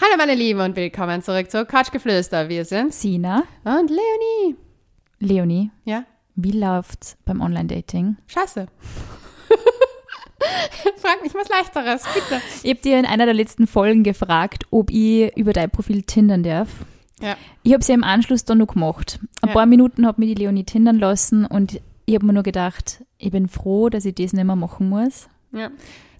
Hallo 0.00 0.16
meine 0.18 0.34
Lieben 0.34 0.60
und 0.60 0.76
willkommen 0.76 1.22
zurück 1.22 1.50
zu 1.50 1.64
Couchgeflüster. 1.64 2.48
Wir 2.48 2.64
sind 2.64 2.92
Sina 2.94 3.44
und 3.64 3.90
Leonie. 3.90 4.56
Leonie, 5.20 5.70
Ja, 5.84 6.04
wie 6.34 6.50
läuft's 6.52 7.16
beim 7.24 7.40
Online-Dating? 7.40 8.16
scheiße. 8.26 8.66
Frag 10.96 11.22
mich 11.22 11.34
was 11.34 11.48
Leichteres, 11.48 12.02
bitte. 12.12 12.40
Ich 12.62 12.70
habe 12.70 12.80
dir 12.82 12.98
in 12.98 13.06
einer 13.06 13.24
der 13.24 13.34
letzten 13.34 13.66
Folgen 13.66 14.02
gefragt, 14.02 14.64
ob 14.70 14.90
ich 14.90 15.34
über 15.36 15.52
dein 15.52 15.70
Profil 15.70 16.02
tindern 16.02 16.42
darf. 16.42 16.68
Ja, 17.20 17.36
Ich 17.62 17.72
habe 17.72 17.80
es 17.80 17.88
ja 17.88 17.94
im 17.94 18.04
Anschluss 18.04 18.44
dann 18.44 18.58
noch 18.58 18.66
gemacht. 18.66 19.20
Ein 19.42 19.48
Ja. 19.48 19.54
paar 19.54 19.66
Minuten 19.66 20.06
hat 20.06 20.18
mir 20.18 20.26
die 20.26 20.34
Leonie 20.34 20.64
tindern 20.64 20.98
lassen 20.98 21.46
und 21.46 21.80
ich 22.06 22.14
habe 22.14 22.26
mir 22.26 22.32
nur 22.34 22.42
gedacht, 22.42 23.02
ich 23.18 23.30
bin 23.30 23.48
froh, 23.48 23.88
dass 23.88 24.04
ich 24.04 24.14
das 24.16 24.32
nicht 24.32 24.44
mehr 24.44 24.56
machen 24.56 24.88
muss. 24.88 25.28
ja. 25.52 25.70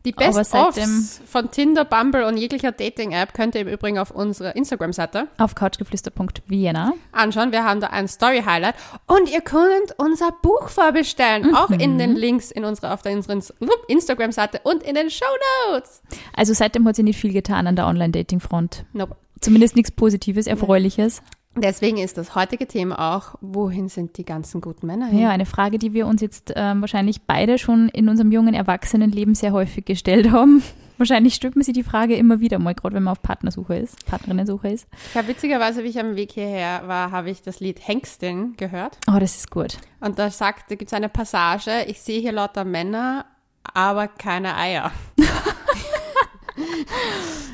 Die 0.04 0.12
Best-ofs 0.12 1.22
von 1.24 1.50
Tinder, 1.50 1.86
Bumble 1.86 2.26
und 2.26 2.36
jeglicher 2.36 2.72
Dating-App 2.72 3.32
könnt 3.32 3.54
ihr 3.54 3.62
im 3.62 3.68
Übrigen 3.68 3.98
auf 3.98 4.10
unserer 4.10 4.54
Instagram-Seite 4.54 5.28
Auf 5.38 5.54
couchgeflüster.vienna. 5.54 6.92
anschauen. 7.12 7.52
Wir 7.52 7.64
haben 7.64 7.80
da 7.80 7.86
ein 7.86 8.06
Story-Highlight 8.06 8.74
und 9.06 9.32
ihr 9.32 9.40
könnt 9.40 9.94
unser 9.96 10.30
Buch 10.42 10.68
vorbestellen. 10.68 11.54
Auch 11.54 11.70
in 11.70 11.96
den 11.96 12.16
Links 12.16 12.50
in 12.50 12.66
unserer, 12.66 12.92
auf 12.92 13.00
der 13.00 13.12
Instagram-Seite 13.12 14.60
und 14.64 14.82
in 14.82 14.94
den 14.94 15.08
Show 15.08 15.24
Notes. 15.70 16.02
Also 16.36 16.52
seitdem 16.52 16.86
hat 16.86 16.96
sich 16.96 17.04
nicht 17.04 17.18
viel 17.18 17.32
getan 17.32 17.66
an 17.66 17.74
der 17.74 17.86
Online-Dating-Front. 17.86 18.84
Nope. 18.92 19.16
Zumindest 19.40 19.74
nichts 19.74 19.90
Positives, 19.90 20.46
Erfreuliches. 20.46 21.22
Deswegen 21.56 21.98
ist 21.98 22.18
das 22.18 22.34
heutige 22.34 22.66
Thema 22.66 23.16
auch, 23.16 23.36
wohin 23.40 23.88
sind 23.88 24.18
die 24.18 24.24
ganzen 24.24 24.60
guten 24.60 24.86
Männer 24.86 25.06
hin? 25.06 25.20
Ja, 25.20 25.30
eine 25.30 25.46
Frage, 25.46 25.78
die 25.78 25.92
wir 25.92 26.06
uns 26.06 26.20
jetzt 26.20 26.52
ähm, 26.56 26.80
wahrscheinlich 26.80 27.22
beide 27.22 27.58
schon 27.58 27.88
in 27.90 28.08
unserem 28.08 28.32
jungen 28.32 28.54
Erwachsenenleben 28.54 29.34
sehr 29.34 29.52
häufig 29.52 29.84
gestellt 29.84 30.30
haben. 30.32 30.62
Wahrscheinlich 30.96 31.40
man 31.42 31.64
sich 31.64 31.74
die 31.74 31.82
Frage 31.82 32.14
immer 32.14 32.38
wieder 32.38 32.60
mal, 32.60 32.72
gerade 32.72 32.94
wenn 32.94 33.02
man 33.02 33.12
auf 33.12 33.22
Partnersuche 33.22 33.76
ist, 33.76 34.06
Partnerinnensuche 34.06 34.68
ist. 34.68 34.86
Ich 35.10 35.16
habe 35.16 35.26
witzigerweise, 35.26 35.82
wie 35.82 35.88
ich 35.88 35.98
am 35.98 36.14
Weg 36.14 36.30
hierher 36.30 36.86
war, 36.86 37.10
habe 37.10 37.30
ich 37.30 37.42
das 37.42 37.58
Lied 37.58 37.80
Hengstin 37.86 38.54
gehört. 38.56 38.98
Oh, 39.08 39.18
das 39.18 39.34
ist 39.34 39.50
gut. 39.50 39.78
Und 40.00 40.20
da 40.20 40.30
sagt, 40.30 40.70
da 40.70 40.76
gibt 40.76 40.92
es 40.92 40.94
eine 40.94 41.08
Passage, 41.08 41.84
ich 41.88 42.00
sehe 42.00 42.20
hier 42.20 42.30
lauter 42.30 42.64
Männer, 42.64 43.24
aber 43.64 44.06
keine 44.06 44.56
Eier. 44.56 44.92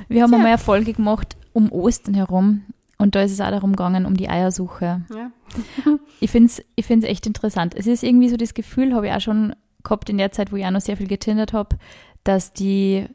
Wir 0.08 0.22
haben 0.22 0.34
einmal 0.34 0.48
eine 0.48 0.58
Folge 0.58 0.92
gemacht 0.92 1.36
um 1.54 1.72
Ostern 1.72 2.14
herum 2.14 2.64
und 3.00 3.14
da 3.14 3.22
ist 3.22 3.32
es 3.32 3.40
auch 3.40 3.50
darum 3.50 3.72
gegangen, 3.72 4.06
um 4.06 4.16
die 4.16 4.28
Eiersuche. 4.28 5.02
Ja. 5.14 5.30
Ich 6.22 6.30
finde 6.30 6.48
es 6.48 6.62
ich 6.76 6.84
find's 6.84 7.06
echt 7.06 7.26
interessant. 7.26 7.74
Es 7.74 7.86
ist 7.86 8.04
irgendwie 8.04 8.28
so 8.28 8.36
das 8.36 8.52
Gefühl, 8.52 8.94
habe 8.94 9.06
ich 9.06 9.12
auch 9.12 9.20
schon 9.22 9.56
gehabt 9.82 10.10
in 10.10 10.18
der 10.18 10.32
Zeit, 10.32 10.52
wo 10.52 10.56
ich 10.56 10.66
auch 10.66 10.70
noch 10.70 10.82
sehr 10.82 10.98
viel 10.98 11.08
getindert 11.08 11.54
habe, 11.54 11.78
dass 12.24 12.52
die, 12.52 13.06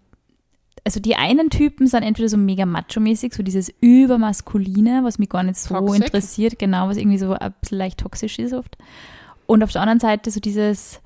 also 0.84 1.00
die 1.00 1.16
einen 1.16 1.52
Typen 1.52 1.86
sind 1.86 2.04
entweder 2.04 2.30
so 2.30 2.38
mega 2.38 2.66
macho-mäßig, 2.66 3.34
so 3.36 3.44
dieses 3.44 3.72
übermaskuline, 3.80 5.04
was 5.04 5.20
mich 5.20 5.30
gar 5.30 5.44
nicht 5.44 5.58
so 5.58 5.76
Toxic. 5.76 6.04
interessiert, 6.04 6.60
genau, 6.60 6.88
was 6.88 6.98
irgendwie 6.98 7.20
so 7.20 7.34
ein 7.34 7.54
bisschen 7.62 7.78
leicht 7.78 8.00
toxisch 8.00 8.40
ist 8.40 8.54
oft. 8.54 8.76
Und 9.46 9.64
auf 9.64 9.72
der 9.72 9.82
anderen 9.82 10.00
Seite 10.00 10.32
so 10.32 10.40
dieses 10.40 11.00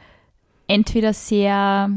entweder 0.67 1.14
sehr, 1.14 1.91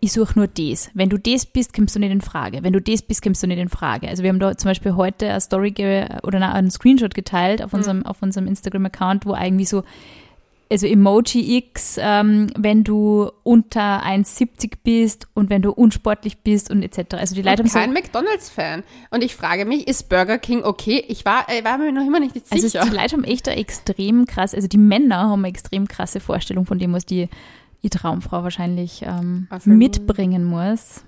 ich 0.00 0.12
suche 0.12 0.38
nur 0.38 0.46
das. 0.46 0.90
Wenn 0.94 1.08
du 1.08 1.18
das 1.18 1.44
bist, 1.44 1.74
kommst 1.74 1.96
du 1.96 2.00
nicht 2.00 2.12
in 2.12 2.20
Frage. 2.20 2.62
Wenn 2.62 2.72
du 2.72 2.80
das 2.80 3.02
bist, 3.02 3.22
kommst 3.22 3.42
du 3.42 3.46
nicht 3.46 3.58
in 3.58 3.68
Frage. 3.68 4.08
Also 4.08 4.22
wir 4.22 4.30
haben 4.30 4.38
da 4.38 4.56
zum 4.56 4.70
Beispiel 4.70 4.94
heute 4.94 5.28
eine 5.28 5.40
Story 5.40 5.74
oder 6.22 6.54
einen 6.54 6.70
Screenshot 6.70 7.14
geteilt 7.14 7.62
auf 7.62 7.72
unserem, 7.72 8.06
auf 8.06 8.22
unserem 8.22 8.46
Instagram-Account, 8.46 9.26
wo 9.26 9.32
eigentlich 9.32 9.68
so, 9.68 9.82
also 10.70 10.86
Emoji 10.86 11.56
X, 11.56 11.98
ähm, 12.00 12.48
wenn 12.56 12.84
du 12.84 13.30
unter 13.42 14.04
1,70 14.04 14.74
bist 14.84 15.26
und 15.34 15.50
wenn 15.50 15.62
du 15.62 15.72
unsportlich 15.72 16.38
bist 16.38 16.70
und 16.70 16.82
etc. 16.82 17.14
Also 17.14 17.34
die 17.34 17.42
Leute 17.42 17.58
haben 17.58 17.60
Und 17.62 17.70
so, 17.70 17.78
kein 17.78 17.92
McDonalds-Fan. 17.92 18.84
Und 19.10 19.24
ich 19.24 19.34
frage 19.34 19.64
mich, 19.64 19.88
ist 19.88 20.08
Burger 20.08 20.38
King 20.38 20.62
okay? 20.62 21.04
Ich 21.08 21.24
war, 21.24 21.46
ich 21.48 21.64
war 21.64 21.78
mir 21.78 21.90
noch 21.90 22.06
immer 22.06 22.20
nicht 22.20 22.36
also 22.50 22.68
sicher. 22.68 22.84
die 22.84 22.94
Leute 22.94 23.16
haben 23.16 23.24
echt 23.24 23.48
eine 23.48 23.58
extrem 23.58 24.26
krass, 24.26 24.54
also 24.54 24.68
die 24.68 24.78
Männer 24.78 25.28
haben 25.28 25.40
eine 25.40 25.48
extrem 25.48 25.88
krasse 25.88 26.20
Vorstellung 26.20 26.66
von 26.66 26.78
dem, 26.78 26.92
was 26.92 27.04
die, 27.04 27.28
die 27.82 27.90
Traumfrau 27.90 28.42
wahrscheinlich 28.42 29.02
ähm, 29.02 29.48
mitbringen 29.64 30.44
muss. 30.44 31.04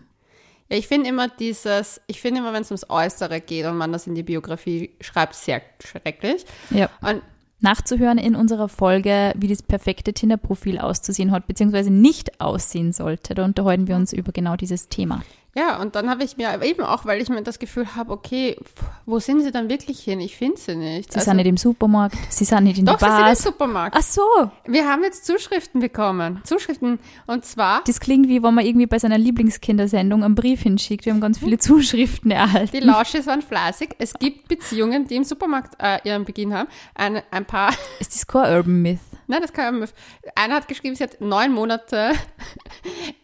Ja, 0.68 0.76
ich 0.76 0.86
finde 0.86 1.08
immer 1.08 1.28
dieses, 1.28 2.00
ich 2.06 2.20
finde 2.20 2.40
immer, 2.40 2.52
wenn 2.52 2.62
es 2.62 2.70
ums 2.70 2.88
Äußere 2.88 3.40
geht 3.40 3.66
und 3.66 3.76
man 3.76 3.92
das 3.92 4.06
in 4.06 4.14
die 4.14 4.22
Biografie 4.22 4.90
schreibt, 5.00 5.34
sehr 5.34 5.62
schrecklich. 5.80 6.44
Ja. 6.70 6.88
Und 7.00 7.22
nachzuhören 7.60 8.18
in 8.18 8.34
unserer 8.34 8.68
Folge, 8.68 9.32
wie 9.36 9.48
das 9.48 9.62
perfekte 9.62 10.12
Tinder-Profil 10.12 10.78
auszusehen 10.78 11.32
hat, 11.32 11.46
beziehungsweise 11.46 11.90
nicht 11.90 12.40
aussehen 12.40 12.92
sollte. 12.92 13.34
Da 13.34 13.44
unterhalten 13.44 13.88
wir 13.88 13.96
uns 13.96 14.12
über 14.12 14.32
genau 14.32 14.56
dieses 14.56 14.88
Thema. 14.88 15.22
Ja, 15.54 15.80
und 15.80 15.96
dann 15.96 16.08
habe 16.08 16.22
ich 16.22 16.36
mir 16.36 16.62
eben 16.62 16.82
auch, 16.82 17.04
weil 17.06 17.20
ich 17.20 17.28
mir 17.28 17.42
das 17.42 17.58
Gefühl 17.58 17.96
habe, 17.96 18.12
okay, 18.12 18.56
wo 19.04 19.18
sind 19.18 19.42
sie 19.42 19.50
dann 19.50 19.68
wirklich 19.68 19.98
hin? 20.00 20.20
Ich 20.20 20.36
finde 20.36 20.58
sie 20.60 20.76
nicht. 20.76 21.12
Sie 21.12 21.18
sind 21.18 21.36
nicht 21.36 21.46
im 21.46 21.56
Supermarkt, 21.56 22.16
sie 22.28 22.44
sind 22.44 22.64
nicht 22.64 22.78
in 22.78 22.88
Also 22.88 23.04
doch, 23.04 23.08
der 23.08 23.16
sie 23.16 23.36
sind 23.36 23.46
im. 23.46 23.52
Supermarkt. 23.52 23.96
Ach 23.98 24.02
so, 24.02 24.22
Wir 24.66 24.86
haben 24.88 25.02
jetzt 25.02 25.26
Zuschriften 25.26 25.80
bekommen. 25.80 26.40
Zuschriften. 26.44 27.00
Und 27.26 27.44
zwar, 27.44 27.82
das 27.84 27.98
klingt 27.98 28.28
wie 28.28 28.42
wenn 28.42 28.54
man 28.54 28.64
irgendwie 28.64 28.86
bei 28.86 28.98
seiner 29.00 29.18
Lieblingskindersendung 29.18 30.22
einen 30.22 30.36
Brief 30.36 30.62
hinschickt. 30.62 31.04
Wir 31.04 31.12
haben 31.12 31.20
ganz 31.20 31.38
viele 31.38 31.58
Zuschriften 31.58 32.30
erhalten. 32.30 32.70
die 32.72 32.80
Lausches 32.80 33.26
waren 33.26 33.42
fleißig. 33.42 33.90
Es 33.98 34.14
gibt 34.14 34.46
Beziehungen, 34.46 35.06
die 35.08 35.16
im 35.16 35.24
Supermarkt 35.24 35.74
äh, 35.82 35.98
ihren 36.04 36.24
Beginn 36.24 36.54
haben. 36.54 36.68
Ein, 36.94 37.22
ein 37.32 37.44
paar, 37.44 37.70
Ist 37.98 38.14
das 38.14 38.26
kein 38.26 38.52
Urban 38.56 38.82
Myth? 38.82 38.98
nein, 39.26 39.42
das 39.42 39.52
kann 39.52 39.78
man, 39.78 39.88
einer 40.34 40.54
hat 40.56 40.66
geschrieben, 40.68 40.96
sie 40.96 41.04
hat 41.04 41.20
neun 41.20 41.52
Monate, 41.52 42.12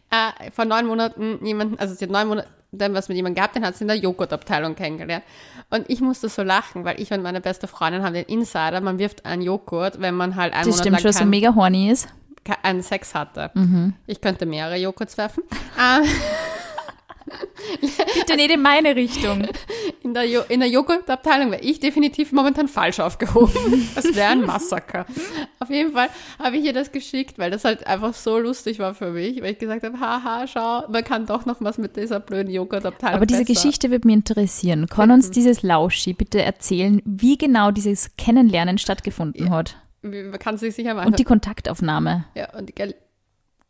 äh, 0.09 0.51
vor 0.51 0.65
neun 0.65 0.85
Monaten 0.87 1.45
jemanden, 1.45 1.79
also 1.79 1.93
sie 1.93 2.05
hat 2.05 2.11
neun 2.11 2.27
Monate 2.27 2.47
was 2.71 3.07
mit 3.07 3.15
jemandem 3.15 3.35
gehabt, 3.35 3.55
den 3.55 3.65
hat 3.65 3.75
sie 3.75 3.85
in 3.85 3.87
der 3.87 3.97
Joghurtabteilung 3.97 4.75
kennengelernt. 4.75 5.23
Und 5.69 5.89
ich 5.89 6.01
musste 6.01 6.29
so 6.29 6.43
lachen, 6.43 6.83
weil 6.83 6.99
ich 6.99 7.11
und 7.11 7.23
meine 7.23 7.41
beste 7.41 7.67
Freundin 7.67 8.03
haben 8.03 8.13
den 8.13 8.25
Insider, 8.25 8.81
man 8.81 8.99
wirft 8.99 9.25
einen 9.25 9.41
Joghurt, 9.41 10.01
wenn 10.01 10.15
man 10.15 10.35
halt 10.35 10.53
einen 10.53 10.65
Das 10.65 10.71
Monat 10.71 10.79
stimmt 10.81 11.03
lang 11.03 11.13
schon, 11.13 11.23
so 11.23 11.25
mega 11.25 11.55
horny 11.55 11.89
ist. 11.91 12.09
einen 12.63 12.81
Sex 12.81 13.15
hatte. 13.15 13.51
Mhm. 13.53 13.93
Ich 14.05 14.21
könnte 14.21 14.45
mehrere 14.45 14.77
Joghurts 14.77 15.17
werfen. 15.17 15.43
Bitte 18.15 18.35
nicht 18.35 18.51
in 18.51 18.61
meine 18.61 18.95
Richtung. 18.95 19.47
in, 20.03 20.13
der 20.13 20.25
jo 20.25 20.41
in 20.49 20.59
der 20.59 20.69
Joghurtabteilung 20.69 21.51
wäre 21.51 21.61
ich 21.61 21.79
definitiv 21.79 22.31
momentan 22.31 22.67
falsch 22.67 22.99
aufgehoben. 22.99 23.53
Das 23.95 24.15
wäre 24.15 24.29
ein 24.31 24.41
Massaker. 24.45 25.05
Auf 25.59 25.69
jeden 25.69 25.91
Fall 25.93 26.09
habe 26.39 26.57
ich 26.57 26.65
ihr 26.65 26.73
das 26.73 26.91
geschickt, 26.91 27.39
weil 27.39 27.49
das 27.51 27.63
halt 27.65 27.87
einfach 27.87 28.13
so 28.13 28.37
lustig 28.37 28.79
war 28.79 28.93
für 28.93 29.11
mich, 29.11 29.41
weil 29.41 29.51
ich 29.53 29.59
gesagt 29.59 29.83
habe, 29.83 29.99
haha, 29.99 30.45
schau, 30.47 30.83
man 30.89 31.03
kann 31.03 31.25
doch 31.25 31.45
noch 31.45 31.57
was 31.59 31.77
mit 31.77 31.95
dieser 31.97 32.19
blöden 32.19 32.51
Joghurtabteilung 32.51 33.15
Aber 33.15 33.25
diese 33.25 33.41
besser. 33.43 33.53
Geschichte 33.53 33.89
wird 33.91 34.05
mich 34.05 34.15
interessieren. 34.15 34.87
Kann 34.87 35.11
uns 35.11 35.31
dieses 35.31 35.63
Lauschi 35.63 36.13
bitte 36.13 36.41
erzählen, 36.43 37.01
wie 37.05 37.37
genau 37.37 37.71
dieses 37.71 38.15
Kennenlernen 38.17 38.77
stattgefunden 38.77 39.49
hat? 39.49 39.77
Wie- 40.03 40.23
Man 40.23 40.39
kann 40.39 40.57
sich 40.57 40.75
sicher 40.75 40.93
mal 40.93 41.07
Und 41.07 41.17
die 41.19 41.23
Kontaktaufnahme. 41.23 42.25
Ja, 42.35 42.55
und 42.57 42.69
die 42.69 42.73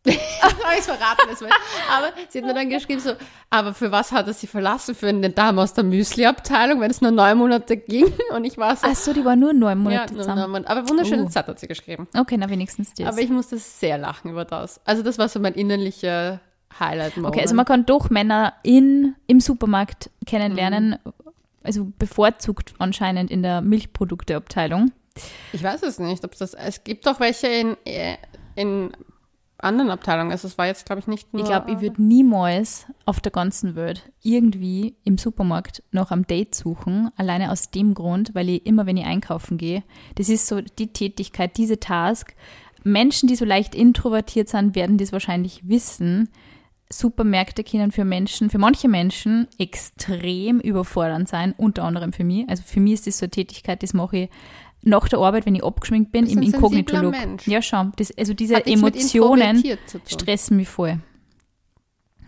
habe 0.08 0.78
ich 0.78 0.84
verraten. 0.84 1.28
Das 1.30 1.42
aber 1.42 2.14
sie 2.30 2.40
hat 2.40 2.46
mir 2.46 2.54
dann 2.54 2.70
geschrieben 2.70 3.02
so, 3.02 3.12
aber 3.50 3.74
für 3.74 3.92
was 3.92 4.12
hat 4.12 4.28
er 4.28 4.34
sie 4.34 4.48
verlassen? 4.48 4.96
Für 4.96 5.08
eine 5.10 5.30
Dame 5.30 5.62
aus 5.62 5.74
der 5.74 5.84
Müsli-Abteilung, 5.84 6.80
wenn 6.80 6.90
es 6.92 7.02
nur 7.02 7.12
neun 7.12 7.38
Monate 7.38 7.76
ging? 7.78 8.14
Und 8.34 8.46
ich 8.46 8.58
war 8.58 8.76
so, 8.76 8.88
Ach 8.90 8.96
so, 8.96 9.12
die 9.14 9.26
war 9.26 9.36
nur 9.36 9.54
neun 9.54 9.70
ja, 9.70 9.76
Monate 9.84 10.14
nur 10.14 10.24
zusammen. 10.24 10.50
Monate. 10.52 10.70
Aber 10.70 10.88
wunderschöne 10.90 11.24
Oh. 11.26 11.30
Zeit 11.30 11.48
hat 11.48 11.60
sie 11.60 11.68
geschrieben. 11.68 12.08
Okay, 12.18 12.38
na 12.38 12.50
wenigstens 12.50 12.94
das. 12.94 13.08
Aber 13.08 13.20
ich 13.20 13.30
musste 13.30 13.58
sehr 13.58 13.98
lachen 13.98 14.32
über 14.32 14.46
das. 14.46 14.80
Also 14.86 15.04
das 15.04 15.18
war 15.18 15.28
so 15.28 15.40
mein 15.40 15.54
innerlicher 15.56 16.40
Highlight-Moment. 16.80 17.34
okay, 17.34 17.42
also 17.42 17.56
man 17.56 17.66
kann 17.66 17.86
doch 17.86 18.10
Männer 18.10 18.54
in, 18.64 19.16
im 19.28 19.40
Supermarkt 19.42 20.10
kennenlernen, 20.26 20.98
also 21.64 21.92
bevorzugt 21.98 22.76
anscheinend 22.78 23.30
in 23.32 23.42
der 23.42 23.62
Milchprodukteabteilung. 23.62 24.92
ich 25.54 25.64
weiß 25.64 25.84
es 25.84 26.00
nicht, 26.00 26.24
ob 26.24 26.38
das, 26.38 26.54
es 26.54 26.84
gibt 26.84 27.06
doch 27.08 27.20
welche 27.20 27.48
in, 27.48 27.78
in 28.56 28.92
anderen 29.60 29.90
Abteilungen. 29.90 30.32
Also 30.32 30.48
es 30.48 30.58
war 30.58 30.68
jetzt, 30.68 30.86
glaube 30.86 31.00
ich, 31.00 31.08
nicht 31.08 31.34
nur... 31.34 31.42
Ich 31.42 31.50
glaube, 31.50 31.72
ich 31.72 31.82
würde 31.82 32.02
niemals 32.02 32.86
auf 33.06 33.20
der 33.20 33.32
ganzen 33.32 33.76
Welt 33.76 34.12
irgendwie 34.22 34.96
im 35.04 35.18
Supermarkt 35.18 35.84
noch 35.92 36.12
am 36.12 36.28
Date 36.28 36.54
suchen, 36.54 37.10
alleine 37.16 37.52
aus 37.52 37.72
dem 37.72 37.94
Grund, 37.94 38.36
weil 38.36 38.50
ich 38.50 38.66
immer, 38.66 38.86
wenn 38.86 38.98
ich 38.98 39.06
einkaufen 39.06 39.58
gehe, 39.58 39.84
das 40.16 40.30
ist 40.30 40.48
so 40.48 40.62
die 40.62 40.94
Tätigkeit, 40.94 41.58
diese 41.58 41.80
Task. 41.80 42.36
Menschen, 42.84 43.28
die 43.28 43.36
so 43.36 43.46
leicht 43.46 43.74
introvertiert 43.74 44.50
sind, 44.50 44.76
werden 44.76 44.98
das 44.98 45.12
wahrscheinlich 45.12 45.68
wissen. 45.68 46.30
Supermärkte 46.90 47.64
können 47.64 47.92
für 47.92 48.06
Menschen, 48.06 48.50
für 48.50 48.60
manche 48.60 48.88
Menschen 48.88 49.48
extrem 49.58 50.60
überfordernd 50.60 51.28
sein, 51.28 51.54
unter 51.58 51.84
anderem 51.84 52.14
für 52.14 52.24
mich. 52.24 52.48
Also 52.48 52.64
für 52.64 52.80
mich 52.80 52.94
ist 52.94 53.08
das 53.08 53.18
so 53.18 53.26
eine 53.26 53.32
Tätigkeit, 53.32 53.84
das 53.84 53.94
mache 53.94 54.18
ich 54.18 54.30
nach 54.88 55.08
der 55.10 55.20
Arbeit, 55.20 55.46
wenn 55.46 55.56
ich 55.56 55.64
abgeschminkt 55.64 56.12
bin, 56.12 56.26
im 56.26 56.42
Inkognito-Look. 56.42 57.46
Ja, 57.46 57.62
schon. 57.62 57.92
Das, 57.98 58.16
also 58.18 58.34
diese 58.34 58.66
Emotionen 58.66 59.64
stressen 60.08 60.58
mich 60.58 60.70
voll. 60.70 61.00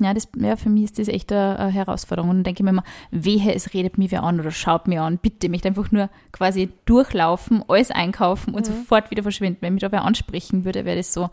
Ja, 0.02 0.14
das, 0.14 0.30
ja, 0.38 0.56
für 0.56 0.70
mich 0.70 0.86
ist 0.86 0.98
das 1.00 1.10
echt 1.10 1.30
eine, 1.34 1.60
eine 1.60 1.72
Herausforderung. 1.72 2.30
Und 2.30 2.38
dann 2.38 2.44
denke 2.46 2.62
ich 2.62 2.64
mir 2.64 2.70
immer, 2.70 2.84
wehe, 3.12 3.54
es 3.54 3.74
redet 3.74 3.98
mich 3.98 4.12
wer 4.12 4.24
an 4.24 4.40
oder 4.40 4.50
schaut 4.52 4.88
mir 4.88 5.02
an. 5.02 5.18
Bitte, 5.18 5.48
ich 5.48 5.52
möchte 5.52 5.68
einfach 5.68 5.92
nur 5.92 6.10
quasi 6.32 6.70
durchlaufen, 6.86 7.66
alles 7.68 7.92
einkaufen 7.92 8.52
Mhm. 8.52 8.56
und 8.56 8.66
sofort 8.66 9.12
wieder 9.12 9.24
verschwinden. 9.24 9.58
Wenn 9.62 9.74
mich 9.74 9.82
da 9.82 9.92
wer 9.92 10.06
ansprechen 10.06 10.64
würde, 10.64 10.86
wäre 10.86 10.96
das 10.96 11.14
so, 11.14 11.30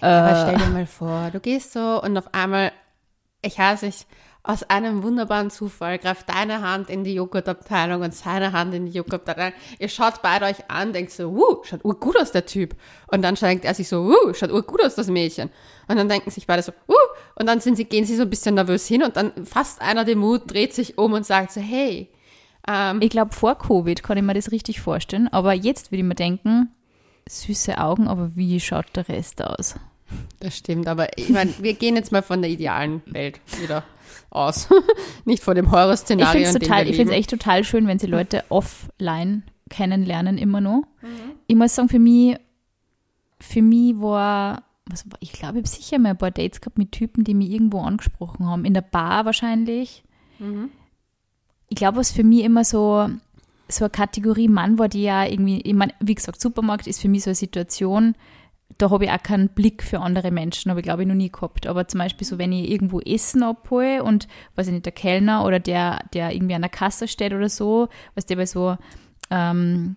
Aber 0.00 0.46
stell 0.46 0.58
dir 0.58 0.72
mal 0.72 0.86
vor, 0.86 1.30
du 1.32 1.40
gehst 1.40 1.72
so 1.72 2.00
und 2.00 2.16
auf 2.16 2.32
einmal, 2.32 2.70
ich 3.42 3.58
weiß 3.58 3.82
nicht, 3.82 4.06
aus 4.46 4.62
einem 4.62 5.02
wunderbaren 5.02 5.50
Zufall 5.50 5.98
greift 5.98 6.28
deine 6.28 6.62
Hand 6.62 6.88
in 6.88 7.04
die 7.04 7.14
Joghurtabteilung 7.14 8.02
und 8.02 8.14
seine 8.14 8.52
Hand 8.52 8.74
in 8.74 8.86
die 8.86 8.92
Joghurtabteilung. 8.92 9.52
Ihr 9.78 9.88
schaut 9.88 10.22
beide 10.22 10.46
euch 10.46 10.70
an, 10.70 10.92
denkt 10.92 11.10
so, 11.10 11.28
uh, 11.28 11.64
schaut 11.64 11.84
urgut 11.84 12.16
aus 12.20 12.32
der 12.32 12.46
Typ. 12.46 12.76
Und 13.08 13.22
dann 13.22 13.34
denkt 13.34 13.64
er 13.64 13.74
sich 13.74 13.88
so, 13.88 14.02
uh, 14.02 14.34
schaut 14.34 14.52
urgut 14.52 14.82
aus 14.84 14.94
das 14.94 15.08
Mädchen. 15.08 15.50
Und 15.88 15.96
dann 15.96 16.08
denken 16.08 16.30
sich 16.30 16.46
beide 16.46 16.62
so, 16.62 16.72
uh, 16.88 16.94
und 17.34 17.46
dann 17.46 17.60
sind 17.60 17.76
sie, 17.76 17.84
gehen 17.84 18.04
sie 18.04 18.16
so 18.16 18.22
ein 18.22 18.30
bisschen 18.30 18.54
nervös 18.54 18.86
hin 18.86 19.02
und 19.02 19.16
dann 19.16 19.32
fasst 19.44 19.82
einer 19.82 20.04
den 20.04 20.18
Mut, 20.18 20.42
dreht 20.46 20.74
sich 20.74 20.96
um 20.96 21.12
und 21.12 21.26
sagt 21.26 21.52
so, 21.52 21.60
hey. 21.60 22.08
Ähm, 22.68 23.00
Ich 23.02 23.10
glaube, 23.10 23.34
vor 23.34 23.58
Covid 23.58 24.02
kann 24.02 24.16
ich 24.16 24.24
mir 24.24 24.34
das 24.34 24.52
richtig 24.52 24.80
vorstellen, 24.80 25.28
aber 25.28 25.54
jetzt 25.54 25.90
würde 25.90 26.02
ich 26.02 26.08
mir 26.08 26.14
denken, 26.14 26.70
süße 27.28 27.78
Augen, 27.78 28.06
aber 28.06 28.36
wie 28.36 28.60
schaut 28.60 28.86
der 28.94 29.08
Rest 29.08 29.42
aus? 29.42 29.74
das 30.38 30.56
stimmt, 30.56 30.86
aber 30.86 31.18
ich 31.18 31.30
meine, 31.30 31.52
wir 31.58 31.74
gehen 31.74 31.96
jetzt 31.96 32.12
mal 32.12 32.22
von 32.22 32.40
der 32.40 32.50
idealen 32.50 33.02
Welt 33.06 33.40
wieder 33.60 33.82
aus. 34.30 34.68
Nicht 35.24 35.42
von 35.42 35.54
dem 35.54 35.70
Horrorszenario, 35.70 36.42
ich 36.42 36.96
finde 36.96 37.12
es 37.12 37.18
echt 37.18 37.30
total 37.30 37.64
schön, 37.64 37.86
wenn 37.86 37.98
sie 37.98 38.06
Leute 38.06 38.44
offline 38.48 39.44
kennenlernen 39.68 40.38
immer 40.38 40.60
noch. 40.60 40.84
Ich 41.46 41.56
muss 41.56 41.74
sagen, 41.74 41.88
für 41.88 41.98
mich, 41.98 42.36
für 43.40 43.62
mich 43.62 44.00
war, 44.00 44.62
was 44.86 45.04
ich 45.20 45.32
glaube, 45.32 45.58
ich 45.58 45.64
habe 45.64 45.68
sicher 45.68 45.98
mal 45.98 46.10
ein 46.10 46.18
paar 46.18 46.30
Dates 46.30 46.60
gehabt 46.60 46.78
mit 46.78 46.92
Typen, 46.92 47.24
die 47.24 47.34
mich 47.34 47.50
irgendwo 47.50 47.80
angesprochen 47.80 48.46
haben. 48.46 48.64
In 48.64 48.74
der 48.74 48.82
Bar 48.82 49.24
wahrscheinlich. 49.24 50.04
Ich 51.68 51.76
glaube, 51.76 51.98
was 51.98 52.12
für 52.12 52.22
mich 52.24 52.44
immer 52.44 52.64
so, 52.64 53.08
so 53.68 53.84
eine 53.84 53.90
Kategorie 53.90 54.48
Mann 54.48 54.78
war, 54.78 54.88
die 54.88 55.02
ja 55.02 55.24
irgendwie, 55.24 55.60
ich 55.62 55.74
mein, 55.74 55.92
wie 56.00 56.14
gesagt, 56.14 56.40
Supermarkt 56.40 56.86
ist 56.86 57.00
für 57.00 57.08
mich 57.08 57.24
so 57.24 57.30
eine 57.30 57.34
Situation, 57.34 58.14
da 58.78 58.90
habe 58.90 59.04
ich 59.04 59.10
auch 59.10 59.22
keinen 59.22 59.48
Blick 59.48 59.82
für 59.82 60.00
andere 60.00 60.30
Menschen, 60.30 60.70
habe 60.70 60.80
ich 60.80 60.84
glaube 60.84 61.02
ich 61.02 61.08
noch 61.08 61.14
nie 61.14 61.30
gehabt. 61.30 61.66
Aber 61.66 61.88
zum 61.88 61.98
Beispiel 61.98 62.26
so, 62.26 62.38
wenn 62.38 62.52
ich 62.52 62.70
irgendwo 62.70 63.00
Essen 63.00 63.42
abhole 63.42 64.02
und, 64.02 64.28
weiß 64.54 64.66
ich 64.66 64.72
nicht, 64.72 64.84
der 64.84 64.92
Kellner 64.92 65.44
oder 65.44 65.60
der, 65.60 66.04
der 66.12 66.32
irgendwie 66.34 66.54
an 66.54 66.62
der 66.62 66.70
Kasse 66.70 67.08
steht 67.08 67.32
oder 67.32 67.48
so, 67.48 67.88
was 68.14 68.26
der 68.26 68.36
bei 68.36 68.46
so, 68.46 68.76
ähm, 69.30 69.96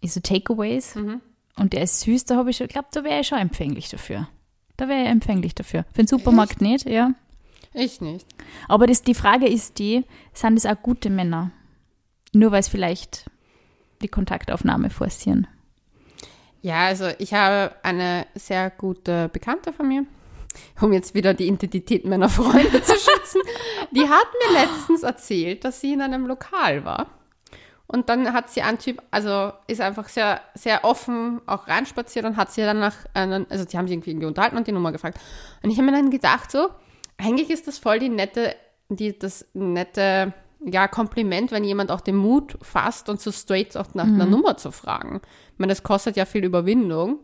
ist 0.00 0.14
so 0.14 0.20
Takeaways 0.20 0.96
und 1.56 1.72
der 1.72 1.82
ist 1.82 2.00
süß, 2.00 2.24
da 2.24 2.36
habe 2.36 2.50
ich 2.50 2.56
schon, 2.56 2.66
ich 2.66 2.72
glaube, 2.72 2.88
da 2.92 3.04
wäre 3.04 3.20
ich 3.20 3.26
schon 3.26 3.38
empfänglich 3.38 3.88
dafür. 3.88 4.28
Da 4.76 4.88
wäre 4.88 5.04
ich 5.04 5.08
empfänglich 5.08 5.54
dafür. 5.54 5.84
Für 5.92 6.02
den 6.02 6.06
Supermarkt 6.06 6.60
nicht, 6.60 6.88
ja. 6.88 7.12
Ich 7.72 8.00
nicht. 8.00 8.26
Aber 8.68 8.86
das, 8.86 9.02
die 9.02 9.14
Frage 9.14 9.46
ist 9.46 9.78
die, 9.78 10.04
sind 10.32 10.56
es 10.56 10.66
auch 10.66 10.80
gute 10.82 11.10
Männer? 11.10 11.50
Nur 12.32 12.50
weil 12.52 12.60
es 12.60 12.68
vielleicht 12.68 13.30
die 14.02 14.08
Kontaktaufnahme 14.08 14.90
forcieren. 14.90 15.46
Ja, 16.66 16.86
also 16.86 17.10
ich 17.18 17.32
habe 17.32 17.76
eine 17.84 18.26
sehr 18.34 18.70
gute 18.70 19.28
Bekannte 19.28 19.72
von 19.72 19.86
mir, 19.86 20.04
um 20.80 20.92
jetzt 20.92 21.14
wieder 21.14 21.32
die 21.32 21.46
Identität 21.46 22.04
meiner 22.04 22.28
Freunde 22.28 22.82
zu 22.82 22.92
schützen. 22.94 23.40
Die 23.92 24.08
hat 24.08 24.26
mir 24.42 24.58
letztens 24.64 25.04
erzählt, 25.04 25.64
dass 25.64 25.80
sie 25.80 25.92
in 25.92 26.02
einem 26.02 26.26
Lokal 26.26 26.84
war. 26.84 27.06
Und 27.86 28.08
dann 28.08 28.32
hat 28.32 28.50
sie 28.50 28.62
einen 28.62 28.80
Typ, 28.80 29.00
also 29.12 29.52
ist 29.68 29.80
einfach 29.80 30.08
sehr, 30.08 30.40
sehr 30.54 30.82
offen 30.82 31.40
auch 31.46 31.68
reinspaziert 31.68 32.24
und 32.24 32.36
hat 32.36 32.50
sie 32.50 32.62
dann 32.62 32.80
nach 32.80 32.96
also 33.14 33.64
die 33.64 33.78
haben 33.78 33.86
sich 33.86 33.94
irgendwie, 33.94 34.10
irgendwie 34.10 34.26
unterhalten 34.26 34.56
und 34.56 34.66
die 34.66 34.72
Nummer 34.72 34.90
gefragt. 34.90 35.20
Und 35.62 35.70
ich 35.70 35.76
habe 35.76 35.88
mir 35.88 35.96
dann 35.96 36.10
gedacht, 36.10 36.50
so, 36.50 36.70
eigentlich 37.16 37.50
ist 37.50 37.68
das 37.68 37.78
voll 37.78 38.00
die 38.00 38.08
nette, 38.08 38.56
die, 38.88 39.16
das 39.16 39.46
nette, 39.54 40.32
ja, 40.70 40.88
Kompliment, 40.88 41.52
wenn 41.52 41.64
jemand 41.64 41.90
auch 41.90 42.00
den 42.00 42.16
Mut 42.16 42.58
fasst 42.60 43.08
und 43.08 43.20
so 43.20 43.30
straight 43.30 43.76
auch 43.76 43.94
nach 43.94 44.04
einer 44.04 44.26
Nummer 44.26 44.56
zu 44.56 44.72
fragen. 44.72 45.20
Ich 45.52 45.58
meine, 45.58 45.70
das 45.70 45.82
kostet 45.82 46.16
ja 46.16 46.24
viel 46.24 46.44
Überwindung. 46.44 47.20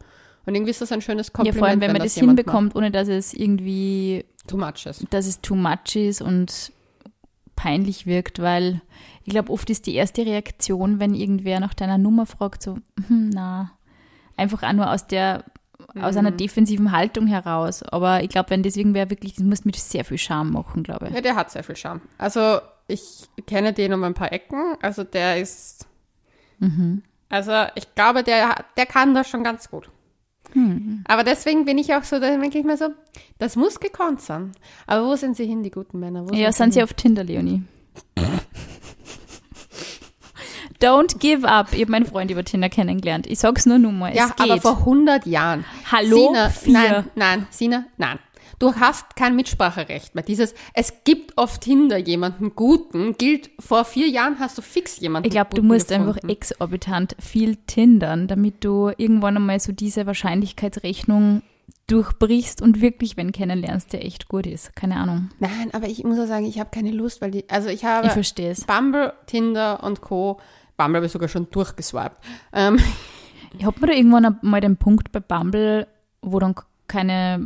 Und 0.46 0.54
irgendwie 0.54 0.70
ist 0.70 0.80
das 0.80 0.92
ein 0.92 1.00
schönes 1.02 1.28
Ja, 1.28 1.32
Kompliment. 1.32 1.58
vor 1.58 1.68
allem, 1.68 1.80
wenn 1.80 1.92
man 1.92 2.02
das 2.02 2.16
jemand 2.16 2.38
hinbekommt, 2.38 2.74
ohne 2.76 2.90
dass 2.90 3.08
es 3.08 3.34
irgendwie, 3.34 4.24
macht. 4.24 4.48
Too 4.48 4.56
much 4.56 4.86
is. 4.86 5.06
dass 5.10 5.26
es 5.26 5.40
too 5.40 5.54
much 5.54 5.94
ist 5.96 6.22
und 6.22 6.72
peinlich 7.54 8.06
wirkt, 8.06 8.40
weil 8.40 8.80
ich 9.24 9.30
glaube, 9.30 9.52
oft 9.52 9.70
ist 9.70 9.86
die 9.86 9.94
erste 9.94 10.26
Reaktion, 10.26 10.98
wenn 10.98 11.14
irgendwer 11.14 11.60
nach 11.60 11.74
deiner 11.74 11.98
Nummer 11.98 12.26
fragt, 12.26 12.62
so, 12.62 12.78
hm, 13.06 13.30
na, 13.32 13.72
einfach 14.36 14.62
auch 14.64 14.72
nur 14.72 14.90
aus 14.90 15.06
der, 15.06 15.44
aus 16.00 16.16
einer 16.16 16.30
defensiven 16.30 16.92
Haltung 16.92 17.26
heraus. 17.26 17.82
Aber 17.82 18.22
ich 18.22 18.28
glaube, 18.28 18.50
wenn 18.50 18.62
das 18.62 18.76
irgendwer 18.76 19.10
wirklich, 19.10 19.34
das 19.34 19.44
muss 19.44 19.64
mit 19.64 19.76
sehr 19.76 20.04
viel 20.04 20.18
Charme 20.18 20.52
machen, 20.52 20.82
glaube 20.82 21.08
ich. 21.08 21.14
Ja, 21.14 21.20
der 21.20 21.36
hat 21.36 21.50
sehr 21.50 21.64
viel 21.64 21.76
Charme. 21.76 22.00
Also 22.18 22.60
ich 22.88 23.28
kenne 23.46 23.72
den 23.72 23.92
um 23.92 24.02
ein 24.04 24.14
paar 24.14 24.32
Ecken. 24.32 24.76
Also 24.82 25.04
der 25.04 25.40
ist. 25.40 25.86
Also 27.28 27.52
ich 27.74 27.94
glaube, 27.94 28.22
der, 28.22 28.54
der 28.76 28.86
kann 28.86 29.14
das 29.14 29.28
schon 29.28 29.42
ganz 29.44 29.70
gut. 29.70 29.90
Aber 31.08 31.24
deswegen 31.24 31.64
bin 31.64 31.78
ich 31.78 31.94
auch 31.94 32.04
so, 32.04 32.18
da 32.20 32.36
denke 32.36 32.58
ich 32.58 32.64
mir 32.64 32.76
so, 32.76 32.88
das 33.38 33.56
muss 33.56 33.80
gekonnt 33.80 34.20
sein. 34.20 34.52
Aber 34.86 35.06
wo 35.06 35.16
sind 35.16 35.34
sie 35.36 35.46
hin, 35.46 35.62
die 35.62 35.70
guten 35.70 35.98
Männer? 35.98 36.28
Wo 36.28 36.34
Ja, 36.34 36.52
sind 36.52 36.72
sie 36.74 36.80
hin? 36.80 36.84
auf 36.84 36.92
Tinder, 36.92 37.24
Leonie. 37.24 37.62
Don't 40.82 41.18
give 41.18 41.46
up. 41.46 41.68
Ich 41.72 41.80
habe 41.80 41.92
meinen 41.92 42.06
Freund 42.06 42.30
über 42.30 42.44
Tinder 42.44 42.68
kennengelernt. 42.68 43.26
Ich 43.26 43.38
sag's 43.38 43.66
nur 43.66 43.78
noch 43.78 43.92
mal. 43.92 44.14
Ja, 44.14 44.26
es 44.30 44.36
geht. 44.36 44.50
aber 44.50 44.60
vor 44.60 44.78
100 44.78 45.26
Jahren. 45.26 45.64
Hallo, 45.90 46.28
Sina, 46.28 46.50
vier. 46.50 46.72
nein, 46.72 47.04
nein, 47.14 47.46
Sina, 47.50 47.84
nein. 47.98 48.18
Du 48.58 48.74
hast 48.74 49.16
kein 49.16 49.34
Mitspracherecht 49.34 50.14
mehr. 50.14 50.22
Dieses, 50.22 50.54
es 50.74 51.04
gibt 51.04 51.36
auf 51.36 51.58
Tinder 51.58 51.96
jemanden 51.96 52.54
Guten, 52.54 53.16
gilt, 53.16 53.50
vor 53.58 53.84
vier 53.84 54.08
Jahren 54.08 54.38
hast 54.38 54.56
du 54.56 54.62
fix 54.62 55.00
jemanden 55.00 55.26
ich 55.26 55.32
glaube, 55.32 55.56
du 55.56 55.62
musst 55.62 55.88
gefunden. 55.88 56.10
einfach 56.10 56.28
exorbitant 56.28 57.16
viel 57.18 57.56
tindern, 57.66 58.28
damit 58.28 58.64
du 58.64 58.92
irgendwann 58.96 59.36
einmal 59.36 59.58
so 59.58 59.72
diese 59.72 60.06
Wahrscheinlichkeitsrechnung 60.06 61.42
durchbrichst 61.88 62.62
und 62.62 62.80
wirklich 62.80 63.16
wenn 63.16 63.32
kennenlernst, 63.32 63.92
der 63.92 64.04
echt 64.04 64.28
gut 64.28 64.46
ist. 64.46 64.76
Keine 64.76 64.96
Ahnung. 64.96 65.30
Nein, 65.40 65.70
aber 65.72 65.88
ich 65.88 66.04
muss 66.04 66.18
auch 66.18 66.26
sagen, 66.26 66.46
ich 66.46 66.60
habe 66.60 66.70
keine 66.70 66.92
Lust, 66.92 67.20
weil 67.20 67.32
die, 67.32 67.48
also 67.50 67.68
ich 67.68 67.84
habe 67.84 68.06
Ich 68.06 68.12
verstehe 68.12 68.50
es. 68.50 68.64
Bumble, 68.64 69.12
Tinder 69.26 69.82
und 69.82 70.00
Co. 70.00 70.38
Bumble 70.82 70.98
habe 70.98 71.06
ich 71.06 71.12
sogar 71.12 71.28
schon 71.28 71.48
durchgeswiped. 71.50 72.16
Ähm, 72.52 72.78
Ich 73.58 73.66
hab 73.66 73.78
mir 73.82 73.88
da 73.88 73.92
irgendwann 73.92 74.38
mal 74.40 74.62
den 74.62 74.78
Punkt 74.78 75.12
bei 75.12 75.20
Bumble, 75.20 75.86
wo 76.22 76.38
dann 76.38 76.54
keine 76.88 77.38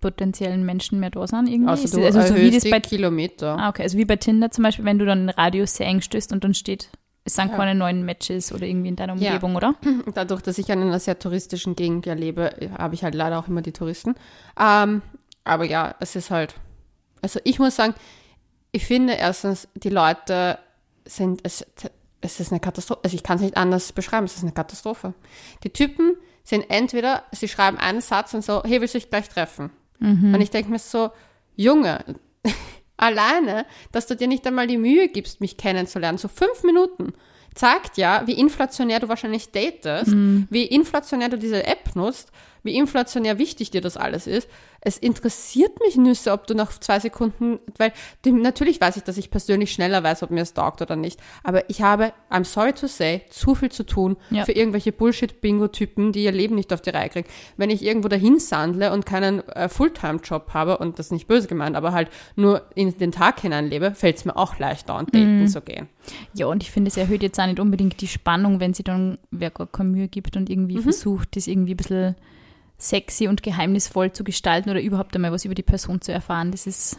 potenziellen 0.00 0.64
Menschen 0.64 0.98
mehr 1.00 1.10
da 1.10 1.26
sind 1.26 1.46
irgendwie. 1.46 1.70
also 1.70 1.98
du 1.98 2.04
also 2.04 2.20
so 2.22 2.34
wie 2.36 2.46
erhöhst 2.48 2.64
das 2.64 2.70
bei 2.70 2.80
Kilometer. 2.80 3.56
Ah, 3.58 3.68
okay. 3.68 3.82
Also 3.82 3.98
wie 3.98 4.04
bei 4.06 4.16
Tinder 4.16 4.50
zum 4.50 4.64
Beispiel, 4.64 4.84
wenn 4.86 4.98
du 4.98 5.04
dann 5.04 5.18
einen 5.20 5.28
Radius 5.30 5.74
sehr 5.76 5.86
eng 5.86 6.00
stößt 6.00 6.32
und 6.32 6.42
dann 6.44 6.54
steht, 6.54 6.88
es 7.24 7.34
sind 7.34 7.50
Ja. 7.50 7.56
keine 7.56 7.74
neuen 7.74 8.04
Matches 8.04 8.50
oder 8.52 8.64
irgendwie 8.66 8.88
in 8.88 8.96
deiner 8.96 9.14
Ja. 9.16 9.28
Umgebung, 9.32 9.56
oder? 9.56 9.74
Dadurch, 10.14 10.40
dass 10.42 10.56
ich 10.58 10.68
in 10.70 10.80
einer 10.80 10.98
sehr 11.00 11.18
touristischen 11.18 11.76
Gegend 11.76 12.06
ja 12.06 12.14
lebe, 12.14 12.50
habe 12.78 12.94
ich 12.94 13.04
halt 13.04 13.14
leider 13.14 13.38
auch 13.38 13.48
immer 13.48 13.60
die 13.62 13.72
Touristen. 13.72 14.14
Ähm, 14.58 15.02
aber 15.44 15.64
ja, 15.66 15.94
es 16.00 16.16
ist 16.16 16.30
halt, 16.30 16.54
also 17.22 17.40
ich 17.44 17.58
muss 17.58 17.76
sagen, 17.76 17.94
ich 18.72 18.86
finde 18.86 19.14
erstens, 19.14 19.68
die 19.74 19.90
Leute 19.90 20.58
sind, 21.04 21.40
es, 21.42 21.64
es 22.20 22.40
ist 22.40 22.52
eine 22.52 22.60
Katastrophe, 22.60 23.00
also 23.04 23.14
ich 23.16 23.22
kann 23.22 23.36
es 23.36 23.42
nicht 23.42 23.56
anders 23.56 23.92
beschreiben, 23.92 24.26
es 24.26 24.36
ist 24.36 24.42
eine 24.42 24.52
Katastrophe. 24.52 25.14
Die 25.64 25.70
Typen 25.70 26.16
sind 26.42 26.68
entweder, 26.70 27.24
sie 27.32 27.48
schreiben 27.48 27.78
einen 27.78 28.00
Satz 28.00 28.34
und 28.34 28.44
so, 28.44 28.62
hey, 28.64 28.80
willst 28.80 28.94
du 28.94 28.98
dich 28.98 29.10
gleich 29.10 29.28
treffen? 29.28 29.70
Und 30.34 30.40
ich 30.40 30.50
denke 30.50 30.70
mir 30.70 30.78
so, 30.78 31.10
Junge, 31.56 32.04
alleine, 32.96 33.66
dass 33.92 34.06
du 34.06 34.16
dir 34.16 34.28
nicht 34.28 34.46
einmal 34.46 34.66
die 34.66 34.78
Mühe 34.78 35.08
gibst, 35.08 35.40
mich 35.40 35.56
kennenzulernen, 35.56 36.18
so 36.18 36.28
fünf 36.28 36.62
Minuten, 36.62 37.12
zeigt 37.54 37.96
ja, 37.96 38.26
wie 38.26 38.34
inflationär 38.34 39.00
du 39.00 39.08
wahrscheinlich 39.08 39.50
datest, 39.50 40.12
wie 40.50 40.64
inflationär 40.64 41.28
du 41.28 41.38
diese 41.38 41.66
App 41.66 41.94
nutzt, 41.96 42.30
wie 42.62 42.74
inflationär 42.76 43.38
wichtig 43.38 43.70
dir 43.70 43.80
das 43.80 43.96
alles 43.96 44.26
ist. 44.26 44.48
Es 44.82 44.96
interessiert 44.96 45.78
mich 45.84 45.96
Nüsse, 45.96 46.32
ob 46.32 46.46
du 46.46 46.54
nach 46.54 46.70
zwei 46.78 46.98
Sekunden, 47.00 47.58
weil 47.76 47.92
natürlich 48.24 48.80
weiß 48.80 48.96
ich, 48.96 49.02
dass 49.02 49.18
ich 49.18 49.30
persönlich 49.30 49.72
schneller 49.72 50.02
weiß, 50.02 50.22
ob 50.22 50.30
mir 50.30 50.40
es 50.40 50.54
taugt 50.54 50.80
oder 50.80 50.96
nicht, 50.96 51.20
aber 51.44 51.68
ich 51.68 51.82
habe, 51.82 52.14
I'm 52.30 52.44
sorry 52.44 52.72
to 52.72 52.86
say, 52.86 53.22
zu 53.28 53.54
viel 53.54 53.70
zu 53.70 53.84
tun 53.84 54.16
Ja. 54.30 54.44
für 54.46 54.52
irgendwelche 54.52 54.92
Bullshit-Bingo-Typen, 54.92 56.12
die 56.12 56.24
ihr 56.24 56.32
Leben 56.32 56.54
nicht 56.54 56.72
auf 56.72 56.80
die 56.80 56.90
Reihe 56.90 57.08
kriegen. 57.10 57.28
Wenn 57.56 57.70
ich 57.70 57.82
irgendwo 57.84 58.08
dahin 58.08 58.38
sandle 58.38 58.92
und 58.92 59.04
keinen 59.06 59.46
äh, 59.48 59.68
Fulltime-Job 59.68 60.50
habe, 60.54 60.78
und 60.78 60.98
das 60.98 61.06
ist 61.06 61.12
nicht 61.12 61.28
böse 61.28 61.46
gemeint, 61.48 61.76
aber 61.76 61.92
halt 61.92 62.08
nur 62.36 62.62
in 62.74 62.96
den 62.98 63.12
Tag 63.12 63.40
hineinlebe, 63.40 63.94
fällt 63.94 64.16
es 64.16 64.24
mir 64.24 64.36
auch 64.36 64.58
leichter, 64.58 64.94
an 64.94 65.06
daten 65.12 65.46
zu 65.48 65.60
gehen. 65.60 65.88
Ja, 66.34 66.46
und 66.46 66.62
ich 66.62 66.70
finde, 66.70 66.88
es 66.88 66.96
erhöht 66.96 67.22
jetzt 67.22 67.38
auch 67.38 67.46
nicht 67.46 67.60
unbedingt 67.60 68.00
die 68.00 68.08
Spannung, 68.08 68.60
wenn 68.60 68.72
sie 68.74 68.82
dann 68.82 69.18
wer 69.30 69.50
gar 69.50 69.66
keine 69.66 69.90
Mühe 69.90 70.08
gibt 70.08 70.36
und 70.36 70.48
irgendwie 70.48 70.76
Mhm. 70.78 70.82
versucht, 70.82 71.36
das 71.36 71.46
irgendwie 71.46 71.74
ein 71.74 71.76
bisschen 71.76 72.16
sexy 72.80 73.28
und 73.28 73.42
geheimnisvoll 73.42 74.12
zu 74.12 74.24
gestalten 74.24 74.70
oder 74.70 74.80
überhaupt 74.80 75.14
einmal 75.14 75.32
was 75.32 75.44
über 75.44 75.54
die 75.54 75.62
Person 75.62 76.00
zu 76.00 76.12
erfahren. 76.12 76.50
Das 76.50 76.66
ist, 76.66 76.98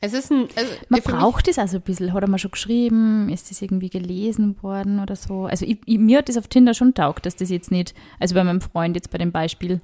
Es 0.00 0.12
ist 0.12 0.30
ein, 0.30 0.48
also 0.54 0.70
man 0.90 1.00
braucht 1.00 1.48
es 1.48 1.58
also 1.58 1.78
ein 1.78 1.82
bisschen. 1.82 2.12
Hat 2.12 2.22
er 2.22 2.28
mal 2.28 2.38
schon 2.38 2.50
geschrieben? 2.50 3.30
Ist 3.30 3.50
das 3.50 3.62
irgendwie 3.62 3.88
gelesen 3.88 4.62
worden 4.62 5.00
oder 5.00 5.16
so? 5.16 5.46
Also 5.46 5.64
ich, 5.64 5.78
ich, 5.86 5.98
mir 5.98 6.18
hat 6.18 6.28
das 6.28 6.36
auf 6.36 6.46
Tinder 6.46 6.74
schon 6.74 6.92
taugt, 6.92 7.24
dass 7.24 7.36
das 7.36 7.48
jetzt 7.48 7.70
nicht, 7.70 7.94
also 8.20 8.34
bei 8.34 8.44
meinem 8.44 8.60
Freund 8.60 8.96
jetzt 8.96 9.10
bei 9.10 9.18
dem 9.18 9.32
Beispiel, 9.32 9.80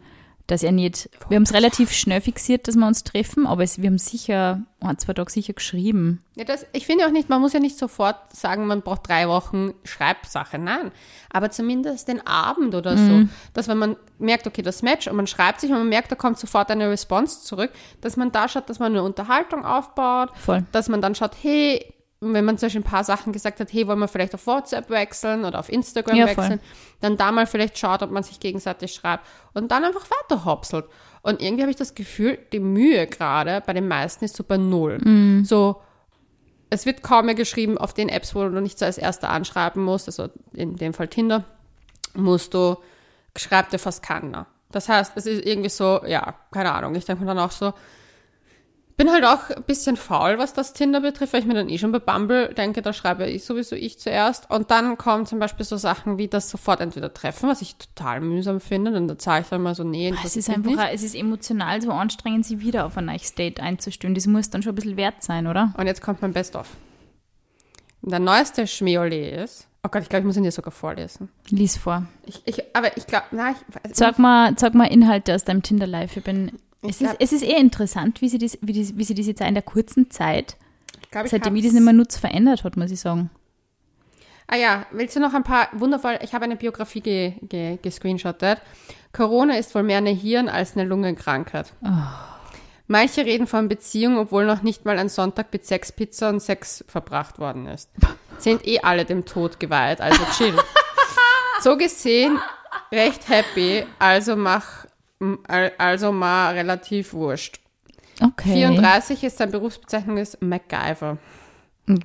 dass 0.51 0.63
er 0.63 0.73
nicht, 0.73 1.09
wir 1.29 1.37
haben 1.37 1.45
es 1.45 1.55
relativ 1.55 1.93
schnell 1.93 2.21
fixiert, 2.21 2.67
dass 2.67 2.75
wir 2.75 2.87
uns 2.87 3.05
treffen, 3.05 3.47
aber 3.47 3.63
es, 3.63 3.81
wir 3.81 3.89
haben 3.89 3.99
sicher, 3.99 4.61
ein, 4.81 4.99
zwei 4.99 5.13
Tage 5.13 5.31
sicher 5.31 5.53
geschrieben. 5.53 6.21
Ja, 6.35 6.45
das, 6.45 6.67
ich 6.73 6.87
finde 6.87 7.07
auch 7.07 7.11
nicht, 7.11 7.29
man 7.29 7.41
muss 7.41 7.53
ja 7.53 7.61
nicht 7.61 7.79
sofort 7.79 8.17
sagen, 8.35 8.67
man 8.67 8.83
braucht 8.83 9.09
drei 9.09 9.29
Wochen 9.29 9.75
Schreibsache. 9.85 10.59
Nein. 10.59 10.91
Aber 11.33 11.51
zumindest 11.51 12.09
den 12.09 12.27
Abend 12.27 12.75
oder 12.75 12.97
so. 12.97 13.29
Dass 13.55 13.69
wenn 13.69 13.79
man 13.79 13.97
merkt, 14.19 14.47
okay, 14.47 14.63
das 14.63 14.83
Match 14.83 15.07
und 15.07 15.17
man 15.17 15.29
schreibt 15.29 15.61
sich 15.61 15.71
und 15.71 15.79
man 15.79 15.89
merkt, 15.89 16.11
da 16.11 16.17
kommt 16.17 16.39
sofort 16.39 16.71
eine 16.71 16.91
Response 16.91 17.43
zurück, 17.43 17.71
dass 18.01 18.17
man 18.17 18.33
da 18.33 18.49
schaut, 18.49 18.69
dass 18.69 18.81
man 18.81 18.93
eine 18.93 19.03
Unterhaltung 19.05 19.65
aufbaut, 19.65 20.31
Voll. 20.37 20.65
dass 20.73 20.89
man 20.89 21.01
dann 21.01 21.15
schaut, 21.15 21.33
hey, 21.41 21.95
wenn 22.21 22.45
man 22.45 22.59
zum 22.59 22.67
Beispiel 22.67 22.83
ein 22.83 22.85
paar 22.85 23.05
Sachen 23.05 23.33
gesagt 23.33 23.61
hat, 23.61 23.73
hey, 23.73 23.87
wollen 23.87 23.99
wir 23.99 24.09
vielleicht 24.09 24.35
auf 24.35 24.47
WhatsApp 24.47 24.91
wechseln 24.91 25.45
oder 25.45 25.59
auf 25.59 25.71
Instagram 25.71 26.17
Ja, 26.17 26.27
voll. 26.27 26.37
wechseln, 26.37 26.61
dann 27.01 27.17
da 27.17 27.33
mal 27.33 27.47
vielleicht 27.47 27.79
schaut, 27.79 28.03
ob 28.03 28.11
man 28.11 28.23
sich 28.23 28.41
gegenseitig 28.41 28.93
schreibt 28.93 29.27
und 29.55 29.71
dann 29.71 29.85
einfach 29.85 30.07
weiter 30.11 30.45
hopselt. 30.45 30.85
Und 31.23 31.41
irgendwie 31.41 31.63
habe 31.63 31.71
ich 31.71 31.77
das 31.77 31.95
Gefühl, 31.95 32.39
die 32.53 32.61
Mühe 32.61 33.07
gerade 33.07 33.63
bei 33.65 33.73
den 33.73 33.89
meisten 33.89 34.25
ist 34.25 34.37
so 34.37 34.45
bei 34.45 34.59
Null. 34.59 34.99
Mhm. 35.03 35.45
So, 35.45 35.81
es 36.69 36.87
wird 36.87 37.03
kaum 37.03 37.27
mehr 37.27 37.35
geschrieben 37.35 37.79
auf 37.79 37.95
den 37.95 38.09
Apps, 38.09 38.35
wo 38.35 38.47
du 38.47 38.61
nicht 38.61 38.79
so 38.79 38.85
als 38.85 38.99
Erster 38.99 39.31
anschreiben 39.31 39.83
musst, 39.83 40.07
also 40.07 40.29
in 40.53 40.77
dem 40.77 40.93
Fall 40.93 41.09
Tinder, 41.09 41.45
musst 42.15 42.53
du, 42.55 42.77
schreibt 43.37 43.73
dir 43.73 43.79
fast 43.79 44.03
keiner. 44.03 44.47
Das 44.71 44.89
heißt, 44.89 45.13
es 45.17 45.27
ist 45.27 45.45
irgendwie 45.45 45.69
so, 45.71 46.01
ja, 46.07 46.35
keine 46.53 46.73
Ahnung, 46.73 46.95
ich 46.95 47.05
denke 47.05 47.25
mir 47.25 47.29
dann 47.35 47.39
auch 47.39 47.51
so, 47.51 47.73
bin 49.01 49.11
halt 49.11 49.25
auch 49.25 49.49
ein 49.49 49.63
bisschen 49.63 49.97
faul, 49.97 50.37
was 50.37 50.53
das 50.53 50.75
Tinder 50.75 51.01
betrifft, 51.01 51.33
weil 51.33 51.41
ich 51.41 51.47
mir 51.47 51.55
dann 51.55 51.71
eh 51.71 51.79
schon 51.79 51.91
bei 51.91 52.01
Bumble 52.01 52.53
denke, 52.53 52.83
da 52.83 52.93
schreibe 52.93 53.27
ich 53.27 53.47
sowieso 53.47 53.75
ich 53.75 53.99
zuerst. 53.99 54.51
Und 54.51 54.71
dann 54.71 54.99
kommen 54.99 55.25
zum 55.25 55.39
Beispiel 55.39 55.65
so 55.65 55.79
Sachen 55.79 56.19
wie 56.19 56.29
das 56.29 56.51
sofort 56.51 56.83
entweder 56.83 57.15
treffen, 57.15 57.49
was 57.49 57.63
ich 57.63 57.77
total 57.77 58.21
mühsam 58.21 58.61
finde. 58.61 58.95
Und 58.95 59.09
da 59.09 59.17
zahle 59.17 59.41
ich 59.41 59.49
dann 59.49 59.63
mal 59.63 59.75
so, 59.75 59.85
nee, 59.85 60.13
Es 60.23 60.37
ist 60.37 60.51
einfach, 60.51 60.91
es 60.93 61.03
ist 61.03 61.15
emotional 61.15 61.81
so 61.81 61.93
anstrengend, 61.93 62.45
sie 62.45 62.61
wieder 62.61 62.85
auf 62.85 62.99
ein 62.99 63.07
neues 63.07 63.35
Date 63.35 63.59
einzustellen. 63.61 64.15
Das 64.15 64.27
muss 64.27 64.51
dann 64.51 64.63
schon 64.63 64.73
ein 64.73 64.75
bisschen 64.75 64.99
wert 64.99 65.23
sein, 65.23 65.47
oder? 65.47 65.73
Und 65.79 65.87
jetzt 65.87 66.03
kommt 66.03 66.21
mein 66.21 66.35
Best-of. 66.35 66.69
Der 68.03 68.19
neueste 68.19 68.67
Schmeole 68.67 69.31
ist, 69.31 69.67
oh 69.83 69.89
Gott, 69.89 70.03
ich 70.03 70.11
glaube, 70.11 70.21
ich 70.21 70.27
muss 70.27 70.37
ihn 70.37 70.43
dir 70.43 70.53
sogar 70.53 70.73
vorlesen. 70.73 71.31
Lies 71.49 71.79
vor. 71.79 72.07
Ich, 72.27 72.43
ich, 72.45 72.77
aber 72.77 72.95
ich 72.99 73.07
glaube, 73.07 73.25
nein, 73.31 73.55
ich, 73.89 73.97
Sag 73.97 74.19
mal, 74.19 74.53
sag 74.59 74.75
mal 74.75 74.85
Inhalte 74.85 75.35
aus 75.35 75.45
deinem 75.45 75.63
Tinder-Life. 75.63 76.19
Ich 76.19 76.25
bin. 76.27 76.53
Ich 76.83 76.91
Es 76.91 77.01
ist, 77.01 77.07
glaub- 77.07 77.17
es 77.21 77.33
ist 77.33 77.43
eh 77.43 77.57
interessant, 77.59 78.21
wie 78.23 78.29
sie, 78.29 78.39
das, 78.39 78.57
wie, 78.63 78.73
die, 78.73 78.97
wie 78.97 79.05
sie 79.05 79.15
das 79.15 79.27
jetzt 79.27 79.41
in 79.41 79.55
der 79.55 79.63
kurzen 79.63 80.11
Zeit, 80.11 80.57
ich 81.03 81.11
glaub, 81.11 81.25
ich 81.27 81.31
seitdem 81.31 81.55
ich 81.57 81.65
das 81.65 81.73
nicht 81.73 81.83
mehr 81.85 81.93
nutze, 81.93 82.19
verändert 82.19 82.65
hat, 82.65 82.77
muss 82.77 82.91
ich 82.91 83.01
sagen. 83.01 83.31
Ah 84.47 84.57
ja, 84.57 84.87
willst 84.91 85.15
du 85.15 85.21
noch 85.21 85.35
ein 85.35 85.45
paar 85.45 85.69
wundervoll, 85.73 86.19
ich 86.23 86.33
habe 86.35 86.45
eine 86.45 86.57
Biografie 86.57 87.01
ge, 87.01 87.35
ge, 87.43 87.79
gescreenshottet. 87.83 88.59
Corona 89.13 89.57
ist 89.57 89.75
wohl 89.75 89.83
mehr 89.83 89.99
eine 89.99 90.11
Hirn- 90.11 90.49
als 90.49 90.77
eine 90.77 90.85
Lungenkrankheit. 90.89 91.73
Manche 92.89 93.25
reden 93.25 93.47
von 93.47 93.69
Beziehung, 93.69 94.19
obwohl 94.19 94.47
noch 94.47 94.63
nicht 94.63 94.85
mal 94.85 94.99
ein 94.99 95.09
Sonntag 95.09 95.53
mit 95.53 95.65
Sex, 95.67 95.93
Pizza 95.93 96.29
und 96.31 96.41
Sex 96.41 96.85
verbracht 96.89 97.39
worden 97.39 97.67
ist. 97.67 97.89
Sind 98.39 98.67
eh 98.67 98.81
alle 98.81 99.05
dem 99.05 99.25
Tod 99.25 99.61
geweiht, 99.61 100.01
also 100.01 100.23
chill. 100.37 100.55
so 101.63 101.77
gesehen 101.77 102.39
recht 102.91 103.29
happy, 103.29 103.87
also 104.01 104.35
mach, 104.35 104.87
also 105.79 106.13
mal 106.13 106.55
relativ 106.55 107.13
wurscht. 107.13 107.61
Okay. 108.23 108.53
34 108.53 109.25
ist 109.25 109.39
seine 109.39 109.53
Berufsbezeichnung 109.53 110.19
ist 110.19 110.41
MacGyver. 110.43 111.19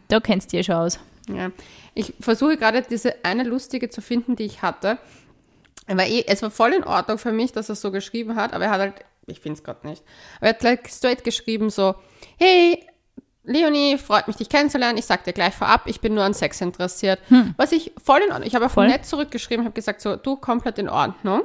Da 0.07 0.19
kennst 0.19 0.53
du 0.53 0.57
ja 0.57 0.63
schon 0.63 0.75
aus. 0.75 0.99
Ja. 1.27 1.51
Ich 1.93 2.13
versuche 2.19 2.57
gerade 2.57 2.81
diese 2.81 3.23
eine 3.23 3.43
lustige 3.43 3.89
zu 3.89 4.01
finden, 4.01 4.35
die 4.35 4.43
ich 4.43 4.61
hatte. 4.61 4.97
Aber 5.87 6.05
eh, 6.05 6.23
es 6.27 6.41
war 6.41 6.51
voll 6.51 6.73
in 6.73 6.83
Ordnung 6.83 7.17
für 7.17 7.31
mich, 7.31 7.51
dass 7.51 7.69
er 7.69 7.75
so 7.75 7.91
geschrieben 7.91 8.35
hat, 8.35 8.53
aber 8.53 8.65
er 8.65 8.71
hat 8.71 8.79
halt, 8.79 8.93
ich 9.27 9.39
finde 9.39 9.57
es 9.57 9.63
gerade 9.63 9.87
nicht, 9.87 10.03
aber 10.37 10.47
er 10.47 10.49
hat 10.53 10.59
gleich 10.59 10.79
straight 10.87 11.23
geschrieben 11.23 11.69
so, 11.69 11.95
hey, 12.37 12.83
Leonie, 13.43 13.99
freut 13.99 14.27
mich, 14.27 14.37
dich 14.37 14.49
kennenzulernen. 14.49 14.97
Ich 14.97 15.05
sag 15.05 15.23
dir 15.23 15.33
gleich 15.33 15.53
vorab, 15.53 15.83
ich 15.85 16.01
bin 16.01 16.15
nur 16.15 16.23
an 16.23 16.33
Sex 16.33 16.61
interessiert. 16.61 17.19
Was 17.57 17.71
ich 17.71 17.91
voll 18.03 18.21
in 18.25 18.31
Ordnung, 18.31 18.47
ich 18.47 18.55
habe 18.55 18.65
auch 18.65 18.71
Voll. 18.71 18.87
nett 18.87 19.05
zurückgeschrieben, 19.05 19.63
habe 19.65 19.75
gesagt 19.75 20.01
so, 20.01 20.15
du, 20.15 20.35
komplett 20.35 20.79
in 20.79 20.89
Ordnung. 20.89 21.43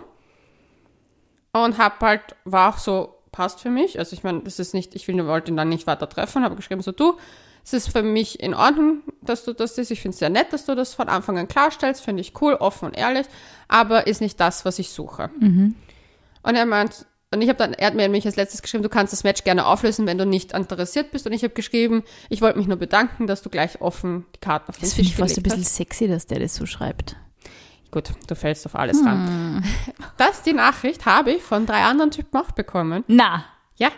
Und 1.52 1.78
hab 1.78 2.00
halt, 2.00 2.22
war 2.44 2.72
auch 2.74 2.78
so, 2.78 3.16
passt 3.32 3.60
für 3.60 3.70
mich. 3.70 3.98
Also 3.98 4.14
ich 4.14 4.22
meine, 4.22 4.40
das 4.40 4.58
ist 4.58 4.74
nicht, 4.74 4.94
ich 4.94 5.06
will, 5.08 5.26
wollte 5.26 5.50
ihn 5.50 5.56
dann 5.56 5.68
nicht 5.68 5.86
weiter 5.86 6.08
treffen, 6.08 6.44
habe 6.44 6.56
geschrieben 6.56 6.82
so, 6.82 6.92
du, 6.92 7.16
es 7.64 7.72
ist 7.72 7.92
für 7.92 8.02
mich 8.02 8.40
in 8.40 8.54
Ordnung, 8.54 9.02
dass 9.20 9.44
du 9.44 9.52
das 9.52 9.76
ist. 9.78 9.90
Ich 9.90 10.00
finde 10.00 10.14
es 10.14 10.18
sehr 10.18 10.30
nett, 10.30 10.52
dass 10.52 10.64
du 10.64 10.74
das 10.74 10.94
von 10.94 11.08
Anfang 11.08 11.38
an 11.38 11.46
klarstellst. 11.48 12.02
Finde 12.02 12.22
ich 12.22 12.40
cool, 12.40 12.54
offen 12.54 12.86
und 12.86 12.96
ehrlich. 12.96 13.26
Aber 13.68 14.06
ist 14.06 14.20
nicht 14.20 14.40
das, 14.40 14.64
was 14.64 14.78
ich 14.78 14.90
suche. 14.90 15.30
Und 16.42 16.54
er 16.54 16.66
meint, 16.66 17.06
und 17.32 17.42
ich 17.42 17.48
habe 17.48 17.58
dann, 17.58 17.74
er 17.74 17.88
hat 17.88 17.94
mir 17.94 18.02
nämlich 18.02 18.26
als 18.26 18.36
letztes 18.36 18.62
geschrieben, 18.62 18.82
du 18.82 18.88
kannst 18.88 19.12
das 19.12 19.24
Match 19.24 19.44
gerne 19.44 19.66
auflösen, 19.66 20.06
wenn 20.06 20.18
du 20.18 20.26
nicht 20.26 20.52
interessiert 20.52 21.12
bist. 21.12 21.26
Und 21.26 21.32
ich 21.32 21.42
habe 21.44 21.52
geschrieben, 21.54 22.02
ich 22.28 22.40
wollte 22.40 22.58
mich 22.58 22.66
nur 22.66 22.78
bedanken, 22.78 23.26
dass 23.26 23.42
du 23.42 23.50
gleich 23.50 23.80
offen 23.80 24.24
die 24.34 24.40
Karten 24.40 24.70
auf 24.70 24.76
den 24.76 24.82
Das 24.82 24.94
finde 24.94 25.10
Tisch 25.10 25.12
ich 25.12 25.16
fast 25.22 25.36
ein 25.36 25.42
bisschen 25.42 25.60
hast. 25.62 25.76
sexy, 25.76 26.08
dass 26.08 26.26
der 26.26 26.40
das 26.40 26.54
so 26.54 26.66
schreibt. 26.66 27.16
Gut, 27.90 28.10
du 28.28 28.34
fällst 28.36 28.64
auf 28.66 28.76
alles 28.76 29.04
ran. 29.04 29.64
Das, 30.16 30.42
die 30.42 30.52
Nachricht 30.52 31.06
habe 31.06 31.32
ich 31.32 31.42
von 31.42 31.66
drei 31.66 31.82
anderen 31.82 32.10
Typen 32.10 32.36
auch 32.38 32.52
bekommen. 32.52 33.04
Na, 33.08 33.44
Ja. 33.76 33.88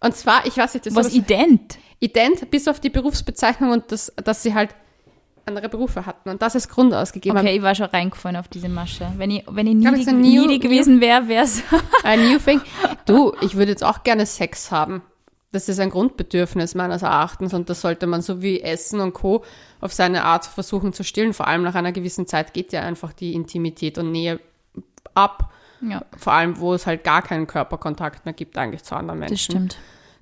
Und 0.00 0.14
zwar, 0.16 0.46
ich 0.46 0.56
weiß 0.56 0.74
nicht, 0.74 0.86
das 0.86 0.94
was 0.94 1.12
ident. 1.12 1.78
ident, 2.00 2.50
bis 2.50 2.68
auf 2.68 2.78
die 2.80 2.90
Berufsbezeichnung 2.90 3.70
und 3.72 3.90
das, 3.90 4.12
dass 4.22 4.42
sie 4.44 4.54
halt 4.54 4.70
andere 5.44 5.68
Berufe 5.68 6.04
hatten 6.06 6.28
und 6.28 6.42
das 6.42 6.54
als 6.54 6.68
Grund 6.68 6.92
ausgegeben 6.94 7.36
Okay, 7.38 7.56
ich 7.56 7.62
war 7.62 7.74
schon 7.74 7.86
reingefallen 7.86 8.36
auf 8.36 8.48
diese 8.48 8.68
Masche. 8.68 9.10
Wenn 9.16 9.30
ich, 9.30 9.44
wenn 9.48 9.66
ich 9.66 9.74
new- 9.74 10.12
niedrig 10.14 10.60
gewesen 10.60 11.00
wäre, 11.00 11.26
wäre 11.26 11.44
es. 11.46 11.62
A 12.04 12.16
new 12.16 12.38
thing. 12.38 12.60
Du, 13.06 13.32
ich 13.40 13.56
würde 13.56 13.70
jetzt 13.72 13.82
auch 13.82 14.02
gerne 14.04 14.26
Sex 14.26 14.70
haben. 14.70 15.02
Das 15.50 15.68
ist 15.68 15.80
ein 15.80 15.88
Grundbedürfnis 15.90 16.74
meines 16.74 17.00
Erachtens 17.02 17.54
und 17.54 17.70
das 17.70 17.80
sollte 17.80 18.06
man 18.06 18.20
so 18.20 18.42
wie 18.42 18.60
Essen 18.60 19.00
und 19.00 19.14
Co. 19.14 19.44
auf 19.80 19.92
seine 19.94 20.24
Art 20.24 20.44
versuchen 20.44 20.92
zu 20.92 21.04
stillen. 21.04 21.32
Vor 21.32 21.46
allem 21.46 21.62
nach 21.62 21.74
einer 21.74 21.92
gewissen 21.92 22.26
Zeit 22.26 22.52
geht 22.52 22.72
ja 22.72 22.82
einfach 22.82 23.14
die 23.14 23.32
Intimität 23.34 23.96
und 23.96 24.12
Nähe 24.12 24.40
ab. 25.14 25.50
ja, 25.80 26.02
Vor 26.18 26.34
allem, 26.34 26.58
wo 26.60 26.74
es 26.74 26.86
halt 26.86 27.02
gar 27.02 27.22
keinen 27.22 27.46
Körperkontakt 27.46 28.26
mehr 28.26 28.34
gibt 28.34 28.58
eigentlich 28.58 28.82
zu 28.82 28.94
anderen 28.94 29.20
Menschen. 29.20 29.34
das 29.34 29.40
stimmt. 29.42 29.76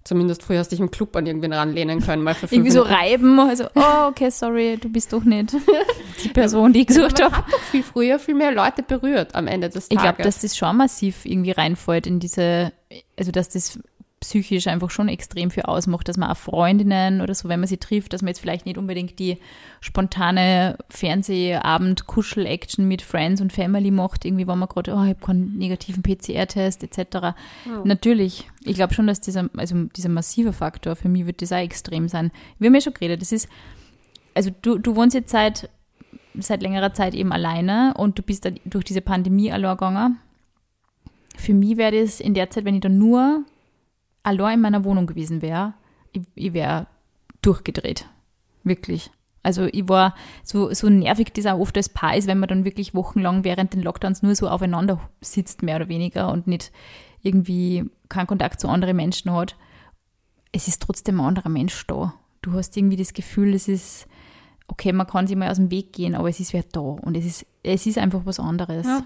Zumindest 0.04 0.44
früher 0.44 0.60
hast 0.60 0.68
du 0.70 0.76
dich 0.76 0.80
im 0.80 0.92
Club 0.92 1.16
an 1.16 1.26
irgendwen 1.26 1.52
ranlehnen 1.52 2.00
können, 2.00 2.22
mal 2.22 2.32
für 2.36 2.46
Irgendwie 2.46 2.70
so 2.70 2.82
reiben, 2.82 3.40
also, 3.40 3.64
oh, 3.74 4.06
okay, 4.08 4.30
sorry, 4.30 4.78
du 4.80 4.88
bist 4.88 5.12
doch 5.12 5.24
nicht 5.24 5.56
die 6.22 6.28
Person, 6.28 6.72
die 6.72 6.82
ich 6.82 6.86
gesucht 6.86 7.18
Man 7.18 7.24
habe. 7.32 7.36
hat 7.38 7.52
doch 7.52 7.58
viel 7.72 7.82
früher 7.82 8.20
viel 8.20 8.36
mehr 8.36 8.52
Leute 8.52 8.84
berührt 8.84 9.34
am 9.34 9.48
Ende 9.48 9.68
des 9.68 9.86
Ich 9.90 9.96
Tages. 9.96 10.02
glaube, 10.02 10.22
dass 10.22 10.42
das 10.42 10.56
schon 10.56 10.76
massiv 10.76 11.24
irgendwie 11.26 11.50
reinfällt 11.50 12.06
in 12.06 12.20
diese, 12.20 12.72
also 13.18 13.32
dass 13.32 13.48
das 13.48 13.80
psychisch 14.26 14.66
einfach 14.66 14.90
schon 14.90 15.08
extrem 15.08 15.50
viel 15.50 15.62
ausmacht, 15.62 16.08
dass 16.08 16.16
man 16.16 16.30
auch 16.30 16.36
Freundinnen 16.36 17.20
oder 17.20 17.34
so, 17.34 17.48
wenn 17.48 17.60
man 17.60 17.68
sie 17.68 17.76
trifft, 17.76 18.12
dass 18.12 18.22
man 18.22 18.28
jetzt 18.28 18.40
vielleicht 18.40 18.66
nicht 18.66 18.76
unbedingt 18.76 19.20
die 19.20 19.38
spontane 19.80 20.76
Fernsehabend-Kuschel-Action 20.90 22.88
mit 22.88 23.02
Friends 23.02 23.40
und 23.40 23.52
Family 23.52 23.92
macht, 23.92 24.24
irgendwie, 24.24 24.48
wo 24.48 24.56
man 24.56 24.68
gerade, 24.68 24.92
oh, 24.94 25.02
ich 25.04 25.10
habe 25.10 25.24
keinen 25.24 25.56
negativen 25.56 26.02
PCR-Test 26.02 26.82
etc. 26.82 27.36
Natürlich, 27.84 28.48
ich 28.64 28.74
glaube 28.74 28.94
schon, 28.94 29.06
dass 29.06 29.20
dieser, 29.20 29.48
also 29.56 29.84
dieser 29.84 30.08
massive 30.08 30.52
Faktor, 30.52 30.96
für 30.96 31.08
mich 31.08 31.26
wird 31.26 31.40
das 31.40 31.52
auch 31.52 31.58
extrem 31.58 32.08
sein. 32.08 32.32
Wir 32.58 32.66
haben 32.66 32.74
ja 32.74 32.80
schon 32.80 32.94
geredet, 32.94 33.22
das 33.22 33.30
ist, 33.30 33.48
also 34.34 34.50
du, 34.62 34.78
du 34.78 34.96
wohnst 34.96 35.14
jetzt 35.14 35.30
seit, 35.30 35.70
seit 36.34 36.62
längerer 36.62 36.92
Zeit 36.92 37.14
eben 37.14 37.32
alleine 37.32 37.94
und 37.96 38.18
du 38.18 38.22
bist 38.22 38.44
da 38.44 38.50
durch 38.64 38.84
diese 38.84 39.02
Pandemie 39.02 39.52
allein 39.52 39.76
gegangen. 39.76 40.18
Für 41.36 41.54
mich 41.54 41.76
wäre 41.76 42.00
das 42.00 42.18
in 42.18 42.34
der 42.34 42.50
Zeit, 42.50 42.64
wenn 42.64 42.74
ich 42.74 42.80
da 42.80 42.88
nur 42.88 43.44
allein 44.26 44.54
in 44.54 44.60
meiner 44.60 44.84
Wohnung 44.84 45.06
gewesen 45.06 45.40
wäre, 45.40 45.74
ich, 46.12 46.22
ich 46.34 46.52
wäre 46.52 46.88
durchgedreht. 47.42 48.08
Wirklich. 48.64 49.10
Also 49.44 49.66
ich 49.66 49.88
war 49.88 50.16
so, 50.42 50.74
so 50.74 50.88
nervig, 50.88 51.32
das 51.32 51.46
auch 51.46 51.60
oft 51.60 51.76
als 51.76 51.88
Paar 51.88 52.16
ist, 52.16 52.26
wenn 52.26 52.40
man 52.40 52.48
dann 52.48 52.64
wirklich 52.64 52.94
wochenlang 52.94 53.44
während 53.44 53.72
den 53.72 53.82
Lockdowns 53.82 54.24
nur 54.24 54.34
so 54.34 54.48
aufeinander 54.48 55.00
sitzt, 55.20 55.62
mehr 55.62 55.76
oder 55.76 55.88
weniger, 55.88 56.32
und 56.32 56.48
nicht 56.48 56.72
irgendwie 57.22 57.88
keinen 58.08 58.26
Kontakt 58.26 58.60
zu 58.60 58.68
anderen 58.68 58.96
Menschen 58.96 59.32
hat. 59.32 59.54
Es 60.50 60.66
ist 60.66 60.82
trotzdem 60.82 61.20
ein 61.20 61.26
anderer 61.26 61.48
Mensch 61.48 61.86
da. 61.86 62.14
Du 62.42 62.54
hast 62.54 62.76
irgendwie 62.76 62.96
das 62.96 63.12
Gefühl, 63.12 63.54
es 63.54 63.68
ist, 63.68 64.08
okay, 64.66 64.92
man 64.92 65.06
kann 65.06 65.28
sich 65.28 65.36
mal 65.36 65.50
aus 65.50 65.58
dem 65.58 65.70
Weg 65.70 65.92
gehen, 65.92 66.16
aber 66.16 66.28
es 66.28 66.40
ist 66.40 66.52
wer 66.52 66.64
da. 66.72 66.80
Und 66.80 67.16
es 67.16 67.24
ist, 67.24 67.46
es 67.62 67.86
ist 67.86 67.98
einfach 67.98 68.22
was 68.24 68.40
anderes. 68.40 68.86
Ja. 68.86 69.04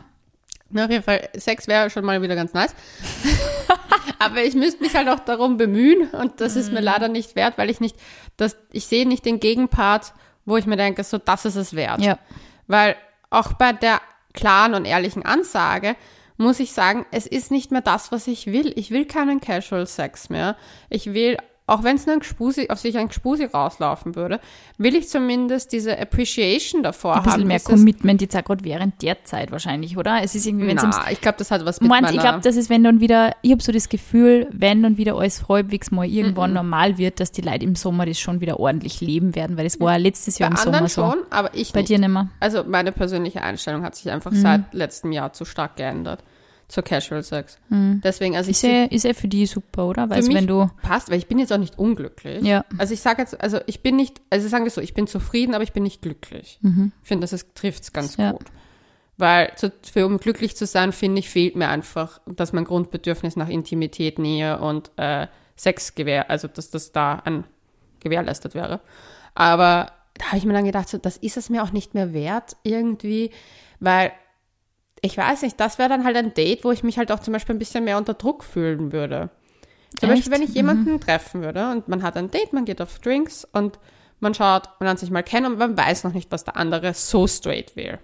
Na, 0.71 0.85
auf 0.87 0.91
jeden 0.91 1.03
Fall, 1.03 1.29
Sex 1.35 1.67
wäre 1.67 1.91
schon 1.91 2.07
mal 2.07 2.23
wieder 2.23 2.37
ganz 2.37 2.55
nice. 2.55 2.75
Aber 4.21 4.45
ich 4.45 4.55
müsste 4.55 4.83
mich 4.83 4.95
halt 4.95 5.09
auch 5.09 5.21
darum 5.21 5.57
bemühen 5.57 6.11
und 6.11 6.41
das 6.41 6.55
ist 6.55 6.69
Mhm. 6.69 6.75
mir 6.75 6.81
leider 6.81 7.09
nicht 7.09 7.35
wert, 7.37 7.57
weil 7.59 7.71
ich 7.71 7.81
nicht, 7.81 7.97
das, 8.37 8.57
ich 8.71 8.87
sehe 8.87 9.09
nicht 9.09 9.25
den 9.25 9.41
Gegenpart, 9.41 10.13
wo 10.45 10.57
ich 10.57 10.67
mir 10.67 10.77
denke, 10.77 11.03
so, 11.05 11.19
das 11.19 11.45
ist 11.47 11.57
es 11.57 11.75
wert. 11.75 12.01
Ja. 12.03 12.19
Weil 12.67 12.97
auch 13.31 13.55
bei 13.55 13.73
der 13.73 14.01
klaren 14.35 14.75
und 14.75 14.85
ehrlichen 14.85 15.25
Ansage 15.25 15.97
muss 16.37 16.61
ich 16.61 16.73
sagen, 16.73 17.05
es 17.11 17.27
ist 17.27 17.51
nicht 17.51 17.71
mehr 17.71 17.81
das, 17.83 18.13
was 18.13 18.27
ich 18.27 18.47
will. 18.47 18.73
Ich 18.77 18.91
will 18.91 19.05
keinen 19.05 19.41
Casual 19.41 19.87
Sex 19.87 20.31
mehr. 20.31 20.57
Ich 20.89 21.13
will, 21.13 21.37
auch 21.71 21.83
wenn 21.85 21.97
es 21.97 22.07
nur 22.07 22.17
ein 22.17 22.21
Gspusi, 22.21 22.69
auf 22.69 22.79
sich 22.79 22.99
ein 22.99 23.09
Gspusi 23.09 23.45
rauslaufen 23.45 24.17
würde, 24.17 24.41
will 24.79 24.95
ich 24.97 25.09
zumindest 25.09 25.73
diese 25.73 25.99
Appreciation 25.99 26.83
davor 26.83 27.17
Ein 27.17 27.23
bisschen 27.23 27.41
haben. 27.43 27.49
mehr 27.49 27.61
Commitment 27.61 28.21
jetzt 28.21 28.37
auch 28.37 28.45
gerade 28.45 28.65
während 28.65 29.01
der 29.03 29.25
Zeit 29.25 29.51
wahrscheinlich, 29.53 29.97
oder? 29.97 30.23
Es 30.23 30.35
ist 30.35 30.47
irgendwie, 30.47 30.67
wenn 30.67 30.77
es 30.79 30.85
ich 31.11 31.21
glaube, 31.21 31.39
das 31.39 31.51
hat 31.51 31.65
was 31.65 31.81
mit 31.81 31.89
Meinst, 31.89 32.13
ich 32.13 32.21
glaube, 32.21 32.41
das 32.43 32.57
ist, 32.57 32.71
wenn 32.71 32.83
dann 32.85 33.01
wieder, 33.01 33.35
ich 33.43 33.53
habe 33.53 33.63
so 33.63 33.73
das 33.73 33.89
Gefühl, 33.89 34.49
wenn 34.53 34.83
dann 34.83 34.97
wieder 34.97 35.15
alles 35.17 35.49
halbwegs 35.49 35.91
mal 35.91 36.07
Mhm. 36.07 36.13
irgendwann 36.15 36.53
normal 36.53 36.99
wird, 36.99 37.21
dass 37.21 37.33
die 37.33 37.41
Leute 37.43 37.65
im 37.65 37.75
Sommer 37.77 38.07
das 38.07 38.19
schon 38.19 38.41
wieder 38.41 38.59
ordentlich 38.61 39.01
leben 39.01 39.35
werden, 39.35 39.57
weil 39.57 39.65
das 39.65 39.79
war 39.81 39.99
letztes 39.99 40.39
bei 40.39 40.45
Jahr 40.45 40.51
im 40.51 40.57
anderen 40.57 40.89
Sommer 40.89 41.13
so. 41.13 41.17
schon, 41.19 41.27
aber 41.31 41.51
ich 41.55 41.73
Bei 41.73 41.81
nicht. 41.81 41.91
dir 41.91 41.99
nicht 41.99 42.09
mehr. 42.09 42.29
Also 42.41 42.65
meine 42.65 42.93
persönliche 42.93 43.43
Einstellung 43.43 43.83
hat 43.85 43.95
sich 43.95 44.11
einfach 44.11 44.31
Mhm. 44.33 44.37
seit 44.43 44.75
letztem 44.75 45.13
Jahr 45.13 45.33
zu 45.33 45.45
stark 45.45 45.77
geändert. 45.77 46.25
Zu 46.71 46.83
Casual 46.83 47.23
Sex. 47.23 47.59
Deswegen, 47.71 48.37
also 48.37 48.51
ich 48.51 48.57
Ist 48.59 48.63
ja, 48.63 48.85
ist 48.85 49.05
ja 49.05 49.13
für 49.13 49.29
die 49.29 49.45
super, 49.47 49.87
oder? 49.87 50.09
Weil 50.09 50.27
wenn 50.29 50.47
du, 50.47 50.71
passt, 50.83 51.11
weil 51.11 51.19
ich 51.19 51.27
bin 51.27 51.39
jetzt 51.39 51.53
auch 51.53 51.59
nicht 51.59 51.79
unglücklich. 51.79 52.43
ja, 52.45 52.65
Also 52.79 52.95
ich 52.95 53.01
sage 53.01 53.23
jetzt, 53.23 53.41
also 53.41 53.59
ich 53.67 53.83
bin 53.83 53.97
nicht, 53.97 54.21
also 54.31 54.49
sagen 54.49 54.65
wir 54.65 54.71
so, 54.71 54.81
ich 54.81 54.95
bin 54.95 55.07
zufrieden, 55.07 55.55
aber 55.55 55.65
ich 55.65 55.73
bin 55.73 55.83
nicht 55.83 56.01
glücklich. 56.03 56.59
Ich 56.63 57.09
finde, 57.09 57.27
das 57.27 57.45
trifft 57.55 57.83
es 57.83 57.93
ganz 57.93 58.17
Ja. 58.17 58.33
gut. 58.33 58.47
Weil 59.17 59.53
zu, 59.57 59.71
für, 59.93 60.07
um 60.07 60.17
glücklich 60.19 60.57
zu 60.57 60.65
sein, 60.65 60.93
finde 60.93 61.19
ich, 61.19 61.29
fehlt 61.29 61.55
mir 61.57 61.69
einfach, 61.69 62.21
dass 62.27 62.53
mein 62.55 62.65
Grundbedürfnis 62.65 63.37
nach 63.37 63.49
Intimität, 63.49 64.19
Nähe 64.19 64.59
und 64.61 64.91
äh, 64.97 65.27
Sex 65.57 65.95
gewähr, 65.95 66.31
also 66.31 66.49
dass 66.49 66.71
das 66.71 66.93
da 66.93 67.17
an, 67.17 67.45
gewährleistet 68.01 68.55
wäre. 68.55 68.81
Aber 69.35 69.93
da 70.15 70.27
habe 70.27 70.39
ich 70.39 70.45
mir 70.47 70.55
dann 70.55 70.65
gedacht, 70.65 70.89
so, 70.89 70.97
das 70.99 71.17
ist 71.19 71.37
es 71.37 71.51
mir 71.51 71.63
auch 71.63 71.73
nicht 71.73 71.93
mehr 71.95 72.15
wert 72.15 72.57
irgendwie, 72.63 73.31
weil 73.79 74.13
ich 75.03 75.17
weiß 75.17 75.43
nicht, 75.43 75.59
das 75.59 75.79
wäre 75.79 75.89
dann 75.89 76.05
halt 76.05 76.17
ein 76.17 76.35
Date, 76.35 76.65
wo 76.65 76.73
ich 76.73 76.83
mich 76.83 76.99
halt 76.99 77.11
auch 77.13 77.21
zum 77.21 77.33
Beispiel 77.33 77.55
ein 77.55 77.59
bisschen 77.59 77.85
mehr 77.85 77.99
unter 77.99 78.15
Druck 78.15 78.45
fühlen 78.45 78.93
würde. 78.93 79.31
Zum 79.99 80.11
Echt? 80.11 80.19
Beispiel, 80.19 80.33
wenn 80.33 80.43
ich 80.43 80.55
jemanden 80.55 81.01
treffen 81.01 81.43
würde 81.43 81.71
und 81.71 81.89
man 81.89 82.03
hat 82.03 82.17
ein 82.17 82.31
Date, 82.31 82.53
man 82.53 82.65
geht 82.65 82.81
auf 82.81 82.99
Drinks 83.01 83.47
und 83.53 83.79
man 84.21 84.35
schaut, 84.35 84.69
man 84.79 84.87
lernt 84.87 85.01
sich 85.01 85.11
mal 85.11 85.23
kennen 85.23 85.53
und 85.53 85.59
man 85.59 85.77
weiß 85.77 86.05
noch 86.05 86.13
nicht, 86.13 86.31
was 86.31 86.45
der 86.45 86.57
andere 86.57 86.95
so 86.95 87.27
straight 87.27 87.75
will. 87.75 87.99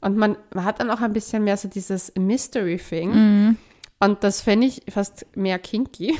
Und 0.00 0.16
man, 0.16 0.36
man 0.54 0.64
hat 0.64 0.80
dann 0.80 0.90
auch 0.90 1.00
ein 1.00 1.12
bisschen 1.12 1.44
mehr 1.44 1.56
so 1.56 1.68
dieses 1.68 2.12
Mystery-Thing. 2.16 3.56
Und 3.98 4.24
das 4.24 4.42
fände 4.42 4.66
ich 4.66 4.82
fast 4.90 5.26
mehr 5.34 5.58
kinky. 5.58 6.18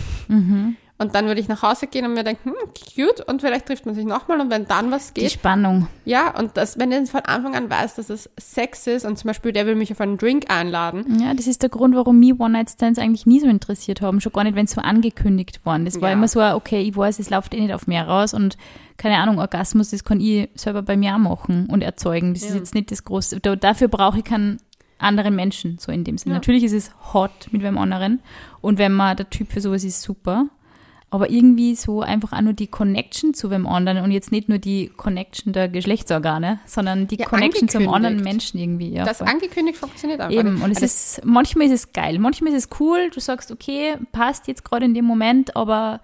Und 0.98 1.14
dann 1.14 1.26
würde 1.26 1.40
ich 1.42 1.48
nach 1.48 1.62
Hause 1.62 1.88
gehen 1.88 2.06
und 2.06 2.14
mir 2.14 2.24
denken, 2.24 2.50
hm, 2.50 2.54
cute, 2.94 3.20
und 3.28 3.42
vielleicht 3.42 3.66
trifft 3.66 3.84
man 3.84 3.94
sich 3.94 4.06
nochmal 4.06 4.40
und 4.40 4.48
wenn 4.50 4.66
dann 4.66 4.90
was 4.90 5.12
die 5.12 5.20
geht, 5.22 5.32
Spannung. 5.32 5.88
ja, 6.06 6.34
und 6.38 6.56
das, 6.56 6.78
wenn 6.78 6.90
er 6.90 7.04
von 7.04 7.20
Anfang 7.20 7.54
an 7.54 7.68
weiß, 7.68 7.96
dass 7.96 8.08
es 8.08 8.30
Sex 8.38 8.86
ist 8.86 9.04
und 9.04 9.18
zum 9.18 9.28
Beispiel 9.28 9.52
der 9.52 9.66
will 9.66 9.74
mich 9.74 9.92
auf 9.92 10.00
einen 10.00 10.16
Drink 10.16 10.50
einladen, 10.50 11.20
Ja, 11.20 11.34
das 11.34 11.46
ist 11.46 11.60
der 11.62 11.68
Grund, 11.68 11.94
warum 11.94 12.18
mich 12.18 12.40
One-Night-Stands 12.40 12.98
eigentlich 12.98 13.26
nie 13.26 13.40
so 13.40 13.46
interessiert 13.46 14.00
haben. 14.00 14.22
Schon 14.22 14.32
gar 14.32 14.44
nicht, 14.44 14.56
wenn 14.56 14.64
es 14.64 14.70
so 14.70 14.80
angekündigt 14.80 15.66
worden. 15.66 15.84
Das 15.84 16.00
war 16.00 16.08
Ja. 16.08 16.14
immer 16.14 16.28
so, 16.28 16.40
okay, 16.40 16.80
ich 16.80 16.96
weiß, 16.96 17.18
es 17.18 17.28
läuft 17.28 17.52
eh 17.52 17.60
nicht 17.60 17.74
auf 17.74 17.86
mehr 17.86 18.08
raus 18.08 18.32
und 18.32 18.56
keine 18.96 19.18
Ahnung, 19.18 19.38
Orgasmus, 19.38 19.90
das 19.90 20.02
kann 20.02 20.18
ich 20.22 20.48
selber 20.54 20.80
bei 20.80 20.96
mir 20.96 21.14
auch 21.14 21.18
machen 21.18 21.66
und 21.70 21.82
erzeugen. 21.82 22.32
Das 22.32 22.42
ist 22.42 22.50
Ja. 22.50 22.56
jetzt 22.56 22.74
nicht 22.74 22.90
das 22.90 23.04
Große. 23.04 23.40
Da, 23.40 23.54
dafür 23.54 23.88
brauche 23.88 24.16
ich 24.20 24.24
keinen 24.24 24.56
anderen 24.98 25.36
Menschen, 25.36 25.76
so 25.78 25.92
in 25.92 26.04
dem 26.04 26.16
Sinne. 26.16 26.32
Ja. 26.36 26.38
Natürlich 26.38 26.64
ist 26.64 26.72
es 26.72 26.90
hot 27.12 27.48
mit 27.50 27.62
wem 27.62 27.76
anderen 27.76 28.20
und 28.62 28.78
wenn 28.78 28.92
man 28.92 29.14
der 29.14 29.28
Typ 29.28 29.52
für 29.52 29.60
sowas 29.60 29.84
ist, 29.84 30.00
super. 30.00 30.46
Aber 31.08 31.30
irgendwie 31.30 31.76
so 31.76 32.02
einfach 32.02 32.32
auch 32.32 32.40
nur 32.40 32.52
die 32.52 32.66
Connection 32.66 33.32
zu 33.32 33.48
wem 33.50 33.66
anderen 33.66 33.98
und 34.02 34.10
jetzt 34.10 34.32
nicht 34.32 34.48
nur 34.48 34.58
die 34.58 34.88
Connection 34.96 35.52
der 35.52 35.68
Geschlechtsorgane, 35.68 36.58
sondern 36.66 37.06
die 37.06 37.16
Ja, 37.16 37.26
Connection 37.26 37.68
zum 37.68 37.88
anderen. 37.88 38.22
Menschen 38.22 38.58
irgendwie. 38.58 38.90
Ja, 38.90 39.04
das 39.04 39.18
voll. 39.18 39.28
angekündigt 39.28 39.78
funktioniert 39.78 40.20
einfach 40.20 40.36
Eben, 40.36 40.62
und 40.62 40.72
es 40.72 40.82
Also 40.82 40.84
ist, 40.84 41.24
manchmal 41.24 41.66
ist 41.68 41.72
es 41.72 41.92
geil, 41.92 42.18
manchmal 42.18 42.52
ist 42.52 42.64
es 42.70 42.80
cool, 42.80 43.08
du 43.14 43.20
sagst, 43.20 43.52
okay, 43.52 43.94
passt 44.10 44.48
jetzt 44.48 44.64
gerade 44.64 44.84
in 44.84 44.94
dem 44.94 45.04
Moment, 45.04 45.54
aber 45.54 46.00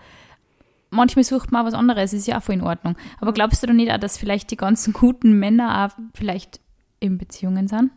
manchmal 0.91 1.25
sucht 1.25 1.51
man 1.51 1.63
auch 1.63 1.67
was 1.67 1.75
anderes, 1.75 2.13
ist 2.13 2.29
ja 2.29 2.39
auch 2.39 2.43
voll 2.43 2.55
in 2.55 2.63
Ordnung. 2.63 2.97
Aber 3.21 3.33
glaubst 3.33 3.61
du 3.63 3.67
doch 3.67 3.75
nicht 3.75 3.91
auch, 3.91 3.99
dass 3.99 4.17
vielleicht 4.19 4.53
die 4.53 4.57
ganzen 4.57 4.93
guten 4.93 5.33
Männer 5.39 5.85
auch 5.85 5.99
vielleicht 6.15 6.61
in 7.01 7.19
Beziehungen 7.19 7.67
sind? 7.67 7.91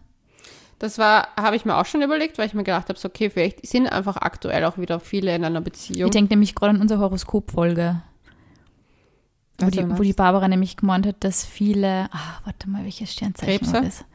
Das 0.79 0.98
war, 0.98 1.29
habe 1.38 1.55
ich 1.55 1.63
mir 1.65 1.77
auch 1.77 1.86
schon 1.86 2.01
überlegt, 2.01 2.38
weil 2.38 2.48
ich 2.48 2.53
mir 2.53 2.63
gedacht 2.63 2.89
habe, 2.89 3.00
so, 3.00 3.08
okay, 3.08 3.29
vielleicht 3.29 3.65
sind 3.65 3.88
einfach 3.88 4.17
aktuell 4.17 4.65
auch 4.65 4.77
wieder 4.77 5.00
viele 5.00 5.34
in 5.34 5.46
einer 5.46 5.62
Beziehung. 5.62 6.08
Ich 6.08 6.12
denke 6.12 6.34
nämlich 6.34 6.53
gerade 6.53 6.72
an 6.72 6.82
unsere 6.82 7.00
Horoskopfolge, 7.00 8.01
wo 9.60 9.70
die, 9.70 9.98
wo 9.98 10.03
die? 10.03 10.13
Barbara 10.13 10.48
nämlich 10.50 10.75
gemeint 10.75 11.08
hat, 11.08 11.17
dass 11.22 11.46
viele, 11.46 12.10
ah, 12.12 12.39
warte 12.44 12.70
mal, 12.70 12.84
welches 12.84 13.13
Sternzeichen 13.13 13.60
Krebse? 13.60 13.74
war 13.74 13.82
das? 13.82 14.05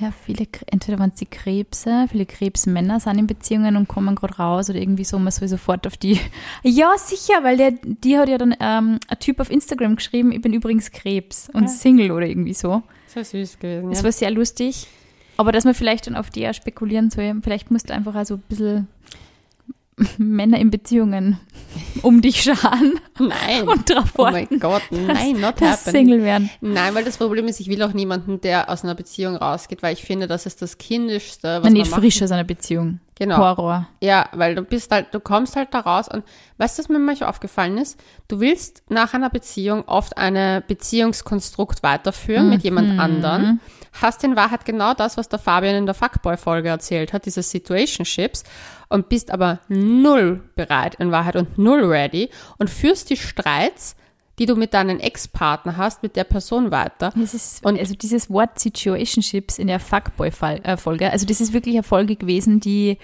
Ja, 0.00 0.10
viele, 0.10 0.48
entweder 0.66 0.98
waren 0.98 1.10
es 1.10 1.20
die 1.20 1.26
Krebse, 1.26 2.06
viele 2.10 2.26
Krebsmänner 2.26 2.98
sind 2.98 3.16
in 3.16 3.28
Beziehungen 3.28 3.76
und 3.76 3.86
kommen 3.86 4.16
gerade 4.16 4.34
raus 4.34 4.68
oder 4.68 4.80
irgendwie 4.80 5.04
so, 5.04 5.20
man 5.20 5.30
soll 5.30 5.46
sofort 5.46 5.86
auf 5.86 5.96
die. 5.96 6.18
Ja, 6.64 6.94
sicher, 6.98 7.44
weil 7.44 7.56
der, 7.56 7.70
die 7.84 8.18
hat 8.18 8.28
ja 8.28 8.36
dann 8.36 8.56
ähm, 8.58 8.98
ein 9.06 9.18
Typ 9.20 9.38
auf 9.38 9.50
Instagram 9.50 9.94
geschrieben, 9.94 10.32
ich 10.32 10.40
bin 10.42 10.52
übrigens 10.52 10.90
Krebs 10.90 11.48
und 11.52 11.64
Ja. 11.64 11.68
Single 11.68 12.10
oder 12.10 12.26
irgendwie 12.26 12.54
so. 12.54 12.82
Das 13.06 13.16
war 13.16 13.24
süß 13.24 13.60
gewesen, 13.60 13.90
Das 13.90 13.98
ja. 14.00 14.04
war 14.04 14.12
sehr 14.12 14.30
lustig. 14.32 14.88
Aber 15.36 15.52
dass 15.52 15.64
man 15.64 15.74
vielleicht 15.74 16.06
dann 16.06 16.16
auf 16.16 16.30
die 16.30 16.48
auch 16.48 16.54
spekulieren 16.54 17.10
soll, 17.10 17.34
vielleicht 17.42 17.70
musst 17.70 17.90
du 17.90 17.94
einfach 17.94 18.14
also 18.14 18.34
ein 18.34 18.42
bisschen 18.48 18.88
Männer 20.18 20.58
in 20.58 20.70
Beziehungen 20.70 21.38
um 22.02 22.20
dich 22.20 22.42
scharen 22.42 23.00
Nein. 23.18 23.62
und 23.68 23.88
darauf 23.88 24.12
oh 24.16 24.24
mein 24.30 24.48
Gott, 24.58 24.82
nein, 24.90 25.40
not 25.40 25.60
dass 25.60 25.86
happening. 25.86 26.06
Single 26.06 26.22
werden. 26.24 26.50
Nein, 26.60 26.94
weil 26.94 27.04
das 27.04 27.16
Problem 27.18 27.46
ist, 27.46 27.60
ich 27.60 27.68
will 27.68 27.82
auch 27.82 27.92
niemanden, 27.92 28.40
der 28.40 28.68
aus 28.68 28.84
einer 28.84 28.94
Beziehung 28.94 29.36
rausgeht, 29.36 29.82
weil 29.82 29.92
ich 29.92 30.02
finde, 30.02 30.26
das 30.26 30.46
ist 30.46 30.62
das 30.62 30.78
Kindischste, 30.78 31.58
was 31.58 31.64
Man 31.64 31.72
nicht 31.74 31.90
man 31.90 32.00
frisch 32.00 32.22
aus 32.22 32.32
einer 32.32 32.44
Beziehung. 32.44 33.00
Genau. 33.16 33.38
Horror. 33.38 33.86
Ja, 34.00 34.28
weil 34.32 34.56
du 34.56 34.62
bist 34.62 34.90
halt, 34.90 35.14
du 35.14 35.20
kommst 35.20 35.54
halt 35.54 35.68
da 35.72 35.80
raus 35.80 36.08
und 36.12 36.24
weißt 36.58 36.76
du, 36.76 36.82
was 36.82 36.88
mir 36.88 36.98
manchmal 36.98 37.30
aufgefallen 37.30 37.78
ist? 37.78 37.98
Du 38.26 38.40
willst 38.40 38.82
nach 38.88 39.14
einer 39.14 39.30
Beziehung 39.30 39.84
oft 39.86 40.18
eine 40.18 40.64
Beziehungskonstrukt 40.66 41.84
weiterführen 41.84 42.50
mit 42.50 42.64
jemand 42.64 42.98
anderen, 42.98 43.60
hast 44.00 44.24
in 44.24 44.36
Wahrheit 44.36 44.64
genau 44.64 44.92
das, 44.94 45.16
was 45.16 45.28
der 45.28 45.38
Fabian 45.38 45.76
in 45.76 45.86
der 45.86 45.94
Fuckboy-Folge 45.94 46.68
erzählt 46.68 47.12
hat, 47.12 47.26
diese 47.26 47.42
Situationships 47.42 48.44
und 48.88 49.08
bist 49.08 49.30
aber 49.30 49.60
null 49.68 50.42
bereit 50.56 50.96
in 50.96 51.10
Wahrheit 51.10 51.36
und 51.36 51.56
null 51.58 51.84
ready 51.84 52.28
und 52.58 52.70
führst 52.70 53.10
die 53.10 53.16
Streits, 53.16 53.96
die 54.40 54.46
du 54.46 54.56
mit 54.56 54.74
deinem 54.74 54.98
Ex-Partner 54.98 55.76
hast, 55.76 56.02
mit 56.02 56.16
der 56.16 56.24
Person 56.24 56.72
weiter. 56.72 57.12
Ist, 57.16 57.64
Und- 57.64 57.78
also 57.78 57.94
dieses 57.94 58.28
Wort 58.30 58.58
Situationships 58.58 59.58
in 59.60 59.68
der 59.68 59.78
Fuckboy-Folge, 59.78 61.10
also 61.12 61.24
das 61.26 61.40
ist 61.40 61.52
wirklich 61.52 61.76
eine 61.76 61.84
Folge 61.84 62.16
gewesen, 62.16 62.58
die, 62.58 62.98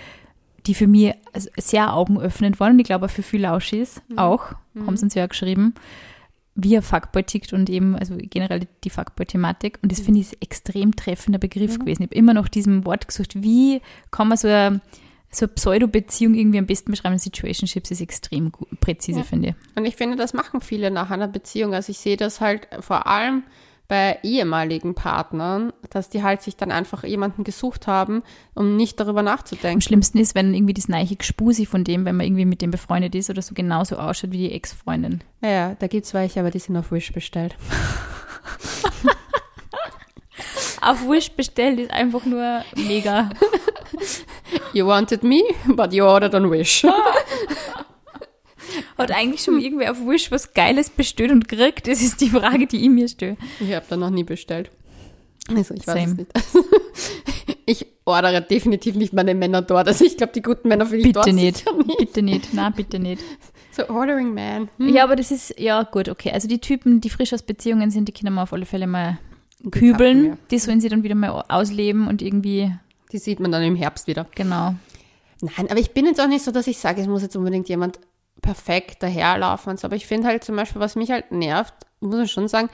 die 0.66 0.74
für 0.74 0.88
mich 0.88 1.14
sehr 1.56 1.94
augenöffnend 1.94 2.58
war 2.58 2.70
und 2.70 2.78
ich 2.80 2.84
glaube 2.86 3.06
auch 3.06 3.10
für 3.10 3.22
viele 3.22 3.44
Lauschis 3.44 4.02
auch, 4.16 4.46
haben 4.86 4.96
sie 4.96 5.04
uns 5.04 5.14
ja 5.14 5.26
geschrieben, 5.26 5.74
wie 6.54 6.76
ein 6.76 6.82
Fuckboy 6.82 7.22
tickt 7.22 7.52
und 7.52 7.70
eben, 7.70 7.96
also 7.96 8.16
generell 8.18 8.66
die 8.84 8.90
Fuckboy-Thematik 8.90 9.78
und 9.82 9.92
das 9.92 10.00
finde 10.00 10.20
ich 10.20 10.32
ein 10.32 10.42
extrem 10.42 10.94
treffender 10.96 11.38
Begriff 11.38 11.78
gewesen. 11.78 12.02
Ich 12.02 12.08
habe 12.08 12.14
immer 12.16 12.34
noch 12.34 12.48
diesem 12.48 12.84
Wort 12.84 13.06
gesucht, 13.08 13.42
wie 13.42 13.80
kann 14.10 14.28
man 14.28 14.36
so 14.36 14.48
eine, 14.48 14.80
so 15.30 15.46
eine 15.46 15.52
Pseudo-Beziehung 15.54 16.34
irgendwie 16.34 16.58
am 16.58 16.66
besten 16.66 16.90
beschreiben? 16.90 17.18
Situationships 17.18 17.90
ist 17.92 18.00
extrem 18.00 18.50
gut, 18.50 18.68
präzise, 18.80 19.20
Ja. 19.20 19.24
finde 19.24 19.48
ich. 19.50 19.76
Und 19.76 19.84
ich 19.84 19.96
finde, 19.96 20.16
das 20.16 20.34
machen 20.34 20.60
viele 20.60 20.90
nach 20.90 21.10
einer 21.10 21.28
Beziehung. 21.28 21.72
Also 21.72 21.90
ich 21.92 21.98
sehe 21.98 22.16
das 22.16 22.40
halt 22.40 22.66
vor 22.80 23.06
allem 23.06 23.44
bei 23.90 24.20
ehemaligen 24.22 24.94
Partnern, 24.94 25.72
dass 25.90 26.08
die 26.08 26.22
halt 26.22 26.42
sich 26.42 26.56
dann 26.56 26.70
einfach 26.70 27.02
jemanden 27.02 27.42
gesucht 27.42 27.88
haben, 27.88 28.22
um 28.54 28.76
nicht 28.76 29.00
darüber 29.00 29.18
Am 29.18 29.24
nachzudenken. 29.24 29.80
schlimmsten 29.80 30.18
ist, 30.18 30.36
wenn 30.36 30.54
irgendwie 30.54 30.74
das 30.74 30.86
neiche 30.86 31.16
Gspusi 31.16 31.66
von 31.66 31.82
dem, 31.82 32.04
wenn 32.04 32.14
man 32.16 32.24
irgendwie 32.24 32.44
mit 32.44 32.62
dem 32.62 32.70
befreundet 32.70 33.16
ist 33.16 33.30
oder 33.30 33.42
so 33.42 33.52
genauso 33.52 33.96
ausschaut 33.96 34.30
wie 34.30 34.38
die 34.38 34.52
Ex-Freundin. 34.52 35.24
Naja, 35.40 35.74
da 35.76 35.88
gibt's 35.88 36.14
welche, 36.14 36.38
aber 36.38 36.52
die 36.52 36.60
sind 36.60 36.76
auf 36.76 36.92
Wish 36.92 37.12
bestellt. 37.12 37.56
Auf 40.82 41.06
Wish 41.06 41.32
bestellt 41.32 41.78
ist 41.78 41.90
einfach 41.90 42.24
nur 42.24 42.64
mega. 42.74 43.28
You 44.72 44.86
wanted 44.86 45.22
me, 45.22 45.42
but 45.66 45.92
you 45.92 46.04
ordered 46.06 46.34
on 46.34 46.50
Wish. 46.50 46.86
Hat 49.02 49.10
eigentlich 49.12 49.42
schon 49.42 49.60
irgendwer 49.60 49.90
auf 49.92 49.98
Wish 50.06 50.30
was 50.30 50.52
Geiles 50.54 50.90
bestellt 50.90 51.30
und 51.32 51.48
gekriegt? 51.48 51.86
Das 51.88 52.00
ist 52.02 52.20
die 52.20 52.28
Frage, 52.30 52.66
die 52.66 52.82
ich 52.84 52.90
mir 52.90 53.08
stelle. 53.08 53.36
Ich 53.60 53.72
habe 53.74 53.86
da 53.88 53.96
noch 53.96 54.10
nie 54.10 54.24
bestellt. 54.24 54.70
Also 55.48 55.74
ich 55.74 55.86
weiß 55.86 55.96
es 55.96 56.02
Same. 56.10 56.14
nicht. 56.14 56.30
Ich 57.66 57.86
ordere 58.04 58.42
definitiv 58.42 58.96
nicht 58.96 59.12
meine 59.12 59.32
Männer 59.32 59.62
dort. 59.62 59.86
Also 59.86 60.04
ich 60.04 60.16
glaube, 60.16 60.32
die 60.32 60.42
guten 60.42 60.66
Männer 60.66 60.86
finde 60.86 60.98
ich 60.98 61.04
Bitte 61.04 61.14
dort 61.20 61.32
nicht. 61.32 61.64
nicht. 61.86 61.98
Bitte 61.98 62.22
nicht. 62.22 62.48
Na, 62.52 62.70
bitte 62.70 62.98
nicht. 62.98 63.22
So 63.70 63.88
ordering 63.88 64.34
man. 64.34 64.68
Hm. 64.78 64.88
Ja, 64.92 65.04
aber 65.04 65.14
das 65.14 65.30
ist, 65.30 65.54
ja 65.56 65.84
gut, 65.84 66.08
okay. 66.08 66.32
Also 66.32 66.48
die 66.48 66.58
Typen, 66.58 67.00
die 67.00 67.10
frisch 67.10 67.32
aus 67.32 67.42
Beziehungen 67.42 67.90
sind, 67.92 68.08
die 68.08 68.12
können 68.12 68.34
wir 68.34 68.42
auf 68.42 68.52
alle 68.52 68.66
Fälle 68.66 68.88
mal 68.88 69.18
Die 69.60 69.70
kübeln. 69.70 70.30
kappen 70.30 70.38
Die 70.50 70.58
sollen 70.58 70.80
sie 70.80 70.88
dann 70.88 71.04
wieder 71.04 71.14
mal 71.14 71.44
ausleben 71.48 72.08
und 72.08 72.22
irgendwie. 72.22 72.72
Die 73.12 73.18
sieht 73.18 73.38
man 73.38 73.52
dann 73.52 73.62
im 73.62 73.76
Herbst 73.76 74.08
wieder. 74.08 74.26
genau. 74.34 74.74
Nein, 75.42 75.70
aber 75.70 75.78
ich 75.78 75.92
bin 75.92 76.06
jetzt 76.06 76.20
auch 76.20 76.26
nicht 76.28 76.44
so, 76.44 76.50
dass 76.50 76.66
ich 76.66 76.76
sage, 76.76 77.00
es 77.00 77.06
muss 77.06 77.22
jetzt 77.22 77.36
unbedingt 77.36 77.68
jemand 77.68 78.00
perfekt 78.42 79.02
daherlaufen 79.02 79.70
und 79.70 79.80
so. 79.80 79.86
Aber 79.86 79.96
ich 79.96 80.06
finde 80.06 80.28
halt 80.28 80.44
zum 80.44 80.56
Beispiel, 80.56 80.80
was 80.80 80.96
mich 80.96 81.10
halt 81.10 81.32
nervt, 81.32 81.74
muss 82.00 82.24
ich 82.24 82.32
schon 82.32 82.48
sagen, 82.48 82.70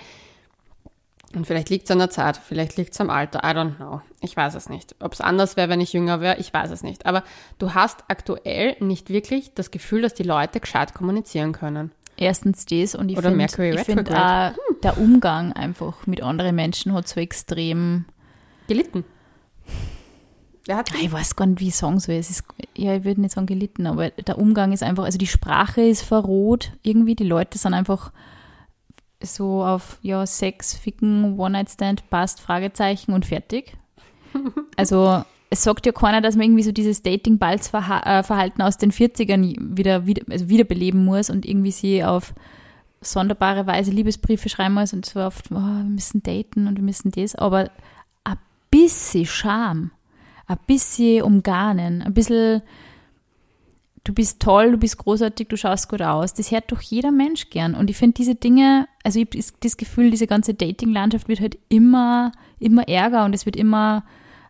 und 1.35 1.47
vielleicht 1.47 1.69
liegt 1.69 1.85
es 1.85 1.91
an 1.91 1.99
der 1.99 2.09
Zeit, 2.09 2.37
vielleicht 2.37 2.77
liegt 2.77 2.95
es 2.95 3.01
am 3.01 3.11
Alter, 3.11 3.41
I 3.41 3.49
don't 3.49 3.77
know. 3.77 4.01
Ich 4.21 4.37
weiß 4.37 4.55
es 4.55 4.69
nicht. 4.69 4.95
Ob 5.01 5.13
es 5.13 5.21
anders 5.21 5.57
wäre, 5.57 5.69
wenn 5.69 5.81
ich 5.81 5.93
jünger 5.93 6.21
wäre, 6.21 6.39
ich 6.39 6.55
weiß 6.55 6.71
es 6.71 6.83
nicht. 6.83 7.05
Aber 7.05 7.25
du 7.59 7.75
hast 7.75 8.05
aktuell 8.09 8.77
nicht 8.81 9.11
wirklich 9.11 9.53
das 9.55 9.71
Gefühl, 9.71 10.03
dass 10.03 10.15
die 10.15 10.23
Leute 10.23 10.61
gescheit 10.61 10.95
kommunizieren 10.95 11.53
können. 11.53 11.91
Erstens 12.17 12.65
das 12.65 12.95
und 12.95 13.11
ich 13.11 13.19
Oder 13.19 13.31
finde 13.31 13.85
find 13.85 14.11
auch, 14.11 14.53
der 14.83 14.97
Umgang 14.97 15.53
einfach 15.53 16.07
mit 16.07 16.23
anderen 16.23 16.57
Menschen 16.57 16.95
hat 16.95 17.07
so 17.07 17.21
extrem 17.21 18.07
Gelitten. 18.69 19.05
Ah, 20.69 20.83
Ich 21.01 21.13
weiß 21.13 21.37
gar 21.37 21.47
nicht, 21.47 21.61
wie 21.61 21.69
ich 21.69 21.77
sagen 21.77 22.01
soll. 22.01 22.17
Es 22.17 22.31
ist, 22.31 22.45
ja, 22.77 22.97
ich 22.97 23.05
würde 23.05 23.21
nicht 23.21 23.35
sagen 23.35 23.47
gelitten, 23.47 23.87
aber 23.87 24.11
der 24.11 24.39
Umgang 24.39 24.73
ist 24.73 24.83
einfach, 24.83 25.05
also 25.05 25.19
die 25.19 25.27
Sprache 25.27 25.83
ist 25.83 26.03
verroht 26.03 26.73
irgendwie. 26.83 27.15
Die 27.15 27.25
Leute 27.25 27.59
sind 27.59 27.75
einfach 27.75 28.13
so 29.23 29.65
auf, 29.65 29.99
ja, 30.03 30.27
Sex, 30.27 30.75
Ficken, 30.75 31.39
One-Night-Stand, 31.39 32.11
passt, 32.11 32.41
Fragezeichen 32.41 33.13
und 33.13 33.27
fertig. 33.27 33.77
Also 34.77 35.23
es 35.49 35.63
sagt 35.63 35.87
ja 35.87 35.93
keiner, 35.93 36.21
dass 36.21 36.37
man 36.37 36.45
irgendwie 36.45 36.63
so 36.63 36.73
dieses 36.73 37.03
Dating-Balz-Verhalten 37.03 38.61
aus 38.61 38.77
den 38.77 38.93
40ern 38.93 39.55
wieder, 39.77 40.07
wieder, 40.07 40.23
also 40.31 40.49
wiederbeleben 40.51 41.05
muss 41.05 41.31
und 41.31 41.47
irgendwie 41.47 41.71
sie 41.71 42.05
auf 42.05 42.35
sonderbare 43.01 43.67
Weise 43.67 43.93
Liebesbriefe 43.93 44.49
schreiben 44.51 44.75
muss 44.75 44.93
und 44.93 45.07
so 45.07 45.21
oft, 45.21 45.47
oh, 45.51 45.55
wir 45.55 45.85
müssen 45.85 46.23
daten 46.23 46.67
und 46.67 46.77
wir 46.77 46.83
müssen 46.83 47.11
das, 47.13 47.35
aber 47.35 47.71
ein 48.25 48.37
bisschen 48.71 49.25
Charme, 49.25 49.91
ein 50.47 50.59
bisschen 50.67 51.23
umgarnen, 51.23 52.03
ein 52.03 52.15
bisschen, 52.15 52.63
du 54.05 54.15
bist 54.15 54.41
toll, 54.41 54.73
du 54.73 54.79
bist 54.79 54.99
großartig, 54.99 55.49
du 55.49 55.57
schaust 55.57 55.89
gut 55.89 56.03
aus, 56.03 56.35
das 56.35 56.51
hört 56.51 56.71
doch 56.71 56.81
jeder 56.81 57.11
Mensch 57.11 57.51
gern. 57.51 57.75
Und 57.75 57.91
ich 57.91 57.97
finde 57.97 58.15
diese 58.15 58.35
Dinge, 58.35 58.87
also 59.03 59.19
ich 59.19 59.27
habe 59.27 59.45
das 59.61 59.77
Gefühl, 59.77 60.11
diese 60.11 60.27
ganze 60.27 60.55
Dating-Landschaft 60.55 61.29
wird 61.29 61.41
halt 61.41 61.59
immer, 61.69 62.33
immer 62.59 62.89
ärger 62.89 63.25
und 63.25 63.35
es 63.35 63.47
wird 63.47 63.57
immer 63.57 64.05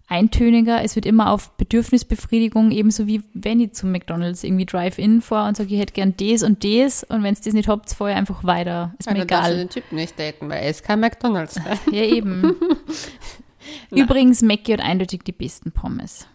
eintöniger, 0.09 0.85
es 0.85 0.95
wird 0.95 1.07
immer 1.07 1.33
auf 1.33 1.57
Bedürfnisbefriedigung, 1.57 2.71
ebenso 2.71 3.07
wie 3.07 3.23
wenn 3.35 3.59
ich 3.59 3.73
zum 3.73 3.91
McDonalds 3.91 4.45
irgendwie 4.45 4.67
Drive-In 4.67 5.21
fahre 5.21 5.49
und 5.49 5.57
sage, 5.57 5.75
ich 5.75 5.81
hätte 5.81 5.95
gern 5.95 6.15
das 6.17 6.43
und 6.43 6.63
das 6.63 7.03
und 7.03 7.23
wenn 7.25 7.33
es 7.33 7.41
das 7.41 7.55
nicht 7.55 7.69
habt, 7.69 7.91
fahre 7.93 8.13
ich 8.13 8.17
einfach 8.17 8.45
weiter. 8.45 8.95
Ist 8.99 9.11
mir 9.11 9.23
egal. 9.23 9.51
Du 9.51 9.57
den 9.57 9.69
Typen 9.71 9.97
nicht 9.97 10.19
daten, 10.19 10.49
weil 10.49 10.63
er 10.63 10.71
ist 10.71 10.85
kein 10.85 11.01
McDonalds. 11.01 11.61
ja, 11.91 12.03
eben. 12.03 12.55
Übrigens, 13.91 14.43
Mackie 14.43 14.73
hat 14.73 14.81
eindeutig 14.81 15.23
die 15.25 15.33
besten 15.33 15.73
Pommes. 15.73 16.27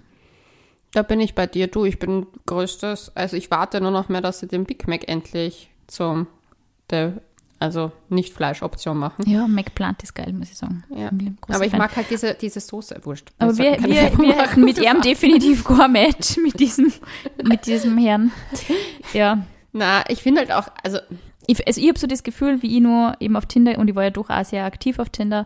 Da 0.94 1.04
bin 1.04 1.20
ich 1.22 1.36
bei 1.36 1.48
dir, 1.48 1.68
du. 1.68 1.86
Ich 1.86 2.00
bin 2.00 2.28
größtes, 2.46 3.16
also 3.16 3.38
ich 3.38 3.50
warte 3.50 3.80
nur 3.80 3.92
noch 3.92 4.10
mehr, 4.10 4.22
dass 4.22 4.40
sie 4.40 4.48
den 4.48 4.66
Big 4.66 4.88
Mac 4.88 5.08
endlich 5.08 5.70
zum, 5.88 6.28
der 6.90 7.22
also 7.62 7.92
nicht 8.10 8.34
Fleischoption 8.34 8.98
machen. 8.98 9.30
Ja, 9.30 9.48
McPlant 9.48 10.02
ist 10.02 10.16
geil, 10.16 10.34
muss 10.34 10.50
ich 10.50 10.58
sagen. 10.58 10.84
Ja. 10.90 11.12
Aber 11.48 11.64
ich 11.64 11.70
Fan. 11.70 11.80
mag 11.80 11.96
halt 11.96 12.10
diese, 12.10 12.34
diese 12.34 12.60
Soße, 12.60 13.02
wurscht. 13.04 13.30
Aber 13.38 13.56
wir, 13.56 13.78
wir, 13.84 14.18
wir 14.18 14.36
hätten 14.36 14.66
mit 14.66 14.80
ihm 14.80 15.00
definitiv 15.02 15.64
Gourmet, 15.66 16.16
mit 16.44 16.60
diesem, 16.60 16.92
mit 17.44 17.68
diesem 17.68 18.00
Herrn. 18.00 18.32
Ja. 19.14 19.46
Na, 19.74 20.04
ich 20.10 20.24
finde 20.24 20.42
halt 20.42 20.52
auch, 20.52 20.70
also. 20.84 20.98
Ich, 21.46 21.66
also 21.68 21.80
ich 21.80 21.88
habe 21.88 22.00
so 22.00 22.08
das 22.08 22.24
Gefühl, 22.24 22.64
wie 22.64 22.78
ich 22.78 22.82
nur 22.82 23.16
eben 23.20 23.36
auf 23.36 23.46
Tinder, 23.46 23.78
und 23.78 23.88
ich 23.88 23.96
war 23.96 24.06
ja 24.06 24.10
doch 24.10 24.32
auch 24.32 24.46
sehr 24.46 24.66
aktiv 24.66 24.98
auf 24.98 25.10
Tinder, 25.10 25.46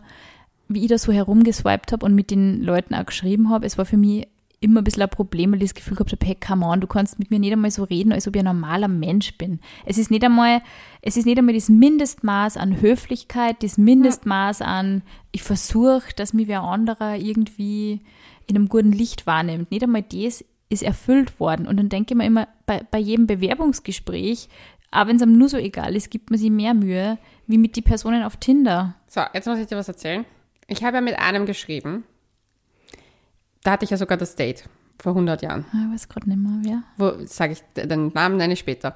wie 0.67 0.83
ich 0.83 0.87
da 0.87 0.97
so 0.97 1.11
herumgeswiped 1.11 1.91
habe 1.91 2.05
und 2.05 2.15
mit 2.15 2.31
den 2.31 2.61
Leuten 2.61 2.95
auch 2.95 3.05
geschrieben 3.05 3.49
habe, 3.49 3.65
es 3.65 3.77
war 3.77 3.85
für 3.85 3.97
mich 3.97 4.27
immer 4.59 4.81
ein 4.81 4.83
bisschen 4.83 5.03
ein 5.03 5.09
Problem, 5.09 5.51
weil 5.51 5.61
ich 5.61 5.69
das 5.69 5.75
Gefühl 5.75 5.95
gehabt 5.95 6.11
habe, 6.11 6.25
hey, 6.25 6.35
come 6.35 6.65
on, 6.65 6.81
du 6.81 6.87
kannst 6.87 7.19
mit 7.19 7.29
mir 7.29 7.39
nicht 7.39 7.51
einmal 7.51 7.71
so 7.71 7.83
reden, 7.83 8.11
als 8.11 8.27
ob 8.27 8.35
ich 8.35 8.39
ein 8.39 8.45
normaler 8.45 8.87
Mensch 8.87 9.37
bin. 9.37 9.59
Es 9.85 9.97
ist 9.97 10.09
nicht 10.11 10.23
einmal, 10.23 10.61
es 11.01 11.17
ist 11.17 11.25
nicht 11.25 11.37
einmal 11.37 11.53
das 11.53 11.69
Mindestmaß 11.69 12.57
an 12.57 12.81
Höflichkeit, 12.81 13.61
das 13.61 13.77
Mindestmaß 13.77 14.61
an, 14.61 15.03
ich 15.31 15.43
versuche, 15.43 16.13
dass 16.15 16.33
mich 16.33 16.47
wer 16.47 16.63
anderer 16.63 17.17
irgendwie 17.17 18.01
in 18.47 18.55
einem 18.55 18.69
guten 18.69 18.91
Licht 18.91 19.27
wahrnimmt. 19.27 19.71
Nicht 19.71 19.83
einmal 19.83 20.03
das 20.03 20.43
ist 20.69 20.83
erfüllt 20.83 21.39
worden. 21.39 21.67
Und 21.67 21.77
dann 21.77 21.89
denke 21.89 22.13
ich 22.13 22.17
mir 22.17 22.25
immer, 22.25 22.47
bei, 22.65 22.81
bei 22.89 22.97
jedem 22.97 23.27
Bewerbungsgespräch, 23.27 24.49
auch 24.91 25.07
wenn 25.07 25.17
es 25.17 25.21
einem 25.21 25.37
nur 25.37 25.49
so 25.49 25.57
egal 25.57 25.95
ist, 25.95 26.09
gibt 26.09 26.31
man 26.31 26.39
sich 26.39 26.49
mehr 26.49 26.73
Mühe, 26.73 27.17
wie 27.47 27.57
mit 27.57 27.75
die 27.75 27.81
Personen 27.81 28.23
auf 28.23 28.37
Tinder. 28.37 28.95
So, 29.07 29.21
jetzt 29.33 29.45
muss 29.45 29.59
ich 29.59 29.67
dir 29.67 29.77
was 29.77 29.87
erzählen. 29.87 30.25
Ich 30.67 30.83
habe 30.83 30.97
ja 30.97 31.01
mit 31.01 31.17
einem 31.19 31.45
geschrieben, 31.45 32.03
da 33.63 33.71
hatte 33.71 33.85
ich 33.85 33.91
ja 33.91 33.97
sogar 33.97 34.17
das 34.17 34.35
Date 34.35 34.65
vor 35.01 35.11
100 35.11 35.41
Jahren. 35.41 35.65
Ah, 35.71 35.85
ich 35.87 35.93
weiß 35.93 36.09
gerade 36.09 36.29
nicht 36.29 36.39
mehr, 36.39 36.83
wer. 36.97 37.13
Wo, 37.13 37.25
sage 37.25 37.53
ich, 37.53 37.63
den 37.75 38.11
Namen 38.13 38.37
nenne 38.37 38.53
ich 38.53 38.59
später. 38.59 38.95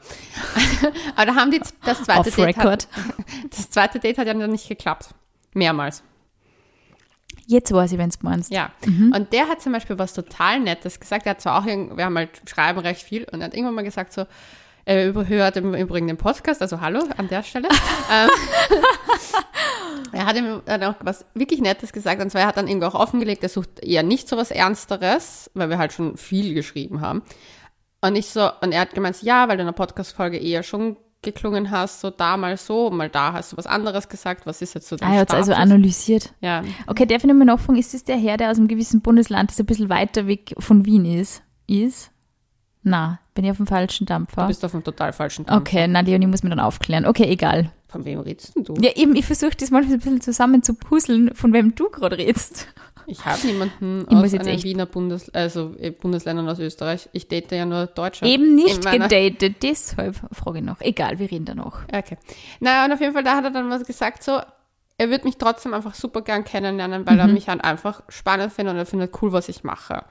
Aber 1.16 1.26
da 1.26 1.36
haben 1.36 1.52
die 1.52 1.62
das 1.84 2.04
zweite 2.04 2.30
Off 2.30 2.36
Date. 2.36 2.58
Record. 2.58 2.88
Hat, 2.92 3.16
das 3.50 3.70
zweite 3.70 4.00
Date 4.00 4.18
hat 4.18 4.28
ja 4.28 4.34
nicht 4.34 4.68
geklappt. 4.68 5.14
Mehrmals. 5.54 6.04
Jetzt 7.46 7.72
weiß 7.72 7.92
ich, 7.92 7.98
wenn 7.98 8.10
es 8.10 8.22
meinst. 8.22 8.52
Ja. 8.52 8.72
Mhm. 8.86 9.12
Und 9.16 9.34
der 9.34 9.48
hat 9.48 9.62
zum 9.62 9.74
Beispiel 9.74 9.98
was 9.98 10.14
total 10.14 10.60
Nettes 10.60 11.00
gesagt. 11.00 11.26
Er 11.26 11.32
hat 11.32 11.42
zwar 11.42 11.60
auch, 11.60 11.66
wir 11.66 12.06
haben 12.06 12.18
halt 12.18 12.42
schreiben 12.48 12.80
recht 12.80 13.02
viel 13.02 13.26
und 13.32 13.42
er 13.42 13.46
hat 13.46 13.54
irgendwann 13.54 13.76
mal 13.76 13.84
gesagt 13.84 14.14
so, 14.14 14.26
er 14.86 15.08
überhört 15.08 15.58
im 15.58 15.76
Übrigen 15.76 16.08
den 16.08 16.18
Podcast, 16.18 16.62
also 16.62 16.82
hallo 16.82 17.04
an 17.18 17.28
der 17.28 17.44
Stelle. 17.44 17.68
Ähm, 18.12 18.30
er 20.12 20.26
hat 20.26 20.36
ihm 20.36 20.62
dann 20.66 20.84
auch 20.84 20.96
was 21.02 21.26
wirklich 21.34 21.62
Nettes 21.62 21.94
gesagt, 21.94 22.22
und 22.22 22.30
zwar 22.30 22.42
er 22.42 22.48
hat 22.48 22.58
dann 22.58 22.68
irgendwie 22.68 22.88
auch 22.88 22.96
offengelegt, 22.96 23.44
er 23.44 23.50
sucht 23.50 23.80
eher 23.82 24.04
nicht 24.04 24.28
so 24.28 24.38
was 24.38 24.52
Ernsteres, 24.52 25.50
weil 25.54 25.70
wir 25.70 25.78
halt 25.78 25.94
schon 25.94 26.18
viel 26.18 26.54
geschrieben 26.54 27.02
haben. 27.02 27.22
Und 28.02 28.16
ich 28.16 28.28
so, 28.28 28.50
und 28.62 28.72
er 28.72 28.82
hat 28.82 28.94
gemeint, 28.94 29.22
ja, 29.22 29.48
weil 29.48 29.58
du 29.58 29.62
in 29.62 29.68
der 29.68 29.74
Podcast-Folge 29.74 30.38
eher 30.38 30.64
schon 30.64 30.98
geklungen 31.22 31.70
hast, 31.70 32.00
so 32.00 32.10
da 32.10 32.38
mal 32.38 32.56
so, 32.56 32.90
mal 32.90 33.10
da 33.10 33.34
hast 33.34 33.52
du 33.52 33.58
was 33.58 33.68
anderes 33.68 34.08
gesagt, 34.08 34.46
was 34.46 34.62
ist 34.62 34.74
jetzt 34.74 34.88
so 34.88 34.96
dein 34.96 35.10
Ah, 35.10 35.14
er 35.16 35.20
hat 35.22 35.34
also 35.34 35.54
analysiert. 35.54 36.34
Ja. 36.40 36.64
Okay, 36.88 37.06
darf 37.06 37.24
ich 37.24 37.28
nochmal 37.28 37.46
nachfragen, 37.46 37.78
ist 37.78 37.94
das 37.94 38.06
der 38.06 38.18
Herr, 38.18 38.38
der 38.38 38.52
aus 38.52 38.58
einem 38.58 38.70
gewissen 38.70 39.02
Bundesland, 39.02 39.50
das 39.50 39.60
ein 39.60 39.66
bisschen 39.66 39.90
weiter 39.90 40.28
weg 40.28 40.56
von 40.60 40.86
Wien 40.86 41.04
ist? 41.04 41.44
Ist? 41.68 42.12
Na, 42.82 43.20
bin 43.34 43.46
ich 43.46 43.52
auf 43.52 43.58
dem 43.58 43.68
falschen 43.68 44.06
Dampfer? 44.06 44.44
Du 44.44 44.48
bist 44.48 44.64
auf 44.64 44.72
dem 44.72 44.84
total 44.84 45.14
falschen 45.14 45.46
Dampfer. 45.46 45.62
Okay, 45.62 45.88
na, 45.88 46.00
Leonie 46.00 46.28
muss 46.28 46.44
mir 46.44 46.50
dann 46.50 46.60
aufklären. 46.60 47.06
Okay, 47.06 47.26
egal. 47.26 47.72
Von 47.88 48.06
wem 48.06 48.20
redest 48.20 48.56
denn 48.56 48.64
du? 48.64 48.76
Ja, 48.76 48.92
eben, 48.96 49.16
ich 49.16 49.26
versuche 49.26 49.56
das 49.58 49.72
manchmal 49.72 49.96
ein 49.96 50.00
bisschen 50.00 50.22
zusammen 50.22 50.64
zu 50.64 50.76
puzzeln, 50.76 51.34
von 51.34 51.52
wem 51.54 51.76
du 51.76 51.90
gerade 51.90 52.18
redest. 52.18 52.68
Ich 53.08 53.26
habe 53.26 53.46
niemanden 53.48 54.06
Ich 54.08 54.16
aus 54.16 54.32
jetzt 54.32 54.48
einem 54.48 54.62
Wiener 54.62 54.86
Bundes 54.86 55.34
also 55.34 55.74
äh, 55.80 55.90
Bundesländern 55.90 56.48
aus 56.48 56.60
Österreich. 56.60 57.10
Ich 57.12 57.28
date 57.28 57.52
ja 57.52 57.66
nur 57.66 57.88
Deutsche. 57.88 58.26
Eben 58.26 58.54
nicht 58.54 58.86
gedatet, 58.86 59.64
deshalb 59.64 60.16
frage 60.32 60.60
ich 60.60 60.64
noch. 60.64 60.80
Egal, 60.80 61.18
wir 61.18 61.32
reden 61.32 61.46
da 61.46 61.56
noch. 61.56 61.82
Okay. 61.92 62.18
Naja, 62.60 62.86
und 62.86 62.94
auf 62.94 63.02
jeden 63.02 63.14
Fall, 63.14 63.24
da 63.24 63.36
hat 63.36 63.46
er 63.46 63.50
dann 63.52 63.70
was 63.72 63.84
gesagt, 63.86 64.22
so, 64.22 64.40
er 65.00 65.10
würde 65.10 65.26
mich 65.26 65.38
trotzdem 65.38 65.74
einfach 65.74 65.96
super 65.96 66.22
gern 66.22 66.44
kennenlernen, 66.44 67.08
weil 67.08 67.18
er 67.18 67.28
mich 67.28 67.50
halt 67.50 67.64
einfach 67.64 68.04
spannend 68.10 68.54
findet 68.54 68.74
und 68.74 68.80
er 68.80 68.86
findet 68.86 69.20
cool, 69.24 69.32
was 69.32 69.50
ich 69.50 69.64
mache. 69.64 70.04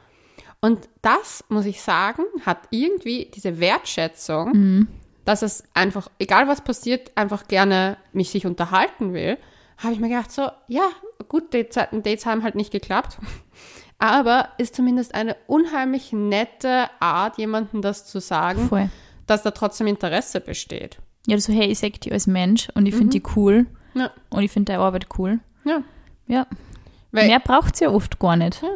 Und 0.61 0.89
das, 1.03 1.45
muss 1.49 1.67
ich 1.67 1.81
sagen, 1.83 2.25
hat 2.45 2.59
irgendwie 2.71 3.31
diese 3.35 3.61
Wertschätzung, 3.61 4.89
dass 5.25 5.43
es 5.43 5.65
einfach, 5.75 6.09
egal 6.19 6.49
was 6.49 6.63
passiert, 6.63 7.13
einfach 7.17 7.47
gerne 7.49 7.97
mich 8.13 8.31
sich 8.31 8.45
unterhalten 8.47 9.13
will, 9.15 9.39
habe 9.79 9.93
ich 9.93 10.01
mir 10.01 10.09
gedacht, 10.09 10.33
so, 10.33 10.49
ja, 10.67 10.89
gut, 11.29 11.55
Dates 11.55 12.27
haben 12.27 12.43
halt 12.43 12.57
nicht 12.57 12.73
geklappt. 12.73 13.19
Aber 14.01 14.49
ist 14.59 14.75
zumindest 14.77 15.15
eine 15.15 15.37
unheimlich 15.49 16.13
nette 16.13 16.89
Art, 17.01 17.37
jemandem 17.39 17.83
das 17.83 18.07
zu 18.07 18.21
sagen, 18.21 18.69
Voll. 18.69 18.91
dass 19.27 19.43
da 19.43 19.51
trotzdem 19.51 19.87
Interesse 19.89 20.41
besteht. 20.41 20.99
Ja, 21.27 21.39
so, 21.39 21.53
hey, 21.53 21.67
ich 21.67 21.79
sag 21.81 22.01
dich 22.01 22.13
als 22.13 22.27
Mensch 22.27 22.69
und 22.75 22.87
ich 22.87 22.95
finde 22.95 23.11
die 23.19 23.23
cool 23.37 23.67
Ja. 23.95 24.11
und 24.31 24.43
ich 24.43 24.51
finde 24.53 24.73
deine 24.73 24.83
Arbeit 24.85 25.07
cool. 25.19 25.41
Ja. 25.65 25.83
Ja. 26.27 26.47
Weil, 27.11 27.27
Mehr 27.27 27.41
braucht 27.41 27.75
es 27.75 27.81
ja 27.81 27.91
oft 27.91 28.19
gar 28.19 28.37
nicht. 28.37 28.63
Ja. 28.63 28.69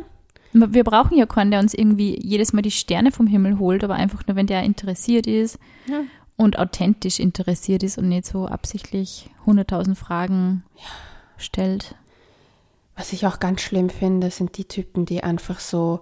Wir 0.53 0.85
brauchen 0.85 1.17
ja 1.17 1.27
keinen, 1.27 1.51
der 1.51 1.61
uns 1.61 1.75
irgendwie 1.75 2.19
jedes 2.23 2.53
Mal 2.53 2.63
die 2.63 2.71
Sterne 2.71 3.11
vom 3.13 3.27
Himmel 3.27 3.59
holt, 3.59 3.83
aber 3.85 3.95
einfach 3.95 4.27
nur, 4.27 4.37
wenn 4.37 4.47
der 4.47 4.63
interessiert 4.63 5.27
ist 5.27 5.59
Ja. 5.87 6.01
und 6.37 6.59
authentisch 6.59 7.19
interessiert 7.21 7.83
ist 7.83 7.97
und 7.99 8.09
nicht 8.09 8.27
so 8.27 8.47
absichtlich 8.47 9.31
100.000 9.47 9.95
Fragen 9.95 10.65
stellt. 11.39 11.95
Was 12.97 13.13
ich 13.15 13.27
auch 13.27 13.41
ganz 13.41 13.63
schlimm 13.63 13.89
finde, 13.89 14.31
sind 14.31 14.59
die 14.59 14.67
Typen, 14.67 15.07
die 15.07 15.23
einfach 15.25 15.59
so, 15.61 16.01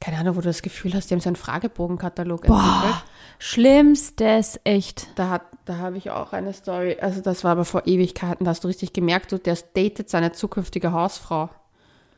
keine 0.00 0.16
Ahnung, 0.16 0.36
wo 0.36 0.40
du 0.40 0.46
das 0.48 0.62
Gefühl 0.62 0.94
hast, 0.94 1.10
die 1.10 1.14
haben 1.14 1.20
so 1.20 1.28
einen 1.28 1.36
Fragebogenkatalog 1.36 2.46
entwickelt. 2.46 3.04
Schlimmstes, 3.38 4.58
echt. 4.64 5.08
Da, 5.16 5.28
hat, 5.28 5.42
da 5.66 5.76
habe 5.76 5.98
ich 5.98 6.10
auch 6.10 6.32
eine 6.32 6.52
Story, 6.54 6.96
also 7.00 7.20
das 7.20 7.44
war 7.44 7.52
aber 7.52 7.64
vor 7.66 7.86
Ewigkeiten, 7.86 8.44
da 8.44 8.50
hast 8.52 8.64
du 8.64 8.68
richtig 8.68 8.92
gemerkt, 8.94 9.30
du, 9.32 9.38
der 9.38 9.58
datet 9.74 10.08
seine 10.08 10.32
zukünftige 10.32 10.92
Hausfrau. 10.92 11.50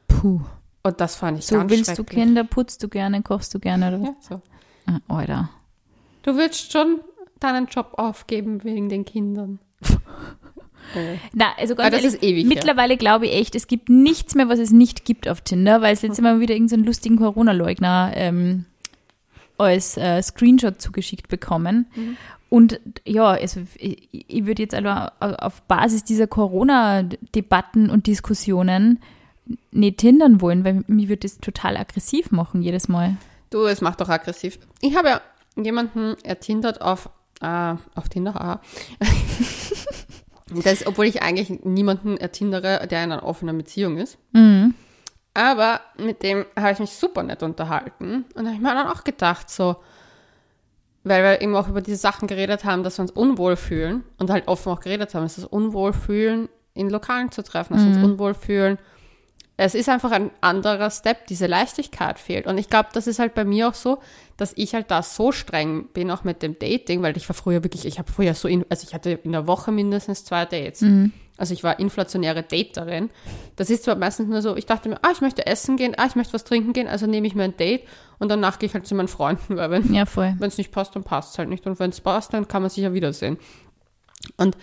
Puh. 0.06 0.40
Und 0.87 1.01
das 1.01 1.16
fand 1.16 1.38
ich 1.38 1.47
So, 1.47 1.57
ganz 1.57 1.70
willst 1.70 1.99
du. 1.99 2.05
Kinder, 2.05 2.44
putzt 2.44 2.83
du 2.83 2.88
gerne, 2.88 3.23
kochst 3.23 3.55
du 3.55 3.59
gerne 3.59 3.88
oder 3.88 4.01
was? 4.03 4.09
Ja, 4.09 4.14
so. 4.20 4.42
Ah, 4.87 5.01
Alter. 5.16 5.49
Du 6.23 6.37
würdest 6.37 6.73
schon 6.73 7.01
deinen 7.40 7.66
Job 7.66 7.94
aufgeben 7.97 8.62
wegen 8.64 8.88
den 8.88 9.05
Kindern. 9.05 9.59
Äh, 10.94 11.16
Na, 11.33 11.47
also 11.57 11.75
ganz 11.75 11.97
ehrlich, 11.97 12.23
ewig 12.23 12.44
mittlerweile 12.44 12.99
glaube 12.99 13.25
ich 13.25 13.33
echt, 13.33 13.55
es 13.55 13.68
gibt 13.68 13.88
nichts 13.88 14.35
mehr, 14.35 14.51
was 14.51 14.59
es 14.59 14.70
nicht 14.70 15.07
gibt 15.07 15.31
auf 15.31 15.40
Tinder, 15.40 15.81
weil 15.81 15.94
es 15.94 16.03
jetzt 16.03 16.18
immer 16.18 16.40
wieder 16.40 16.53
irgendeinen 16.53 16.85
lustigen 16.85 17.16
Corona-Leugner 17.16 18.12
ähm, 18.14 18.66
als 19.57 19.97
äh, 19.97 20.23
Screenshot 20.23 20.83
zugeschickt 20.83 21.29
bekommen. 21.29 21.87
Mhm. 21.97 22.16
Und 22.51 22.81
ja, 23.07 23.29
also 23.29 23.62
ich, 23.77 24.09
ich 24.12 24.44
würde 24.44 24.62
jetzt 24.62 24.75
also 24.75 24.90
auf 25.18 25.62
Basis 25.62 26.05
dieser 26.05 26.27
Corona-Debatten 26.27 27.88
und 27.88 28.07
Diskussionen 28.07 29.01
nicht 29.70 30.00
hindern 30.00 30.40
wollen, 30.40 30.64
weil 30.64 30.85
mich 30.87 31.09
würde 31.09 31.20
das 31.20 31.38
total 31.38 31.76
aggressiv 31.76 32.30
machen 32.30 32.62
jedes 32.62 32.88
Mal. 32.88 33.16
Du, 33.50 33.66
es 33.66 33.80
macht 33.80 34.00
doch 34.00 34.09
aggressiv. 34.09 34.59
Ich 34.80 34.96
habe 34.96 35.09
ja 35.09 35.20
jemanden 35.57 36.16
ertindert 36.24 36.80
auf, 36.80 37.09
äh, 37.40 37.74
auf 37.94 38.09
Tinder, 38.09 38.40
aha. 38.40 38.61
das, 40.64 40.87
obwohl 40.87 41.07
ich 41.07 41.22
eigentlich 41.22 41.64
niemanden 41.64 42.16
ertindere, 42.16 42.87
der 42.87 43.04
in 43.04 43.12
einer 43.12 43.24
offenen 43.24 43.57
Beziehung 43.59 43.98
ist. 43.98 44.18
Mhm. 44.33 44.74
Aber 45.35 45.80
mit 45.98 46.22
dem 46.22 46.46
habe 46.57 46.72
ich 46.72 46.78
mich 46.78 46.90
super 46.90 47.22
nett 47.22 47.42
unterhalten. 47.42 48.24
Und 48.35 48.46
habe 48.46 48.54
ich 48.54 48.62
mir 48.62 48.74
dann 48.74 48.87
auch 48.87 49.04
gedacht, 49.04 49.50
so, 49.50 49.76
weil 51.02 51.22
wir 51.22 51.42
eben 51.42 51.54
auch 51.57 51.68
über 51.68 51.80
diese 51.80 51.98
Sachen 51.98 52.28
geredet 52.28 52.64
haben, 52.64 52.83
dass 52.83 52.98
wir 52.98 53.02
uns 53.02 53.11
unwohl 53.11 53.57
fühlen 53.57 54.04
und 54.18 54.30
halt 54.30 54.48
offen 54.48 54.72
auch 54.72 54.80
geredet 54.80 55.14
haben, 55.14 55.24
dass 55.24 55.37
das 55.37 55.44
Unwohlfühlen 55.44 56.48
in 56.72 56.88
Lokalen 56.88 57.30
zu 57.30 57.42
treffen, 57.42 57.74
dass 57.74 57.83
wir 57.83 57.94
uns 57.94 58.04
unwohl 58.04 58.35
fühlen, 58.35 58.78
es 59.56 59.74
ist 59.74 59.88
einfach 59.88 60.10
ein 60.10 60.30
anderer 60.40 60.90
Step, 60.90 61.28
diese 61.28 61.46
Leichtigkeit 61.46 62.18
fehlt. 62.18 62.46
Und 62.46 62.58
ich 62.58 62.68
glaube, 62.68 62.88
das 62.92 63.06
ist 63.06 63.20
halt 63.20 63.34
bei 63.34 63.44
mir 63.44 63.68
auch 63.68 63.74
so, 63.74 64.00
dass 64.36 64.52
ich 64.56 64.74
halt 64.74 64.90
da 64.90 65.02
so 65.02 65.30
streng 65.30 65.86
bin, 65.92 66.10
auch 66.10 66.24
mit 66.24 66.42
dem 66.42 66.58
Dating, 66.58 67.02
weil 67.02 67.16
ich 67.16 67.28
war 67.28 67.34
früher 67.34 67.62
wirklich, 67.62 67.86
ich 67.86 67.98
habe 68.00 68.10
früher 68.10 68.34
so, 68.34 68.48
in, 68.48 68.64
also 68.68 68.84
ich 68.86 68.94
hatte 68.94 69.12
in 69.22 69.30
der 69.30 69.46
Woche 69.46 69.70
mindestens 69.70 70.24
zwei 70.24 70.44
Dates. 70.44 70.80
Mhm. 70.80 71.12
Also 71.36 71.54
ich 71.54 71.62
war 71.62 71.78
inflationäre 71.78 72.42
Daterin. 72.42 73.10
Das 73.54 73.70
ist 73.70 73.84
zwar 73.84 73.94
meistens 73.94 74.28
nur 74.28 74.42
so, 74.42 74.56
ich 74.56 74.66
dachte 74.66 74.88
mir, 74.88 74.98
ah, 75.02 75.10
ich 75.12 75.20
möchte 75.20 75.46
essen 75.46 75.76
gehen, 75.76 75.94
ah, 75.96 76.06
ich 76.06 76.16
möchte 76.16 76.32
was 76.32 76.44
trinken 76.44 76.72
gehen, 76.72 76.88
also 76.88 77.06
nehme 77.06 77.26
ich 77.26 77.36
mir 77.36 77.44
ein 77.44 77.56
Date 77.56 77.82
und 78.18 78.28
danach 78.30 78.58
gehe 78.58 78.68
ich 78.68 78.74
halt 78.74 78.86
zu 78.86 78.94
meinen 78.96 79.08
Freunden, 79.08 79.56
weil 79.56 79.70
wenn 79.70 79.94
Ja, 79.94 80.04
es 80.40 80.58
nicht 80.58 80.72
passt, 80.72 80.96
dann 80.96 81.04
passt 81.04 81.32
es 81.32 81.38
halt 81.38 81.48
nicht. 81.48 81.66
Und 81.66 81.78
wenn 81.78 81.90
es 81.90 82.00
passt, 82.00 82.32
dann 82.34 82.48
kann 82.48 82.62
man 82.62 82.70
sich 82.70 82.82
ja 82.82 82.92
wiedersehen. 82.92 83.38
Und 84.36 84.56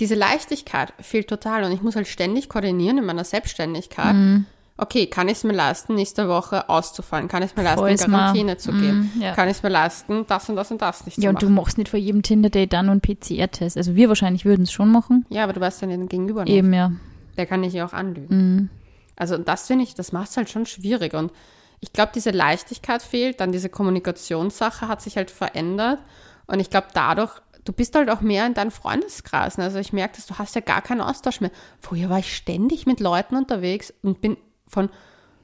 diese 0.00 0.14
Leichtigkeit 0.14 0.92
fehlt 1.00 1.28
total 1.28 1.64
und 1.64 1.72
ich 1.72 1.82
muss 1.82 1.96
halt 1.96 2.06
ständig 2.06 2.48
koordinieren 2.48 2.98
in 2.98 3.04
meiner 3.04 3.24
Selbstständigkeit. 3.24 4.14
Mhm. 4.14 4.46
Okay, 4.80 5.06
kann 5.06 5.26
ich 5.26 5.38
es 5.38 5.44
mir 5.44 5.54
leisten, 5.54 5.96
nächste 5.96 6.28
Woche 6.28 6.68
auszufallen? 6.68 7.26
Kann 7.26 7.42
ich 7.42 7.50
es 7.50 7.56
mir 7.56 7.64
leisten, 7.64 7.80
Voll 7.80 7.90
in. 7.90 7.96
Quarantäne 7.96 8.56
zu 8.58 8.70
gehen? 8.70 9.10
Mhm, 9.12 9.22
ja. 9.22 9.34
Kann 9.34 9.48
ich 9.48 9.56
es 9.56 9.62
mir 9.64 9.70
leisten, 9.70 10.24
das 10.28 10.48
und 10.48 10.54
das 10.54 10.70
und 10.70 10.80
das 10.80 11.04
nicht 11.04 11.18
Ja, 11.18 11.24
zu 11.24 11.28
und 11.30 11.42
du 11.42 11.46
machen? 11.46 11.54
machst 11.56 11.78
nicht 11.78 11.88
vor 11.88 11.98
jedem 11.98 12.22
Tinder-Date 12.22 12.72
dann 12.72 12.88
einen 12.88 13.00
PCR-Test. 13.00 13.76
Also 13.76 13.96
wir 13.96 14.08
wahrscheinlich 14.08 14.44
würden 14.44 14.62
es 14.62 14.70
schon 14.72 14.92
machen. 14.92 15.26
Ja, 15.30 15.42
aber 15.42 15.52
du 15.52 15.60
weißt 15.60 15.82
ja 15.82 15.88
den 15.88 16.08
Gegenüber 16.08 16.44
nicht. 16.44 16.54
Eben, 16.54 16.72
ja. 16.72 16.92
Der 17.36 17.46
kann 17.46 17.62
dich 17.62 17.72
ja 17.72 17.86
auch 17.86 17.92
anlügen. 17.92 18.70
Also 19.16 19.34
und 19.34 19.48
das 19.48 19.66
finde 19.66 19.82
ich, 19.82 19.94
das 19.96 20.12
macht 20.12 20.30
es 20.30 20.36
halt 20.36 20.48
schon 20.48 20.64
schwierig. 20.64 21.12
Und 21.12 21.32
ich 21.80 21.92
glaube, 21.92 22.12
diese 22.14 22.30
Leichtigkeit 22.30 23.02
fehlt, 23.02 23.40
dann 23.40 23.50
diese 23.50 23.68
Kommunikationssache 23.68 24.86
hat 24.86 25.02
sich 25.02 25.16
halt 25.16 25.32
verändert. 25.32 25.98
Und 26.46 26.60
ich 26.60 26.70
glaube, 26.70 26.86
dadurch, 26.94 27.32
du 27.68 27.72
bist 27.74 27.94
halt 27.94 28.08
auch 28.08 28.22
mehr 28.22 28.46
in 28.46 28.54
deinen 28.54 28.70
Freundeskreisen. 28.70 29.62
Also 29.62 29.78
ich 29.78 29.92
merke, 29.92 30.16
dass 30.16 30.26
du 30.26 30.38
hast 30.38 30.54
ja 30.54 30.62
gar 30.62 30.80
keinen 30.80 31.02
Austausch 31.02 31.42
mehr. 31.42 31.50
Früher 31.80 32.08
war 32.08 32.18
ich 32.18 32.34
ständig 32.34 32.86
mit 32.86 32.98
Leuten 32.98 33.36
unterwegs 33.36 33.92
und 34.02 34.22
bin 34.22 34.38
von, 34.66 34.88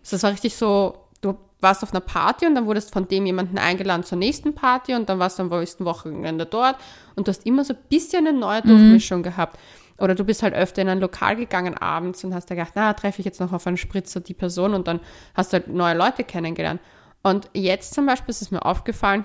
das 0.09 0.23
war 0.23 0.33
richtig 0.33 0.57
so, 0.57 0.97
du 1.21 1.35
warst 1.61 1.83
auf 1.83 1.93
einer 1.93 2.01
Party 2.01 2.47
und 2.47 2.55
dann 2.55 2.65
wurdest 2.65 2.95
von 2.95 3.07
dem 3.07 3.27
jemanden 3.27 3.59
eingeladen 3.59 4.05
zur 4.05 4.17
nächsten 4.17 4.55
Party 4.55 4.95
und 4.95 5.11
dann 5.11 5.19
warst 5.19 5.39
du 5.39 5.43
am 5.43 5.51
nächsten 5.51 5.85
Wochenende 5.85 6.47
dort 6.47 6.77
und 7.15 7.29
du 7.29 7.31
hast 7.31 7.45
immer 7.45 7.63
so 7.63 7.75
ein 7.75 7.81
bisschen 7.91 8.27
eine 8.27 8.39
neue 8.39 8.63
Durchmischung 8.63 9.23
gehabt. 9.23 9.59
Oder 9.99 10.15
du 10.15 10.25
bist 10.25 10.43
halt 10.43 10.55
öfter 10.55 10.83
in 10.83 10.89
ein 10.89 11.01
Lokal 11.01 11.37
gegangen 11.37 11.77
abends 11.77 12.25
und 12.25 12.35
hast 12.35 12.51
da 12.51 12.55
gedacht, 12.55 12.73
na, 12.75 12.95
treffe 12.95 13.21
ich 13.21 13.27
jetzt 13.27 13.41
noch 13.41 13.53
auf 13.53 13.67
einen 13.67 13.77
Spritzer 13.77 14.21
die 14.21 14.35
Person 14.35 14.75
und 14.75 14.89
dann 14.89 14.99
hast 15.35 15.53
du 15.53 15.59
halt 15.59 15.69
neue 15.69 15.95
Leute 15.95 16.25
kennengelernt. 16.25 16.81
Und 17.23 17.51
jetzt 17.53 17.95
zum 17.95 18.07
Beispiel 18.07 18.31
ist 18.31 18.43
es 18.43 18.51
mir 18.51 18.65
aufgefallen, 18.65 19.25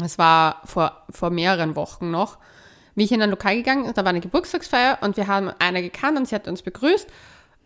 es 0.00 0.16
war 0.18 0.60
vor, 0.64 1.02
vor 1.10 1.30
mehreren 1.30 1.76
Wochen 1.76 2.10
noch, 2.10 2.38
wie 2.94 3.04
ich 3.04 3.12
in 3.12 3.20
ein 3.22 3.30
Lokal 3.30 3.56
gegangen 3.56 3.90
da 3.94 4.02
war 4.04 4.10
eine 4.10 4.20
Geburtstagsfeier 4.20 4.98
und 5.00 5.16
wir 5.16 5.26
haben 5.26 5.50
eine 5.58 5.82
gekannt 5.82 6.18
und 6.18 6.28
sie 6.28 6.34
hat 6.34 6.46
uns 6.48 6.62
begrüßt. 6.62 7.08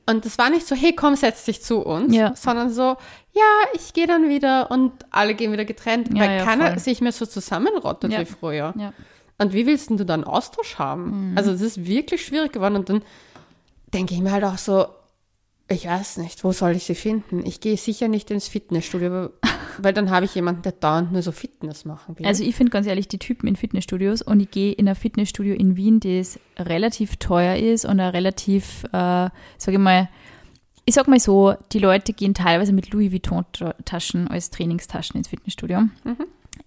Und 0.09 0.25
es 0.25 0.39
war 0.39 0.51
nicht 0.51 0.67
so, 0.69 0.77
hey, 0.77 0.95
komm, 0.95 1.17
setz 1.17 1.45
dich 1.45 1.63
zu 1.65 1.81
uns, 1.81 2.15
Ja. 2.15 2.35
sondern 2.37 2.71
so, 2.73 2.97
ja, 3.33 3.43
ich 3.75 3.93
gehe 3.93 4.07
dann 4.07 4.29
wieder 4.29 4.71
und 4.71 4.93
alle 5.11 5.35
gehen 5.35 5.51
wieder 5.53 5.65
getrennt, 5.65 6.09
Ja, 6.15 6.21
weil 6.23 6.39
ja, 6.39 6.45
keiner 6.45 6.69
voll. 6.69 6.79
sich 6.79 7.01
mehr 7.01 7.11
so 7.11 7.27
zusammenrottet 7.27 8.17
wie 8.17 8.25
früher. 8.25 8.73
Ja. 8.79 8.93
Und 9.39 9.53
wie 9.53 9.67
willst 9.67 9.91
du 9.91 10.05
dann 10.05 10.23
Austausch 10.25 10.79
haben? 10.79 11.35
Also 11.37 11.51
es 11.51 11.61
ist 11.61 11.85
wirklich 11.87 12.25
schwierig 12.25 12.53
geworden 12.53 12.77
und 12.77 12.89
dann 12.89 13.03
denke 13.93 14.15
ich 14.15 14.21
mir 14.21 14.31
halt 14.31 14.45
auch 14.45 14.59
so, 14.59 14.87
ich 15.69 15.87
weiß 15.87 16.19
nicht, 16.19 16.45
wo 16.45 16.53
soll 16.53 16.73
ich 16.77 16.85
sie 16.85 16.95
finden? 16.95 17.45
Ich 17.45 17.61
gehe 17.61 17.77
sicher 17.77 18.07
nicht 18.09 18.31
ins 18.31 18.47
Fitnessstudio, 18.49 19.31
weil- 19.79 19.93
dann 19.93 20.11
habe 20.11 20.25
ich 20.25 20.35
jemanden, 20.35 20.63
der 20.63 20.73
dauernd 20.73 21.13
nur 21.13 21.23
so 21.23 21.33
Fitness 21.33 21.85
machen 21.85 22.19
will. 22.19 22.25
Also 22.27 22.45
ich 22.45 22.55
finde 22.55 22.71
ganz 22.71 22.87
ehrlich 22.87 23.09
die 23.09 23.19
Typen 23.19 23.49
in 23.49 23.57
Fitnessstudios 23.57 24.23
und 24.23 24.39
ich 24.41 24.51
gehe 24.51 24.73
in 24.73 24.89
ein 24.89 24.95
Fitnessstudio 24.95 25.55
in 25.55 25.77
Wien, 25.77 25.99
das 26.01 26.39
relativ 26.59 27.17
teuer 27.17 27.57
ist 27.57 27.85
und 27.85 27.99
ein 27.99 28.11
relativ, 28.11 28.85
äh, 28.85 28.89
sage 28.91 29.73
ich 29.73 29.79
mal, 29.79 30.09
ich 30.85 30.95
sag 30.95 31.09
mal 31.09 31.19
so, 31.19 31.55
die 31.73 31.81
Leute 31.81 32.13
gehen 32.13 32.33
teilweise 32.33 32.73
mit 32.73 32.93
Louis 32.93 33.11
Vuitton-Taschen 33.11 34.29
als 34.29 34.51
Trainingstaschen 34.51 35.17
ins 35.17 35.27
Fitnessstudio. 35.29 35.81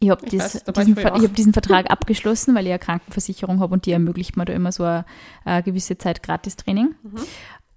Ich 0.02 0.10
habe 0.10 0.26
dies, 0.26 0.54
diesen, 0.82 0.96
Ver- 0.96 1.16
ich 1.18 1.24
hab 1.30 1.36
diesen 1.36 1.54
Vertrag 1.54 1.86
abgeschlossen, 1.92 2.54
weil 2.54 2.66
ich 2.66 2.72
eine 2.72 2.80
Krankenversicherung 2.80 3.60
habe 3.62 3.74
und 3.74 3.86
die 3.86 3.92
ermöglicht 3.92 4.38
mir 4.38 4.46
da 4.46 4.54
immer 4.54 4.72
so 4.72 4.84
eine, 4.84 5.06
eine 5.46 5.64
gewisse 5.64 5.98
Zeit 5.98 6.22
Gratis-Training. 6.22 6.96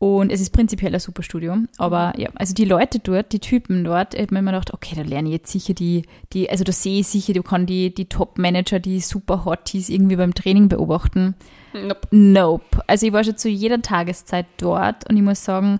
Und 0.03 0.33
es 0.33 0.41
ist 0.41 0.51
prinzipiell 0.51 0.93
ein 0.93 0.99
super 0.99 1.23
Studio. 1.23 1.59
Aber 1.79 2.12
ja, 2.19 2.29
also 2.35 2.55
die 2.55 2.65
Leute 2.65 2.99
dort, 2.99 3.33
die 3.33 3.38
Typen 3.38 3.85
dort, 3.85 4.15
ich 4.15 4.23
habe 4.23 4.35
mir 4.35 4.41
immer 4.41 4.51
gedacht, 4.51 4.75
okay, 4.75 4.97
da 4.97 5.03
lerne 5.03 5.29
ich 5.29 5.35
jetzt 5.35 5.53
sicher 5.53 5.75
die, 5.75 6.03
die 6.33 6.51
also 6.51 6.65
da 6.65 6.73
sehe 6.73 6.99
ich 6.99 7.07
sicher, 7.07 7.35
du 7.35 7.45
kann 7.45 7.67
die, 7.67 7.95
die 7.95 8.07
Top-Manager, 8.07 8.81
die 8.81 8.99
super 8.99 9.45
Hotties 9.45 9.88
irgendwie 9.88 10.17
beim 10.17 10.35
Training 10.35 10.69
beobachten. 10.69 11.37
Nope. 11.73 12.09
Nope. 12.11 12.83
Also 12.88 13.07
ich 13.07 13.12
war 13.12 13.23
schon 13.23 13.37
zu 13.37 13.49
jeder 13.49 13.81
Tageszeit 13.81 14.47
dort 14.57 15.09
und 15.09 15.17
ich 15.17 15.23
muss 15.23 15.45
sagen, 15.45 15.79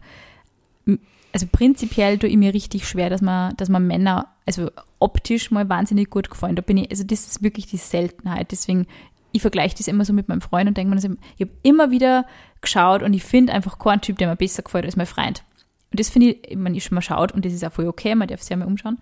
also 1.33 1.47
prinzipiell 1.51 2.17
tue 2.17 2.31
ich 2.31 2.37
mir 2.37 2.55
richtig 2.55 2.87
schwer, 2.87 3.11
dass 3.11 3.23
man, 3.23 3.57
dass 3.57 3.71
man 3.71 3.85
Männer, 3.89 4.29
also 4.47 4.71
optisch 5.01 5.51
mal 5.51 5.69
wahnsinnig 5.69 6.11
gut 6.11 6.31
gefallen. 6.31 6.55
Da 6.55 6.63
bin 6.63 6.77
ich, 6.77 6.89
also 6.93 7.03
das 7.03 7.27
ist 7.27 7.43
wirklich 7.43 7.67
die 7.67 7.77
Seltenheit. 7.77 8.53
Deswegen, 8.53 8.87
ich 9.33 9.43
vergleiche 9.43 9.77
das 9.77 9.89
immer 9.89 10.05
so 10.05 10.13
mit 10.13 10.29
meinem 10.29 10.41
Freund 10.41 10.69
und 10.69 10.77
denke 10.77 10.95
mir, 10.95 11.03
immer- 11.05 11.17
ich 11.37 11.43
habe 11.43 11.53
immer 11.63 11.91
wieder 11.91 12.27
geschaut 12.61 13.03
und 13.03 13.15
ich 13.15 13.23
finde 13.25 13.53
einfach 13.53 13.79
keinen 13.79 14.01
Typ, 14.01 14.19
der 14.19 14.29
mir 14.29 14.37
besser 14.37 14.63
gefällt 14.63 14.85
als 14.85 14.97
mein 14.97 15.07
Freund. 15.07 15.43
Und 15.91 16.01
das 16.01 16.09
finde 16.09 16.29
ich, 16.31 16.57
meine, 16.57 16.77
ich 16.77 16.85
schon 16.85 16.95
mal 16.95 17.03
schaut 17.03 17.33
und 17.33 17.45
das 17.45 17.53
ist 17.53 17.65
auch 17.65 17.73
voll 17.73 17.87
okay, 17.87 18.15
man 18.15 18.29
darf 18.29 18.41
sich 18.41 18.51
ja 18.51 18.57
mal 18.57 18.67
umschauen. 18.67 18.99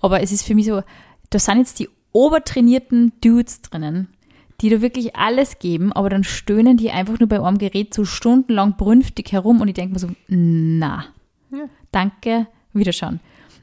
Aber 0.00 0.20
es 0.22 0.32
ist 0.32 0.42
für 0.44 0.54
mich 0.54 0.66
so, 0.66 0.82
da 1.30 1.38
sind 1.38 1.58
jetzt 1.58 1.78
die 1.78 1.88
obertrainierten 2.12 3.12
Dudes 3.20 3.60
drinnen, 3.62 4.08
die 4.60 4.68
da 4.70 4.80
wirklich 4.80 5.16
alles 5.16 5.58
geben, 5.58 5.92
aber 5.92 6.08
dann 6.10 6.24
stöhnen 6.24 6.76
die 6.76 6.90
einfach 6.90 7.18
nur 7.18 7.28
bei 7.28 7.40
einem 7.42 7.58
Gerät 7.58 7.94
so 7.94 8.04
stundenlang 8.04 8.76
brünftig 8.76 9.32
herum 9.32 9.60
und 9.60 9.68
ich 9.68 9.74
denke 9.74 9.94
mir 9.94 9.98
so, 9.98 10.08
na, 10.28 11.04
Ja. 11.50 11.66
danke, 11.90 12.46
wiederschauen. 12.72 13.20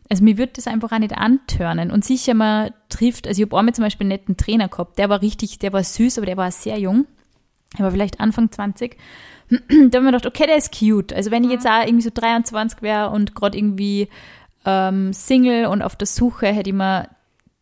Also 0.10 0.24
mir 0.24 0.38
wird 0.38 0.58
das 0.58 0.67
einfach 0.67 0.91
auch 0.91 1.00
nicht 1.00 1.15
antörnen 1.15 1.91
und 1.91 2.04
sicher 2.04 2.34
man 2.34 2.72
trifft, 2.89 3.28
also 3.28 3.41
ich 3.41 3.48
habe 3.48 3.58
einmal 3.58 3.76
zum 3.76 3.84
Beispiel 3.84 4.06
einen 4.06 4.10
netten 4.10 4.38
Trainer 4.38 4.67
gehabt, 4.67 4.98
der 4.98 5.10
war 5.10 5.22
richtig, 5.22 5.60
der 5.60 5.72
war 5.72 5.84
süß, 5.84 6.17
aber 6.17 6.26
der 6.26 6.38
war 6.38 6.50
sehr 6.52 6.80
jung, 6.80 7.06
er 7.78 7.84
war 7.84 7.91
vielleicht 7.91 8.19
Anfang 8.19 8.52
20 8.52 8.98
da 9.50 9.56
habe 9.58 9.88
ich 9.88 10.00
mir 10.00 10.06
gedacht, 10.12 10.26
okay, 10.28 10.45
der 10.45 10.58
ist 10.58 10.78
cute. 10.78 11.13
Also 11.13 11.32
wenn 11.32 11.43
ich 11.43 11.50
jetzt 11.50 11.65
auch 11.65 11.84
irgendwie 11.84 12.04
so 12.04 12.12
23 12.13 12.82
wäre 12.82 13.10
und 13.10 13.34
gerade 13.34 13.58
irgendwie 13.58 14.08
ähm, 14.65 15.12
Single 15.12 15.65
und 15.65 15.82
auf 15.82 15.95
der 15.95 16.08
Suche, 16.08 16.48
hätte 16.48 16.69
ich 16.69 16.76
mir 16.76 17.10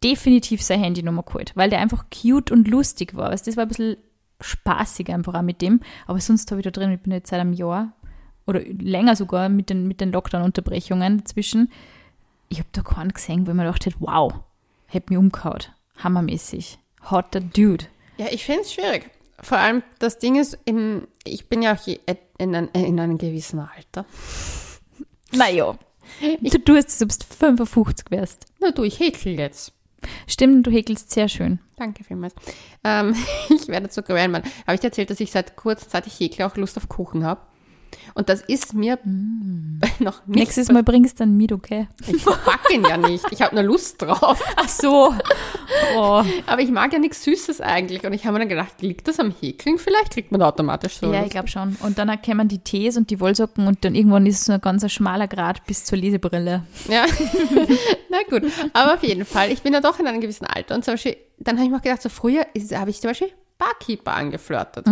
definitiv 0.03 0.61
seine 0.61 0.83
Handynummer 0.83 1.23
geholt, 1.23 1.53
weil 1.55 1.69
der 1.69 1.79
einfach 1.79 2.05
cute 2.09 2.51
und 2.51 2.67
lustig 2.67 3.15
war. 3.15 3.31
Du, 3.31 3.37
das 3.37 3.57
war 3.57 3.63
ein 3.63 3.69
bisschen 3.69 3.97
spaßig 4.41 5.09
einfach 5.09 5.33
auch 5.33 5.41
mit 5.41 5.61
dem. 5.61 5.79
Aber 6.05 6.19
sonst 6.19 6.51
habe 6.51 6.59
ich 6.59 6.65
da 6.65 6.71
drin, 6.71 6.91
ich 6.91 6.99
bin 6.99 7.13
jetzt 7.13 7.29
seit 7.29 7.39
einem 7.39 7.53
Jahr 7.53 7.93
oder 8.45 8.59
länger 8.61 9.15
sogar 9.15 9.49
mit 9.49 9.69
den, 9.69 9.87
mit 9.87 10.01
den 10.01 10.11
Lockdown-Unterbrechungen 10.11 11.19
dazwischen. 11.19 11.71
Ich 12.49 12.59
habe 12.59 12.69
da 12.71 12.81
keinen 12.81 13.11
gesehen, 13.13 13.45
wo 13.45 13.51
ich 13.51 13.55
mir 13.57 13.63
gedacht 13.63 13.85
hätte, 13.85 13.97
wow, 13.99 14.33
hätte 14.85 15.07
mich 15.09 15.17
umgehauen. 15.19 15.63
Hammermäßig. 15.97 16.79
Hotter 17.09 17.41
Dude. 17.41 17.85
Ja, 18.17 18.27
ich 18.31 18.45
finde 18.45 18.61
es 18.61 18.73
schwierig. 18.73 19.09
Vor 19.39 19.57
allem, 19.57 19.83
das 19.99 20.17
Ding 20.17 20.35
ist, 20.39 20.57
in, 20.65 21.07
ich 21.23 21.47
bin 21.47 21.61
ja 21.61 21.75
auch 21.75 21.85
je- 21.85 21.99
in, 22.37 22.55
ein, 22.55 22.69
in 22.69 22.99
einem 22.99 23.17
gewissen 23.17 23.59
Alter. 23.59 24.05
Naja. 25.31 25.77
Du 26.41 26.57
tust 26.59 26.89
es, 26.89 27.17
du 27.17 27.25
55 27.37 28.09
wärst. 28.09 28.45
Na 28.59 28.71
du, 28.71 28.83
ich 28.83 28.99
häkel 28.99 29.37
jetzt. 29.37 29.73
Stimmt, 30.27 30.65
du 30.65 30.71
häkelst 30.71 31.11
sehr 31.11 31.27
schön. 31.27 31.59
Danke 31.75 32.03
vielmals. 32.03 32.33
Ähm, 32.83 33.15
ich 33.49 33.67
werde 33.67 33.89
zu 33.89 34.01
Mann. 34.07 34.43
Habe 34.65 34.73
ich 34.75 34.79
dir 34.79 34.87
erzählt, 34.87 35.09
dass 35.09 35.19
ich 35.19 35.31
seit 35.31 35.55
kurzer 35.55 35.89
Zeit, 35.89 36.07
ich 36.07 36.19
häkle, 36.19 36.45
auch 36.47 36.55
Lust 36.55 36.77
auf 36.77 36.87
Kuchen 36.87 37.23
habe? 37.25 37.41
Und 38.13 38.29
das 38.29 38.41
ist 38.41 38.73
mir 38.73 38.97
noch 39.99 40.25
nicht 40.25 40.39
Nächstes 40.39 40.71
Mal 40.71 40.83
bringst 40.83 41.19
du 41.19 41.23
dann 41.23 41.37
mit, 41.37 41.51
okay? 41.51 41.87
Ich 42.07 42.25
mag 42.25 42.59
ihn 42.73 42.83
ja 42.83 42.97
nicht. 42.97 43.25
Ich 43.31 43.41
habe 43.41 43.55
nur 43.55 43.63
Lust 43.63 44.01
drauf. 44.01 44.43
Ach 44.55 44.69
so. 44.69 45.13
Oh. 45.95 46.23
Aber 46.45 46.61
ich 46.61 46.71
mag 46.71 46.93
ja 46.93 46.99
nichts 46.99 47.23
Süßes 47.23 47.61
eigentlich. 47.61 48.05
Und 48.05 48.13
ich 48.13 48.25
habe 48.25 48.33
mir 48.33 48.39
dann 48.39 48.49
gedacht, 48.49 48.81
liegt 48.81 49.07
das 49.07 49.19
am 49.19 49.33
Häkeln? 49.39 49.77
Vielleicht 49.77 50.11
kriegt 50.11 50.31
man 50.31 50.39
da 50.39 50.47
automatisch 50.47 50.97
so. 50.97 51.11
Ja, 51.13 51.23
ich 51.23 51.29
glaube 51.29 51.47
schon. 51.47 51.77
Und 51.81 51.97
dann 51.97 52.09
erkennen 52.09 52.47
die 52.47 52.59
Tees 52.59 52.97
und 52.97 53.09
die 53.09 53.19
Wollsocken 53.19 53.67
und 53.67 53.83
dann 53.85 53.95
irgendwann 53.95 54.25
ist 54.25 54.39
es 54.39 54.45
so 54.45 54.53
ein 54.53 54.61
ganz 54.61 54.89
schmaler 54.91 55.27
Grad 55.27 55.65
bis 55.65 55.85
zur 55.85 55.97
Lesebrille. 55.97 56.63
Ja, 56.89 57.05
na 58.09 58.17
gut. 58.29 58.51
Aber 58.73 58.95
auf 58.95 59.03
jeden 59.03 59.25
Fall, 59.25 59.51
ich 59.51 59.61
bin 59.61 59.73
ja 59.73 59.81
doch 59.81 59.99
in 59.99 60.07
einem 60.07 60.21
gewissen 60.21 60.45
Alter. 60.45 60.75
Und 60.75 60.85
zum 60.85 60.93
Beispiel, 60.93 61.17
dann 61.39 61.57
habe 61.57 61.65
ich 61.65 61.71
mir 61.71 61.77
auch 61.77 61.83
gedacht, 61.83 62.01
so 62.01 62.09
früher 62.09 62.45
habe 62.73 62.89
ich 62.89 63.01
zum 63.01 63.11
Beispiel 63.11 63.29
Barkeeper 63.57 64.13
angeflirtet. 64.13 64.85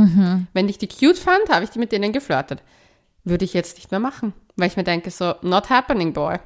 Wenn 0.54 0.70
ich 0.70 0.78
die 0.78 0.88
cute 0.88 1.18
fand, 1.18 1.50
habe 1.50 1.64
ich 1.64 1.70
die 1.70 1.80
mit 1.80 1.92
denen 1.92 2.14
geflirtet. 2.14 2.62
Würde 3.26 3.44
ich 3.44 3.54
jetzt 3.54 3.78
nicht 3.78 3.92
mehr 3.92 4.00
machen. 4.00 4.34
Weil 4.56 4.68
ich 4.68 4.78
mir 4.78 4.84
denke, 4.84 5.12
so, 5.12 5.34
not 5.42 5.70
happening, 5.70 6.14
boy. 6.14 6.38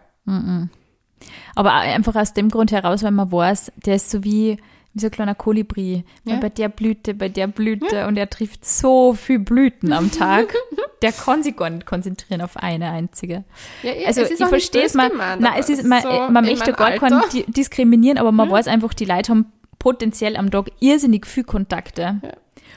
Aber 1.55 1.75
auch 1.75 1.81
einfach 1.81 2.15
aus 2.15 2.33
dem 2.33 2.49
Grund 2.49 2.71
heraus, 2.71 3.03
weil 3.03 3.11
man 3.11 3.31
weiß, 3.31 3.71
der 3.85 3.95
ist 3.95 4.09
so 4.09 4.23
wie, 4.23 4.57
wie 4.93 4.99
so 4.99 5.07
ein 5.07 5.11
kleiner 5.11 5.35
Kolibri. 5.35 6.05
Ja. 6.23 6.37
Bei 6.37 6.49
der 6.49 6.69
Blüte, 6.69 7.13
bei 7.13 7.29
der 7.29 7.47
Blüte 7.47 8.07
und 8.07 8.17
er 8.17 8.29
trifft 8.29 8.65
so 8.65 9.13
viel 9.13 9.39
Blüten 9.39 9.93
am 9.93 10.11
Tag. 10.11 10.53
der 11.01 11.11
kann 11.11 11.43
sich 11.43 11.55
gar 11.55 11.69
nicht 11.69 11.85
konzentrieren 11.85 12.41
auf 12.41 12.57
eine 12.57 12.89
einzige. 12.91 13.43
Ja, 13.83 13.93
ja, 13.93 14.07
Also 14.07 14.21
ich 14.21 14.27
auch 14.35 14.39
nicht 14.39 14.49
verstehe 14.49 14.85
es, 14.85 14.93
nein, 14.93 15.11
aber 15.19 15.57
es 15.57 15.69
ist, 15.69 15.83
man, 15.85 16.01
so 16.01 16.09
man 16.29 16.45
möchte 16.45 16.73
gar 16.73 16.91
keinen 16.91 17.21
diskriminieren, 17.47 18.17
aber 18.17 18.31
man 18.31 18.49
weiß 18.49 18.67
einfach, 18.67 18.93
die 18.93 19.05
Leute 19.05 19.31
haben 19.31 19.51
potenziell 19.77 20.35
am 20.35 20.51
Tag 20.51 20.71
irrsinnig 20.79 21.25
viel 21.25 21.43
Kontakte. 21.43 22.19
Ja. 22.21 22.31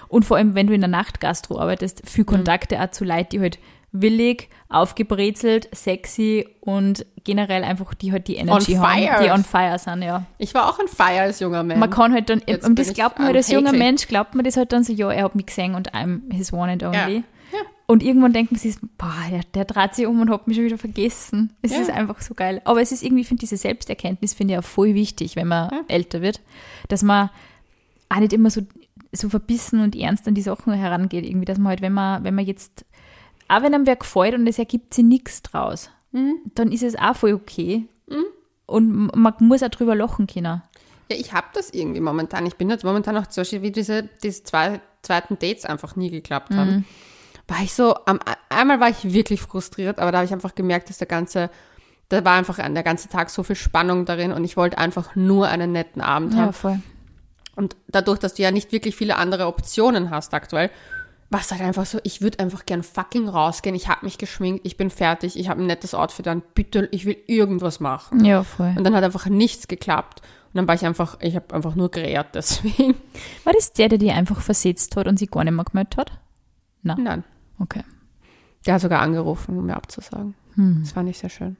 Und 0.08 0.24
vor 0.24 0.36
allem, 0.36 0.54
wenn 0.54 0.66
du 0.66 0.74
in 0.74 0.80
der 0.80 0.88
Nachtgastro 0.88 1.58
arbeitest, 1.58 2.02
viel 2.08 2.24
Kontakte 2.24 2.80
auch 2.80 2.90
zu 2.90 3.04
Leuten, 3.04 3.30
die 3.30 3.40
halt 3.40 3.58
willig, 3.92 4.48
aufgebrezelt, 4.68 5.68
sexy 5.74 6.46
und 6.60 7.06
generell 7.24 7.62
einfach 7.64 7.94
die 7.94 8.10
halt 8.12 8.26
die 8.28 8.36
Energy 8.36 8.72
On 8.76 8.82
fire. 8.84 9.10
haben, 9.12 9.24
die 9.24 9.30
on 9.30 9.44
fire 9.44 9.78
sind, 9.78 10.02
ja. 10.02 10.24
Ich 10.38 10.54
war 10.54 10.68
auch 10.70 10.78
ein 10.78 10.88
Feier 10.88 11.22
als 11.24 11.40
junger 11.40 11.62
Mensch. 11.62 11.78
Man 11.78 11.90
kann 11.90 12.12
halt 12.12 12.28
dann, 12.30 12.42
Jetzt 12.46 12.66
und 12.66 12.78
das 12.78 12.92
glaubt 12.94 13.18
man 13.18 13.26
halt 13.28 13.36
als 13.36 13.50
junger. 13.50 13.72
Mensch, 13.72 14.08
glaubt 14.08 14.34
man 14.34 14.44
das 14.44 14.56
halt 14.56 14.72
dann 14.72 14.82
so, 14.84 14.92
ja, 14.92 15.10
er 15.12 15.24
hat 15.24 15.34
mich 15.34 15.46
gesehen 15.46 15.74
und 15.74 15.92
I'm 15.94 16.32
his 16.32 16.52
one 16.52 16.72
and 16.72 16.82
only. 16.82 16.96
Ja. 16.96 17.08
Ja. 17.52 17.58
Und 17.86 18.02
irgendwann 18.02 18.32
denkt 18.32 18.50
man 18.52 18.58
sich, 18.58 18.76
boah, 18.96 19.12
der, 19.30 19.40
der 19.54 19.64
dreht 19.66 19.94
sich 19.94 20.06
um 20.06 20.20
und 20.20 20.30
hat 20.30 20.46
mich 20.48 20.56
schon 20.56 20.64
wieder 20.64 20.78
vergessen. 20.78 21.52
Es 21.60 21.72
Ja. 21.72 21.80
ist 21.80 21.90
einfach 21.90 22.22
so 22.22 22.32
geil. 22.32 22.62
Aber 22.64 22.80
es 22.80 22.92
ist 22.92 23.02
irgendwie, 23.02 23.20
ich 23.22 23.28
finde 23.28 23.40
diese 23.40 23.58
Selbsterkenntnis, 23.58 24.32
finde 24.32 24.54
ich 24.54 24.58
auch 24.58 24.64
voll 24.64 24.94
wichtig, 24.94 25.36
wenn 25.36 25.48
man 25.48 25.70
Ja. 25.70 25.80
älter 25.88 26.22
wird, 26.22 26.40
dass 26.88 27.02
man 27.02 27.28
auch 28.08 28.18
nicht 28.20 28.32
immer 28.32 28.48
so, 28.48 28.62
so 29.12 29.28
verbissen 29.28 29.80
und 29.80 29.94
ernst 29.94 30.26
an 30.26 30.34
die 30.34 30.40
Sachen 30.42 30.72
herangeht. 30.72 31.26
Irgendwie, 31.26 31.44
dass 31.44 31.58
man 31.58 31.68
halt, 31.68 31.82
wenn 31.82 31.92
man, 31.92 32.24
wenn 32.24 32.34
man 32.34 32.46
jetzt, 32.46 32.86
auch 33.56 33.62
wenn 33.62 33.74
einem 33.74 33.86
wer 33.86 33.96
gefällt 33.96 34.34
und 34.34 34.46
es 34.46 34.58
ergibt 34.58 34.94
sich 34.94 35.04
nichts 35.04 35.42
draus, 35.42 35.90
Mhm. 36.12 36.36
dann 36.54 36.72
ist 36.72 36.82
es 36.82 36.96
auch 36.96 37.16
voll 37.16 37.32
okay. 37.32 37.86
Und 38.66 39.14
man 39.16 39.34
muss 39.40 39.62
auch 39.62 39.68
drüber 39.68 39.94
lachen 39.94 40.26
können. 40.26 40.62
Ja, 41.10 41.16
ich 41.16 41.32
habe 41.32 41.46
das 41.54 41.70
irgendwie 41.70 42.00
momentan. 42.00 42.46
Ich 42.46 42.56
bin 42.56 42.70
jetzt 42.70 42.84
momentan 42.84 43.16
auch 43.16 43.26
zum 43.26 43.42
Beispiel, 43.42 43.62
wie 43.62 43.70
diese, 43.70 44.08
diese 44.22 44.44
zwei 44.44 44.80
zweiten 45.02 45.38
Dates 45.38 45.64
einfach 45.64 45.96
nie 45.96 46.10
geklappt 46.10 46.54
haben. 46.54 46.84
War 47.48 47.62
ich 47.62 47.74
so, 47.74 47.94
am, 48.06 48.20
einmal 48.48 48.78
war 48.80 48.88
ich 48.88 49.12
wirklich 49.12 49.40
frustriert, 49.42 49.98
aber 49.98 50.12
da 50.12 50.18
habe 50.18 50.26
ich 50.26 50.32
einfach 50.32 50.54
gemerkt, 50.54 50.88
dass 50.90 50.98
der 50.98 51.08
ganze, 51.08 51.50
da 52.08 52.24
war 52.24 52.34
einfach 52.34 52.58
an 52.60 52.74
der 52.74 52.82
ganze 52.84 53.08
Tag 53.08 53.30
so 53.30 53.42
viel 53.42 53.56
Spannung 53.56 54.04
darin 54.06 54.32
und 54.32 54.44
ich 54.44 54.56
wollte 54.56 54.78
einfach 54.78 55.16
nur 55.16 55.48
einen 55.48 55.72
netten 55.72 56.00
Abend 56.00 56.36
haben. 56.36 56.52
voll. 56.52 56.78
Und 57.56 57.76
dadurch, 57.88 58.18
dass 58.20 58.34
du 58.34 58.42
ja 58.42 58.50
nicht 58.50 58.72
wirklich 58.72 58.96
viele 58.96 59.16
andere 59.16 59.46
Optionen 59.48 60.08
hast 60.10 60.32
aktuell, 60.32 60.70
war 61.32 61.40
es 61.40 61.50
halt 61.50 61.62
einfach 61.62 61.86
so, 61.86 61.98
ich 62.02 62.20
würde 62.20 62.40
einfach 62.40 62.66
gern 62.66 62.82
fucking 62.82 63.26
rausgehen. 63.28 63.74
Ich 63.74 63.88
habe 63.88 64.04
mich 64.04 64.18
geschminkt, 64.18 64.66
ich 64.66 64.76
bin 64.76 64.90
fertig, 64.90 65.38
ich 65.38 65.48
habe 65.48 65.62
ein 65.62 65.66
nettes 65.66 65.94
Outfit 65.94 66.28
an, 66.28 66.42
bitte, 66.54 66.88
ich 66.92 67.06
will 67.06 67.16
irgendwas 67.26 67.80
machen. 67.80 68.24
Ja, 68.24 68.42
voll. 68.42 68.74
Und 68.76 68.84
dann 68.84 68.94
hat 68.94 69.02
einfach 69.02 69.26
nichts 69.26 69.66
geklappt. 69.66 70.20
Und 70.20 70.58
dann 70.58 70.68
war 70.68 70.74
ich 70.74 70.84
einfach, 70.84 71.16
ich 71.20 71.34
habe 71.34 71.54
einfach 71.54 71.74
nur 71.74 71.90
gereert 71.90 72.28
deswegen. 72.34 72.96
War 73.44 73.54
das 73.54 73.72
der, 73.72 73.88
der 73.88 73.98
die 73.98 74.10
einfach 74.10 74.42
versetzt 74.42 74.94
hat 74.96 75.06
und 75.06 75.18
sie 75.18 75.26
gar 75.26 75.44
nicht 75.44 75.54
mehr 75.54 75.64
gemeldet 75.64 75.96
hat? 75.96 76.12
Nein. 76.82 77.24
Okay. 77.58 77.82
Der 78.66 78.74
hat 78.74 78.82
sogar 78.82 79.00
angerufen, 79.00 79.58
um 79.58 79.66
mir 79.66 79.76
abzusagen. 79.76 80.34
Das 80.82 80.94
war 80.94 81.02
nicht 81.02 81.18
sehr 81.18 81.30
schön. 81.30 81.56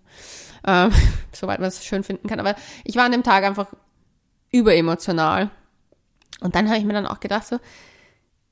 Ähm, 0.66 0.90
soweit 1.32 1.61
man 1.61 1.68
es 1.68 1.85
schön 1.85 2.04
finden 2.04 2.28
kann. 2.28 2.40
Aber 2.40 2.54
ich 2.85 2.96
war 2.96 3.04
an 3.04 3.12
dem 3.12 3.22
Tag 3.22 3.44
einfach 3.44 3.68
überemotional. 4.50 5.50
Und 6.40 6.54
dann 6.54 6.68
habe 6.68 6.78
ich 6.78 6.85
mir 6.85 6.92
dann 6.92 7.06
auch 7.06 7.20
gedacht, 7.20 7.46
so, 7.46 7.58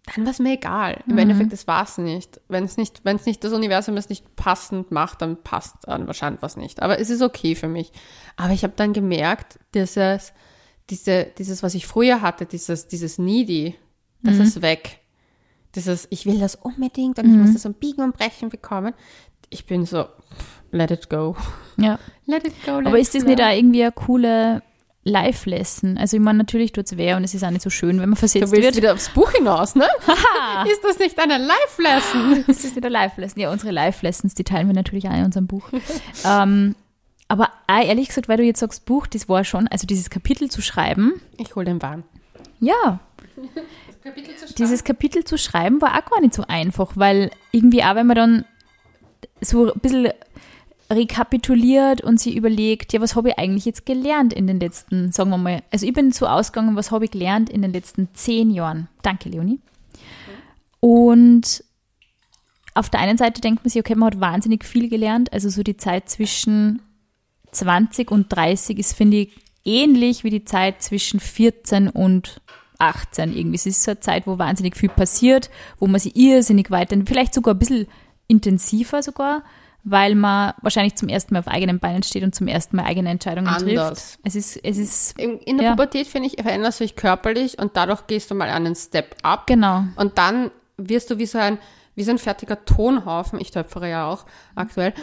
dann 0.06 0.24
war 0.24 0.32
es 0.32 0.38
mir 0.38 0.54
egal. 0.54 1.02
Im 1.06 1.18
Endeffekt, 1.18 1.52
das 1.52 1.66
war 1.66 1.84
es 1.84 1.98
nicht. 1.98 2.40
Wenn 2.48 2.64
es 2.64 2.76
nicht, 2.76 3.04
wenn 3.04 3.16
es 3.16 3.26
nicht 3.26 3.44
das 3.44 3.52
Universum 3.52 3.96
es 3.96 4.08
nicht 4.08 4.34
passend 4.34 4.90
macht, 4.90 5.22
dann 5.22 5.42
passt 5.42 5.76
dann 5.82 6.06
wahrscheinlich 6.06 6.42
was 6.42 6.56
nicht. 6.56 6.82
Aber 6.82 6.98
es 6.98 7.10
ist 7.10 7.22
okay 7.22 7.54
für 7.54 7.68
mich. 7.68 7.92
Aber 8.36 8.52
ich 8.52 8.64
habe 8.64 8.72
dann 8.76 8.92
gemerkt, 8.92 9.58
dieses, 9.74 10.32
diese, 10.88 11.26
dieses, 11.38 11.62
was 11.62 11.74
ich 11.74 11.86
früher 11.86 12.22
hatte, 12.22 12.46
dieses, 12.46 12.88
dieses 12.88 13.18
Needy, 13.18 13.76
das 14.22 14.38
ist 14.38 14.62
weg. 14.62 15.00
Dieses, 15.74 16.08
ich 16.10 16.26
will 16.26 16.40
das 16.40 16.56
unbedingt 16.56 17.18
und 17.18 17.26
ich 17.26 17.36
muss 17.36 17.52
das 17.52 17.66
um 17.66 17.74
Biegen 17.74 18.02
und 18.02 18.16
Brechen 18.16 18.48
bekommen. 18.48 18.94
Ich 19.50 19.66
bin 19.66 19.86
so, 19.86 20.06
let 20.72 20.90
it 20.90 21.08
go. 21.08 21.36
Ja. 21.76 21.98
Let 22.26 22.46
it 22.46 22.54
go. 22.64 22.78
Let 22.78 22.86
Aber 22.86 22.98
ist 22.98 23.14
das 23.14 23.24
nicht 23.24 23.40
auch 23.40 23.50
irgendwie 23.50 23.82
eine 23.82 23.92
coole 23.92 24.62
Live-Lesson? 25.04 25.96
Also 25.98 26.16
ich 26.16 26.22
meine, 26.22 26.38
natürlich 26.38 26.72
tut 26.72 26.86
es 26.86 26.96
weh 26.96 27.14
und 27.14 27.24
es 27.24 27.34
ist 27.34 27.42
auch 27.44 27.50
nicht 27.50 27.62
so 27.62 27.70
schön, 27.70 28.00
wenn 28.00 28.08
man 28.10 28.14
Du 28.16 28.16
versetzt 28.20 28.52
willst 28.52 28.62
wird. 28.64 28.76
wieder 28.76 28.92
aufs 28.92 29.08
Buch 29.08 29.30
hinaus, 29.32 29.74
ne? 29.74 29.88
ist 30.70 30.84
das 30.84 30.98
nicht 30.98 31.18
eine 31.18 31.38
Live-Lesson? 31.38 32.44
Das 32.46 32.64
ist 32.64 32.74
nicht 32.76 32.84
eine 32.84 32.92
Live-Lesson. 32.92 33.40
Ja, 33.40 33.50
unsere 33.50 33.72
Live-Lessons, 33.72 34.34
die 34.34 34.44
teilen 34.44 34.66
wir 34.66 34.74
natürlich 34.74 35.08
auch 35.08 35.14
in 35.14 35.24
unserem 35.24 35.46
Buch. 35.46 35.68
ähm, 36.24 36.74
aber 37.28 37.50
auch 37.66 37.84
ehrlich 37.84 38.08
gesagt, 38.08 38.28
weil 38.28 38.36
du 38.38 38.42
jetzt 38.44 38.60
sagst, 38.60 38.84
Buch, 38.86 39.06
das 39.06 39.28
war 39.28 39.44
schon, 39.44 39.68
also 39.68 39.86
dieses 39.86 40.10
Kapitel 40.10 40.50
zu 40.50 40.60
schreiben, 40.62 41.20
Ich 41.38 41.54
hol 41.56 41.64
den 41.64 41.80
Wein. 41.80 42.02
ja, 42.58 42.98
Kapitel 44.02 44.34
dieses 44.58 44.82
Kapitel 44.84 45.24
zu 45.24 45.36
schreiben 45.38 45.80
war 45.82 45.90
auch 45.98 46.10
gar 46.10 46.20
nicht 46.20 46.34
so 46.34 46.44
einfach, 46.48 46.92
weil 46.94 47.30
irgendwie 47.52 47.82
auch, 47.84 47.94
wenn 47.94 48.06
man 48.06 48.16
dann 48.16 48.44
so 49.42 49.70
ein 49.72 49.78
bisschen 49.80 50.08
rekapituliert 50.90 52.00
und 52.00 52.18
sich 52.18 52.34
überlegt, 52.34 52.92
ja, 52.92 53.00
was 53.00 53.14
habe 53.14 53.30
ich 53.30 53.38
eigentlich 53.38 53.64
jetzt 53.64 53.86
gelernt 53.86 54.32
in 54.32 54.46
den 54.46 54.58
letzten, 54.58 55.12
sagen 55.12 55.30
wir 55.30 55.38
mal, 55.38 55.62
also 55.70 55.86
ich 55.86 55.92
bin 55.92 56.10
so 56.10 56.26
ausgegangen, 56.26 56.74
was 56.74 56.90
habe 56.90 57.04
ich 57.04 57.12
gelernt 57.12 57.48
in 57.48 57.62
den 57.62 57.72
letzten 57.72 58.08
zehn 58.14 58.50
Jahren. 58.50 58.88
Danke, 59.02 59.28
Leonie. 59.28 59.60
Und 60.80 61.62
auf 62.74 62.90
der 62.90 63.00
einen 63.00 63.18
Seite 63.18 63.40
denkt 63.40 63.64
man 63.64 63.70
sich, 63.70 63.80
okay, 63.80 63.94
man 63.94 64.08
hat 64.08 64.20
wahnsinnig 64.20 64.64
viel 64.64 64.88
gelernt, 64.88 65.32
also 65.32 65.48
so 65.48 65.62
die 65.62 65.76
Zeit 65.76 66.08
zwischen 66.08 66.82
20 67.52 68.10
und 68.10 68.28
30 68.28 68.78
ist, 68.78 68.94
finde 68.94 69.18
ich, 69.18 69.32
ähnlich 69.64 70.24
wie 70.24 70.30
die 70.30 70.44
Zeit 70.44 70.82
zwischen 70.82 71.20
14 71.20 71.88
und 71.88 72.40
18 72.78 73.36
irgendwie. 73.36 73.56
Es 73.56 73.66
ist 73.66 73.82
so 73.82 73.92
eine 73.92 74.00
Zeit, 74.00 74.26
wo 74.26 74.38
wahnsinnig 74.38 74.76
viel 74.76 74.88
passiert, 74.88 75.50
wo 75.78 75.86
man 75.86 76.00
sich 76.00 76.16
irrsinnig 76.16 76.70
weiter, 76.70 76.96
vielleicht 77.04 77.34
sogar 77.34 77.54
ein 77.54 77.58
bisschen 77.58 77.86
intensiver 78.26 79.02
sogar, 79.02 79.42
weil 79.84 80.14
man 80.14 80.52
wahrscheinlich 80.62 80.94
zum 80.96 81.08
ersten 81.08 81.34
Mal 81.34 81.40
auf 81.40 81.48
eigenen 81.48 81.78
Beinen 81.78 82.02
steht 82.02 82.22
und 82.22 82.34
zum 82.34 82.48
ersten 82.48 82.76
Mal 82.76 82.84
eigene 82.84 83.08
Entscheidungen 83.10 83.48
Anders. 83.48 84.16
trifft. 84.16 84.18
Es 84.24 84.34
ist, 84.34 84.56
es 84.64 84.78
ist, 84.78 85.18
In, 85.18 85.38
in 85.38 85.56
der 85.56 85.64
Ja. 85.66 85.70
Pubertät, 85.72 86.06
finde 86.06 86.28
ich, 86.28 86.42
veränderst 86.42 86.80
du 86.80 86.84
dich 86.84 86.96
körperlich 86.96 87.58
und 87.58 87.76
dadurch 87.76 88.06
gehst 88.06 88.30
du 88.30 88.34
mal 88.34 88.48
einen 88.50 88.74
Step 88.74 89.16
up. 89.22 89.46
genau. 89.46 89.84
Und 89.96 90.18
dann 90.18 90.50
wirst 90.76 91.10
du 91.10 91.18
wie 91.18 91.26
so 91.26 91.38
ein, 91.38 91.58
wie 91.94 92.04
so 92.04 92.10
ein 92.12 92.18
fertiger 92.18 92.64
Tonhaufen. 92.64 93.40
Ich 93.40 93.50
töpfere 93.50 93.88
ja 93.90 94.06
auch 94.08 94.24
aktuell. 94.54 94.94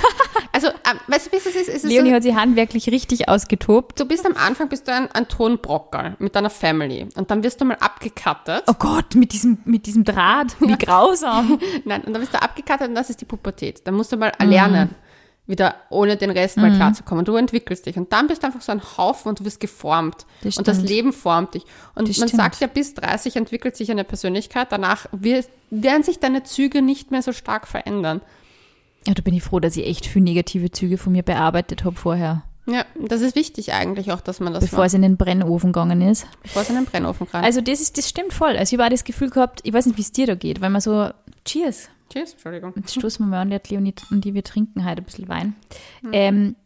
also, 0.52 0.68
ähm, 0.68 0.98
weißt 1.08 1.26
du, 1.26 1.32
wie 1.32 1.36
es 1.36 1.46
ist? 1.46 1.56
Es 1.56 1.68
ist 1.68 1.84
Leonie 1.84 2.10
so, 2.10 2.14
hat 2.16 2.22
sich 2.22 2.34
handwerklich 2.34 2.88
richtig 2.88 3.28
ausgetobt. 3.28 3.98
du 4.00 4.04
bist 4.06 4.24
am 4.26 4.36
Anfang 4.36 4.68
bist 4.68 4.86
du 4.88 4.92
ein, 4.92 5.10
ein 5.12 5.28
Tonbrockerl 5.28 6.16
mit 6.18 6.34
deiner 6.34 6.50
Family. 6.50 7.08
Und 7.16 7.30
dann 7.30 7.42
wirst 7.42 7.60
du 7.60 7.64
mal 7.64 7.76
abgekattet. 7.80 8.62
Oh 8.68 8.74
Gott, 8.78 9.14
mit 9.14 9.32
diesem, 9.32 9.58
mit 9.64 9.86
diesem 9.86 10.04
Draht, 10.04 10.56
wie 10.60 10.76
grausam. 10.78 11.58
Nein, 11.84 12.02
und 12.04 12.12
dann 12.12 12.20
bist 12.20 12.32
du 12.34 12.40
abgekattet 12.40 12.88
und 12.88 12.94
das 12.94 13.10
ist 13.10 13.20
die 13.20 13.24
Pubertät. 13.26 13.86
Dann 13.86 13.94
musst 13.94 14.12
du 14.12 14.16
mal 14.16 14.32
Mhm. 14.40 14.48
lernen, 14.48 14.94
wieder 15.46 15.76
ohne 15.90 16.16
den 16.16 16.30
Rest 16.30 16.56
mal 16.56 16.74
klarzukommen. 16.74 17.24
Du 17.24 17.36
entwickelst 17.36 17.86
dich 17.86 17.96
und 17.96 18.12
dann 18.12 18.26
bist 18.26 18.42
du 18.42 18.46
einfach 18.48 18.60
so 18.62 18.72
ein 18.72 18.80
Haufen 18.96 19.28
und 19.28 19.40
du 19.40 19.44
wirst 19.44 19.60
geformt. 19.60 20.26
Das 20.42 20.56
und 20.56 20.66
das. 20.66 20.80
Leben 20.82 21.12
formt 21.12 21.54
dich. 21.54 21.64
Und 21.94 22.08
Das 22.08 22.18
man 22.18 22.28
stimmt. 22.28 22.42
sagt 22.42 22.60
ja, 22.60 22.66
bis 22.66 22.94
30 22.94 23.36
entwickelt 23.36 23.76
sich 23.76 23.90
eine 23.90 24.04
Persönlichkeit. 24.04 24.72
Danach 24.72 25.06
wird, 25.12 25.48
werden 25.70 26.02
sich 26.02 26.18
deine 26.18 26.42
Züge 26.42 26.82
nicht 26.82 27.10
mehr 27.12 27.22
so 27.22 27.32
stark 27.32 27.68
verändern. 27.68 28.20
Ja, 29.06 29.14
da 29.14 29.22
bin 29.22 29.34
ich 29.34 29.42
froh, 29.44 29.60
dass 29.60 29.76
ich 29.76 29.86
echt 29.86 30.06
viel 30.06 30.22
negative 30.22 30.70
Züge 30.72 30.98
von 30.98 31.12
mir 31.12 31.22
bearbeitet 31.22 31.84
habe 31.84 31.94
vorher, 31.94 32.42
Ja, 32.66 32.84
das 33.00 33.20
ist 33.20 33.36
wichtig 33.36 33.72
eigentlich 33.72 34.10
auch, 34.10 34.20
dass 34.20 34.40
man 34.40 34.52
das 34.52 34.64
bevor 34.64 34.80
macht, 34.80 34.88
es 34.88 34.94
in 34.94 35.02
den 35.02 35.16
Brennofen 35.16 35.72
gegangen 35.72 36.02
ist. 36.02 36.26
bevor 36.42 36.62
es 36.62 36.70
in 36.70 36.74
den 36.74 36.86
Brennofen 36.86 37.28
rein. 37.28 37.44
Also 37.44 37.60
das 37.60 37.80
ist, 37.80 37.96
das 37.96 38.08
stimmt 38.08 38.32
voll. 38.32 38.56
Also 38.56 38.74
ich 38.74 38.82
auch 38.82 38.88
das 38.88 39.04
Gefühl 39.04 39.30
gehabt, 39.30 39.60
ich 39.62 39.72
weiß 39.72 39.86
nicht, 39.86 39.96
wie 39.96 40.02
es 40.02 40.10
dir 40.10 40.26
da 40.26 40.34
geht, 40.34 40.60
weil 40.60 40.70
man 40.70 40.80
so, 40.80 41.08
cheers, 41.44 41.88
Tschüss, 42.08 42.32
Entschuldigung. 42.32 42.72
jetzt 42.76 42.94
stoßen 42.94 43.24
wir 43.24 43.30
mal 43.30 43.42
an, 43.42 43.50
der 43.50 43.60
Leonie 43.68 43.94
und 44.10 44.24
die, 44.24 44.34
wir 44.34 44.44
trinken 44.44 44.84
heute 44.84 45.02
ein 45.02 45.04
bisschen 45.04 45.28
Wein. 45.28 45.56
Mhm. 46.02 46.10
Ähm, 46.12 46.56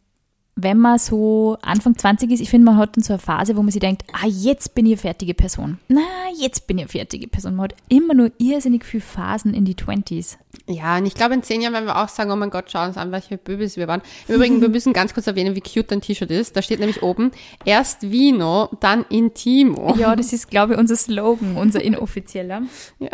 wenn 0.63 0.79
man 0.79 0.99
so 0.99 1.57
Anfang 1.63 1.97
20 1.97 2.31
ist, 2.31 2.41
ich 2.41 2.51
finde, 2.51 2.67
man 2.67 2.77
hat 2.77 2.97
dann 2.97 3.05
so 3.05 3.13
eine 3.13 3.21
Phase, 3.21 3.57
wo 3.57 3.63
man 3.63 3.71
sich 3.71 3.81
denkt, 3.81 4.05
ah, 4.13 4.27
jetzt 4.27 4.75
bin 4.75 4.87
ich 4.87 4.93
eine 4.93 5.01
fertige 5.01 5.35
Person. 5.35 5.79
Na, 5.89 6.01
jetzt 6.39 6.67
bin 6.67 6.79
ich 6.79 6.85
eine 6.85 6.89
fertige 6.89 7.29
Person. 7.29 7.57
Man 7.57 7.65
hat 7.65 7.75
immer 7.89 8.15
nur 8.15 8.31
irrsinnig 8.39 8.85
viele 8.85 9.03
Phasen 9.03 9.55
in 9.55 9.65
die 9.65 9.75
20s. 9.75 10.39
Ja, 10.67 10.99
und 10.99 11.07
ich 11.07 11.15
glaube, 11.15 11.35
in 11.35 11.43
zehn 11.43 11.61
Jahren 11.61 11.75
werden 11.75 11.87
wir 11.87 12.03
auch 12.03 12.09
sagen, 12.09 12.31
oh 12.31 12.37
mein 12.37 12.51
Gott, 12.51 12.67
schau 12.71 12.85
uns 12.85 12.97
an, 12.97 13.13
welche 13.13 13.37
Babys 13.37 13.77
wir 13.77 13.89
waren. 13.89 14.03
Im 14.29 14.37
Übrigen, 14.37 14.61
wir 14.61 14.69
müssen 14.69 14.93
ganz 14.93 15.15
kurz 15.15 15.27
erwähnen, 15.27 15.55
wie 15.55 15.61
cute 15.61 15.91
dein 15.91 16.01
T-Shirt 16.01 16.31
ist. 16.31 16.57
Da 16.57 16.63
steht 16.63 16.81
nämlich 16.81 17.03
oben, 17.03 17.33
erst 17.65 18.11
Vino, 18.11 18.69
dann 18.81 19.05
Intimo. 19.09 19.95
Ja, 19.97 20.17
das 20.17 20.33
ist, 20.33 20.51
glaube 20.51 20.75
ich, 20.75 20.79
unser 20.79 20.97
Slogan, 20.97 21.57
unser 21.57 21.83
inoffizieller. 21.83 22.63
Ja. 22.99 23.11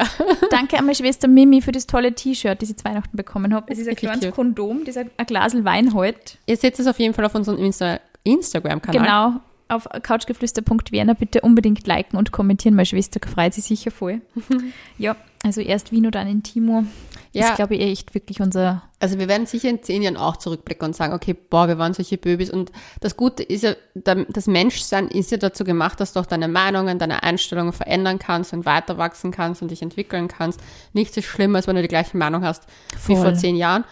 Danke 0.50 0.78
an 0.78 0.84
meine 0.84 0.94
Schwester 0.94 1.28
Mimi 1.28 1.60
für 1.60 1.72
das 1.72 1.86
tolle 1.86 2.14
T-Shirt, 2.14 2.60
das 2.60 2.70
ich 2.70 2.76
zu 2.76 2.84
Weihnachten 2.84 3.16
bekommen 3.16 3.54
habe. 3.54 3.70
Es 3.72 3.78
ist 3.78 3.88
ein 3.88 3.96
kleines. 3.96 4.34
Kondom, 4.34 4.84
das 4.84 4.96
ein 4.96 5.10
ein 5.16 5.26
Glas 5.26 5.64
Wein 5.64 5.94
hält. 5.94 6.38
Ihr 6.46 6.56
seht 6.56 6.78
es 6.78 6.86
auf 6.86 6.98
jeden 6.98 7.14
Fall 7.14 7.24
auf 7.24 7.34
unserem 7.36 7.58
Insta 7.58 8.00
Instagram-Kanal. 8.24 9.02
Genau. 9.02 9.40
Auf 9.68 9.88
couchgeflüster.vienna 10.02 11.14
bitte 11.14 11.40
unbedingt 11.40 11.86
liken 11.88 12.16
und 12.16 12.30
kommentieren. 12.30 12.76
Meine 12.76 12.86
Schwester 12.86 13.18
freut 13.28 13.52
sich 13.54 13.64
sicher 13.64 13.90
voll. 13.90 14.20
ja, 14.98 15.16
also 15.42 15.60
erst 15.60 15.90
Vino, 15.90 16.10
dann 16.10 16.28
Intimo. 16.28 16.84
Das 17.32 17.42
Ja. 17.42 17.48
ist, 17.50 17.56
glaube 17.56 17.74
ich, 17.74 17.80
echt 17.80 18.14
wirklich 18.14 18.40
unser. 18.40 18.82
Also 19.00 19.18
wir 19.18 19.26
werden 19.28 19.46
sicher 19.46 19.68
in 19.68 19.82
zehn 19.82 20.02
Jahren 20.02 20.16
auch 20.16 20.36
zurückblicken 20.36 20.86
und 20.86 20.94
sagen, 20.96 21.12
okay, 21.14 21.34
boah, 21.34 21.66
wir 21.66 21.78
waren 21.78 21.94
solche 21.94 22.16
Babys. 22.16 22.48
Und 22.50 22.70
das 23.00 23.16
Gute 23.16 23.42
ist 23.42 23.64
ja, 23.64 23.74
das 23.94 24.46
Menschsein 24.46 25.08
ist 25.08 25.32
ja 25.32 25.36
dazu 25.36 25.64
gemacht, 25.64 25.98
dass 26.00 26.12
du 26.12 26.20
auch 26.20 26.26
deine 26.26 26.46
Meinungen, 26.46 27.00
deine 27.00 27.24
Einstellungen 27.24 27.72
verändern 27.72 28.20
kannst 28.20 28.52
und 28.52 28.66
weiter 28.66 28.98
wachsen 28.98 29.32
kannst 29.32 29.62
und 29.62 29.72
dich 29.72 29.82
entwickeln 29.82 30.28
kannst. 30.28 30.60
Nichts 30.92 31.16
ist 31.16 31.24
schlimmer, 31.26 31.56
als 31.56 31.66
wenn 31.66 31.74
du 31.76 31.82
die 31.82 31.88
gleiche 31.88 32.16
Meinung 32.16 32.44
hast 32.44 32.62
wie 33.06 33.16
Voll. 33.16 33.24
vor 33.24 33.34
zehn 33.34 33.56
Jahren. 33.56 33.84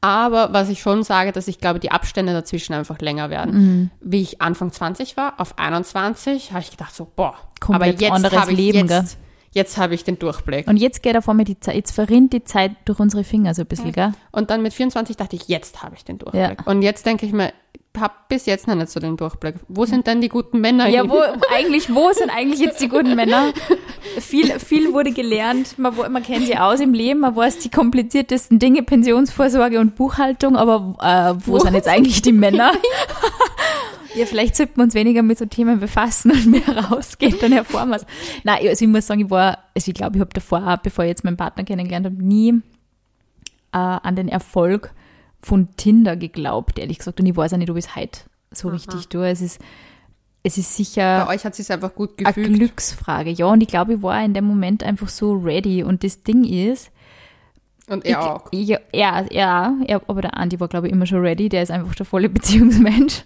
Aber 0.00 0.52
was 0.52 0.68
ich 0.68 0.80
schon 0.80 1.02
sage, 1.02 1.32
dass 1.32 1.48
ich 1.48 1.58
glaube, 1.58 1.80
die 1.80 1.90
Abstände 1.90 2.32
dazwischen 2.32 2.72
einfach 2.72 3.00
länger 3.00 3.30
werden. 3.30 3.54
Mhm. 3.54 3.90
Wie 4.00 4.22
ich 4.22 4.40
Anfang 4.40 4.70
20 4.72 5.16
war, 5.16 5.40
auf 5.40 5.58
21, 5.58 6.52
habe 6.52 6.60
ich 6.60 6.70
gedacht 6.70 6.94
so, 6.94 7.10
boah, 7.16 7.34
Komplett 7.60 7.94
aber 7.94 8.00
jetzt 8.00 8.12
anderes 8.12 8.38
habe 8.38 8.52
ich 8.52 8.58
Leben, 8.58 8.88
jetzt, 8.88 9.18
jetzt 9.50 9.76
habe 9.76 9.94
ich 9.94 10.04
den 10.04 10.18
Durchblick. 10.18 10.68
Und 10.68 10.76
jetzt 10.76 11.02
geht 11.02 11.16
auf 11.16 11.28
einmal 11.28 11.44
die 11.44 11.58
Zeit, 11.58 11.74
jetzt 11.74 11.92
verrinnt 11.92 12.32
die 12.32 12.44
Zeit 12.44 12.72
durch 12.84 13.00
unsere 13.00 13.24
Finger 13.24 13.54
so 13.54 13.62
ein 13.62 13.66
bisschen, 13.66 13.92
gell? 13.92 14.12
Und 14.30 14.50
dann 14.50 14.62
mit 14.62 14.72
24 14.72 15.16
dachte 15.16 15.34
ich, 15.34 15.48
jetzt 15.48 15.82
habe 15.82 15.96
ich 15.96 16.04
den 16.04 16.18
Durchblick. 16.18 16.58
Ja. 16.60 16.66
Und 16.66 16.82
jetzt 16.82 17.04
denke 17.04 17.26
ich 17.26 17.32
mir, 17.32 17.52
habe 17.96 18.14
bis 18.28 18.46
jetzt 18.46 18.68
noch 18.68 18.74
nicht 18.74 18.90
so 18.90 19.00
den 19.00 19.16
Durchblick. 19.16 19.56
Wo 19.68 19.84
sind 19.84 20.06
denn 20.06 20.20
die 20.20 20.28
guten 20.28 20.60
Männer? 20.60 20.88
Ja, 20.88 21.08
wo, 21.08 21.20
eigentlich, 21.54 21.92
wo 21.92 22.12
sind 22.12 22.30
eigentlich 22.30 22.60
jetzt 22.60 22.80
die 22.80 22.88
guten 22.88 23.14
Männer? 23.14 23.52
Viel, 24.20 24.58
viel 24.58 24.92
wurde 24.92 25.12
gelernt, 25.12 25.78
man, 25.78 25.94
man 26.10 26.22
kennt 26.22 26.46
sie 26.46 26.56
aus 26.56 26.80
im 26.80 26.92
Leben, 26.92 27.20
man 27.20 27.36
weiß 27.36 27.58
die 27.58 27.70
kompliziertesten 27.70 28.58
Dinge, 28.58 28.82
Pensionsvorsorge 28.82 29.78
und 29.78 29.94
Buchhaltung, 29.96 30.56
aber 30.56 30.96
äh, 31.00 31.46
wo, 31.46 31.52
Wo 31.52 31.58
sind 31.58 31.74
jetzt 31.74 31.88
eigentlich 31.88 32.22
die 32.22 32.32
Männer? 32.32 32.72
ja, 34.14 34.26
vielleicht 34.26 34.56
sollten 34.56 34.76
wir 34.76 34.84
uns 34.84 34.94
weniger 34.94 35.22
mit 35.22 35.38
so 35.38 35.46
Themen 35.46 35.78
befassen 35.78 36.30
und 36.32 36.46
mehr 36.46 36.90
rausgehen, 36.90 37.36
dann 37.40 37.52
erfahren 37.52 37.90
wir 37.90 37.96
es. 37.96 38.06
Nein, 38.44 38.66
also 38.68 38.84
ich 38.84 38.90
muss 38.90 39.06
sagen, 39.06 39.20
ich 39.20 39.30
war, 39.30 39.58
also 39.74 39.88
ich 39.88 39.94
glaube, 39.94 40.16
ich 40.16 40.20
habe 40.20 40.32
davor, 40.32 40.80
bevor 40.82 41.04
ich 41.04 41.10
jetzt 41.10 41.24
meinen 41.24 41.36
Partner 41.36 41.64
kennengelernt 41.64 42.06
habe, 42.06 42.22
nie 42.22 42.60
äh, 43.72 43.78
an 43.78 44.16
den 44.16 44.28
Erfolg 44.28 44.92
von 45.42 45.76
Tinder 45.76 46.16
geglaubt, 46.16 46.78
ehrlich 46.78 46.98
gesagt. 46.98 47.20
Und 47.20 47.26
ich 47.26 47.36
weiß 47.36 47.52
auch 47.52 47.58
nicht, 47.58 47.70
ob 47.70 47.76
ich 47.76 47.86
es 47.86 47.96
heute 47.96 48.20
so 48.50 48.68
richtig 48.68 49.08
tue. 49.08 49.28
Es 49.28 49.40
ist, 49.40 49.60
es 50.42 50.56
ist 50.58 50.76
sicher 50.76 51.26
Bei 51.26 51.34
euch 51.34 51.44
hat 51.44 51.58
es 51.58 51.70
einfach 51.70 51.94
gut 51.94 52.10
eine 52.18 52.26
gefühlt. 52.28 52.54
Glücksfrage. 52.54 53.30
Ja, 53.30 53.46
und 53.46 53.60
ich 53.60 53.68
glaube, 53.68 53.94
ich 53.94 54.02
war 54.02 54.22
in 54.24 54.34
dem 54.34 54.44
Moment 54.44 54.82
einfach 54.82 55.08
so 55.08 55.32
ready. 55.32 55.82
Und 55.82 56.02
das 56.04 56.22
Ding 56.22 56.44
ist, 56.44 56.90
Und 57.88 58.04
ich, 58.04 58.12
er 58.12 58.34
auch. 58.34 58.46
Ich, 58.50 58.68
ja, 58.68 58.78
ja, 58.92 59.26
ja, 59.86 60.00
aber 60.08 60.22
der 60.22 60.36
Andi 60.36 60.58
war, 60.60 60.68
glaube 60.68 60.86
ich, 60.86 60.92
immer 60.92 61.06
schon 61.06 61.20
ready. 61.20 61.48
Der 61.48 61.62
ist 61.62 61.70
einfach 61.70 61.94
der 61.94 62.06
volle 62.06 62.28
Beziehungsmensch. 62.30 63.24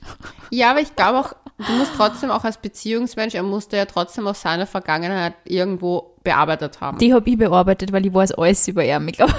Ja, 0.50 0.70
aber 0.72 0.80
ich 0.80 0.94
glaube 0.96 1.20
auch, 1.20 1.32
du 1.58 1.72
musst 1.78 1.92
trotzdem 1.96 2.30
auch 2.30 2.44
als 2.44 2.58
Beziehungsmensch, 2.58 3.34
er 3.34 3.42
musste 3.42 3.76
ja 3.76 3.84
trotzdem 3.86 4.26
auch 4.26 4.34
seine 4.34 4.66
Vergangenheit 4.66 5.34
irgendwo 5.44 6.16
bearbeitet 6.24 6.80
haben. 6.80 6.98
Die 6.98 7.14
habe 7.14 7.28
ich 7.30 7.38
bearbeitet, 7.38 7.92
weil 7.92 8.04
ich 8.06 8.12
weiß 8.12 8.32
alles 8.32 8.66
über 8.68 8.84
ihn. 8.84 9.08
Ich 9.08 9.14
glaube, 9.14 9.34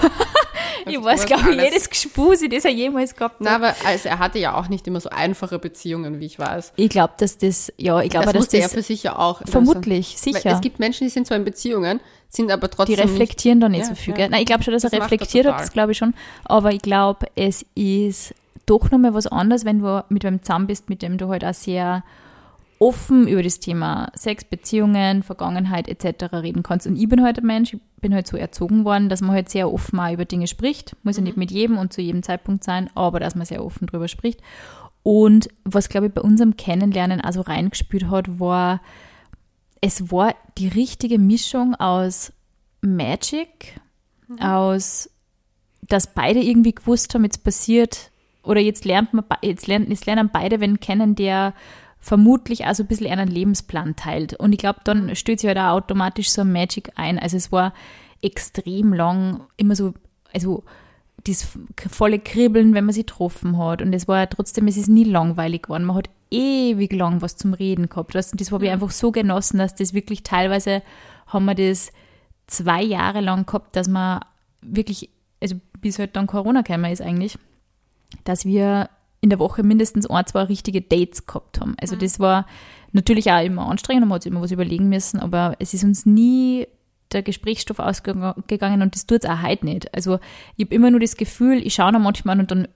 ich 0.91 0.95
Du 0.95 1.03
weiß, 1.03 1.25
glaube 1.25 1.51
ich, 1.53 1.61
jedes 1.61 1.89
Gespusi, 1.89 2.49
das 2.49 2.65
er 2.65 2.71
jemals 2.71 3.15
gehabt 3.15 3.35
hat. 3.35 3.41
Na, 3.41 3.55
aber 3.55 3.75
also 3.85 4.09
er 4.09 4.19
hatte 4.19 4.39
ja 4.39 4.55
auch 4.55 4.67
nicht 4.69 4.85
immer 4.87 4.99
so 4.99 5.09
einfache 5.09 5.59
Beziehungen, 5.59 6.19
wie 6.19 6.25
ich 6.25 6.39
weiß. 6.39 6.73
Ich 6.75 6.89
glaube, 6.89 7.13
dass 7.17 7.37
das, 7.37 7.71
ja, 7.77 8.01
ich 8.01 8.09
glaube, 8.09 8.25
das 8.25 8.33
dass 8.33 8.41
musste 8.41 8.57
er 8.57 8.63
das 8.63 8.73
für 8.73 8.81
sich 8.81 9.03
ja 9.03 9.17
auch. 9.17 9.41
vermutlich, 9.45 10.13
Also, 10.15 10.25
weil 10.27 10.33
sicher. 10.41 10.55
es 10.55 10.61
gibt 10.61 10.79
Menschen, 10.79 11.05
die 11.05 11.09
sind 11.11 11.27
zwar 11.27 11.37
in 11.37 11.45
Beziehungen, 11.45 11.99
sind 12.29 12.51
aber 12.51 12.67
Die 12.67 12.75
trotzdem 12.75 12.99
reflektieren 12.99 13.59
da 13.59 13.69
nicht 13.69 13.81
Ja, 13.81 13.85
so 13.87 13.95
viel. 13.95 14.11
ja. 14.13 14.17
Gell? 14.17 14.29
Nein, 14.29 14.39
ich 14.41 14.45
glaube 14.47 14.63
schon, 14.63 14.73
dass 14.73 14.83
er 14.83 14.89
Das 14.89 14.99
er 14.99 15.03
reflektiert 15.05 15.45
hat, 15.47 15.59
das 15.59 15.71
glaube 15.71 15.91
ich 15.91 15.97
schon. 15.97 16.13
Aber 16.45 16.71
ich 16.71 16.81
glaube, 16.81 17.27
es 17.35 17.65
ist 17.75 18.33
doch 18.65 18.89
nochmal 18.91 19.13
was 19.13 19.27
anderes, 19.27 19.65
wenn 19.65 19.79
du 19.79 20.03
mit 20.09 20.23
wem 20.23 20.41
zusammen 20.41 20.67
bist, 20.67 20.89
mit 20.89 21.01
dem 21.01 21.17
du 21.17 21.27
halt 21.29 21.43
auch 21.45 21.53
sehr 21.53 22.03
offen 22.79 23.27
über 23.27 23.43
das 23.43 23.59
Thema 23.59 24.11
Sex, 24.15 24.43
Beziehungen, 24.43 25.23
Vergangenheit 25.23 25.87
etc. 25.87 26.33
reden 26.33 26.63
kannst. 26.63 26.87
Und 26.87 26.97
ich 26.97 27.07
bin 27.07 27.23
halt 27.23 27.39
ein 27.39 27.45
Mensch, 27.45 27.73
ich 27.73 27.81
bin 28.01 28.13
halt 28.13 28.27
so 28.27 28.37
erzogen 28.37 28.85
worden, 28.85 29.09
dass 29.09 29.21
man 29.21 29.31
halt 29.31 29.49
sehr 29.49 29.71
offen 29.71 29.99
auch 29.99 30.11
über 30.11 30.25
Dinge 30.25 30.47
spricht. 30.47 30.95
Muss 31.03 31.17
ja 31.17 31.23
nicht 31.23 31.37
mit 31.37 31.51
jedem 31.51 31.77
und 31.77 31.93
zu 31.93 32.01
jedem 32.01 32.23
Zeitpunkt 32.23 32.63
sein, 32.63 32.89
aber 32.95 33.19
dass 33.19 33.35
man 33.35 33.45
sehr 33.45 33.63
offen 33.63 33.87
drüber 33.87 34.07
spricht. 34.07 34.41
Und 35.03 35.49
was, 35.65 35.89
glaube 35.89 36.07
ich, 36.07 36.13
bei 36.13 36.21
unserem 36.21 36.55
Kennenlernen 36.57 37.21
also 37.21 37.41
reingespürt 37.41 38.09
hat, 38.09 38.39
war, 38.39 38.81
es 39.81 40.11
war 40.11 40.33
die 40.57 40.69
richtige 40.69 41.19
Mischung 41.19 41.75
aus 41.75 42.31
Magic, 42.81 43.79
aus, 44.39 45.09
dass 45.81 46.13
beide 46.13 46.41
irgendwie 46.41 46.73
gewusst 46.73 47.13
haben, 47.13 47.23
jetzt 47.23 47.43
passiert, 47.43 48.11
oder 48.43 48.59
jetzt 48.59 48.85
lernt 48.85 49.13
man, 49.13 49.25
jetzt 49.41 49.67
lernen, 49.67 49.89
jetzt 49.89 50.05
lernen 50.05 50.29
beide 50.31 50.59
wenn 50.59 50.79
kennen, 50.79 51.15
der 51.15 51.53
vermutlich 52.03 52.65
also 52.65 52.83
ein 52.83 52.87
bisschen 52.87 53.07
einen 53.07 53.29
Lebensplan 53.29 53.95
teilt. 53.95 54.33
Und 54.33 54.51
ich 54.51 54.59
glaube, 54.59 54.81
dann 54.83 55.15
stößt 55.15 55.39
sich 55.39 55.47
halt 55.47 55.57
auch 55.57 55.77
automatisch 55.77 56.29
so 56.29 56.41
ein 56.41 56.51
Magic 56.51 56.91
ein. 56.95 57.17
Also 57.17 57.37
es 57.37 57.49
war 57.53 57.73
extrem 58.21 58.91
lang, 58.91 59.47
immer 59.55 59.73
so, 59.73 59.93
also 60.33 60.65
das 61.25 61.57
volle 61.89 62.19
Kribbeln, 62.19 62.73
wenn 62.73 62.83
man 62.83 62.93
sie 62.93 63.05
getroffen 63.05 63.57
hat. 63.57 63.81
Und 63.81 63.93
es 63.93 64.09
war 64.09 64.19
ja 64.19 64.25
trotzdem, 64.25 64.67
es 64.67 64.75
ist 64.75 64.89
nie 64.89 65.05
langweilig 65.05 65.63
geworden. 65.63 65.85
Man 65.85 65.95
hat 65.95 66.09
ewig 66.29 66.91
lang 66.91 67.21
was 67.21 67.37
zum 67.37 67.53
Reden 67.53 67.87
gehabt. 67.87 68.13
Weißt 68.13 68.33
du, 68.33 68.37
Das 68.37 68.51
habe 68.51 68.65
ich 68.65 68.71
einfach 68.71 68.91
so 68.91 69.13
genossen, 69.13 69.57
dass 69.57 69.73
das 69.73 69.93
wirklich 69.93 70.23
teilweise 70.23 70.81
haben 71.27 71.45
wir 71.45 71.55
das 71.55 71.93
zwei 72.47 72.83
Jahre 72.83 73.21
lang 73.21 73.45
gehabt, 73.45 73.77
dass 73.77 73.87
man 73.87 74.19
wirklich, 74.61 75.09
also 75.41 75.55
bis 75.79 75.99
halt 75.99 76.17
dann 76.17 76.27
Corona 76.27 76.63
gekommen 76.63 76.91
ist 76.91 77.01
eigentlich, 77.01 77.37
dass 78.25 78.43
wir 78.43 78.89
in 79.23 79.29
der 79.29 79.39
Woche 79.39 79.63
mindestens 79.63 80.05
ein, 80.05 80.25
zwei 80.25 80.43
richtige 80.43 80.81
Dates 80.81 81.25
gehabt 81.25 81.61
haben. 81.61 81.75
Also 81.79 81.95
das 81.95 82.19
war 82.19 82.45
natürlich 82.91 83.31
auch 83.31 83.41
immer 83.41 83.69
anstrengend, 83.69 84.05
man 84.05 84.15
hat 84.15 84.23
sich 84.23 84.31
immer 84.31 84.41
was 84.41 84.51
überlegen 84.51 84.89
müssen, 84.89 85.19
aber 85.19 85.55
es 85.59 85.73
ist 85.73 85.85
uns 85.85 86.05
nie 86.05 86.67
der 87.13 87.23
Gesprächsstoff 87.23 87.79
ausgegangen 87.79 88.81
und 88.81 88.95
das 88.95 89.05
tut 89.05 89.23
es 89.23 89.29
auch 89.29 89.41
heute 89.41 89.65
nicht. 89.65 89.93
Also 89.93 90.19
ich 90.57 90.65
habe 90.65 90.75
immer 90.75 90.91
nur 90.91 90.99
das 90.99 91.15
Gefühl, 91.15 91.65
ich 91.65 91.75
schaue 91.75 91.93
da 91.93 91.99
manchmal 91.99 92.33
an 92.33 92.39
und 92.41 92.51
dann 92.51 92.67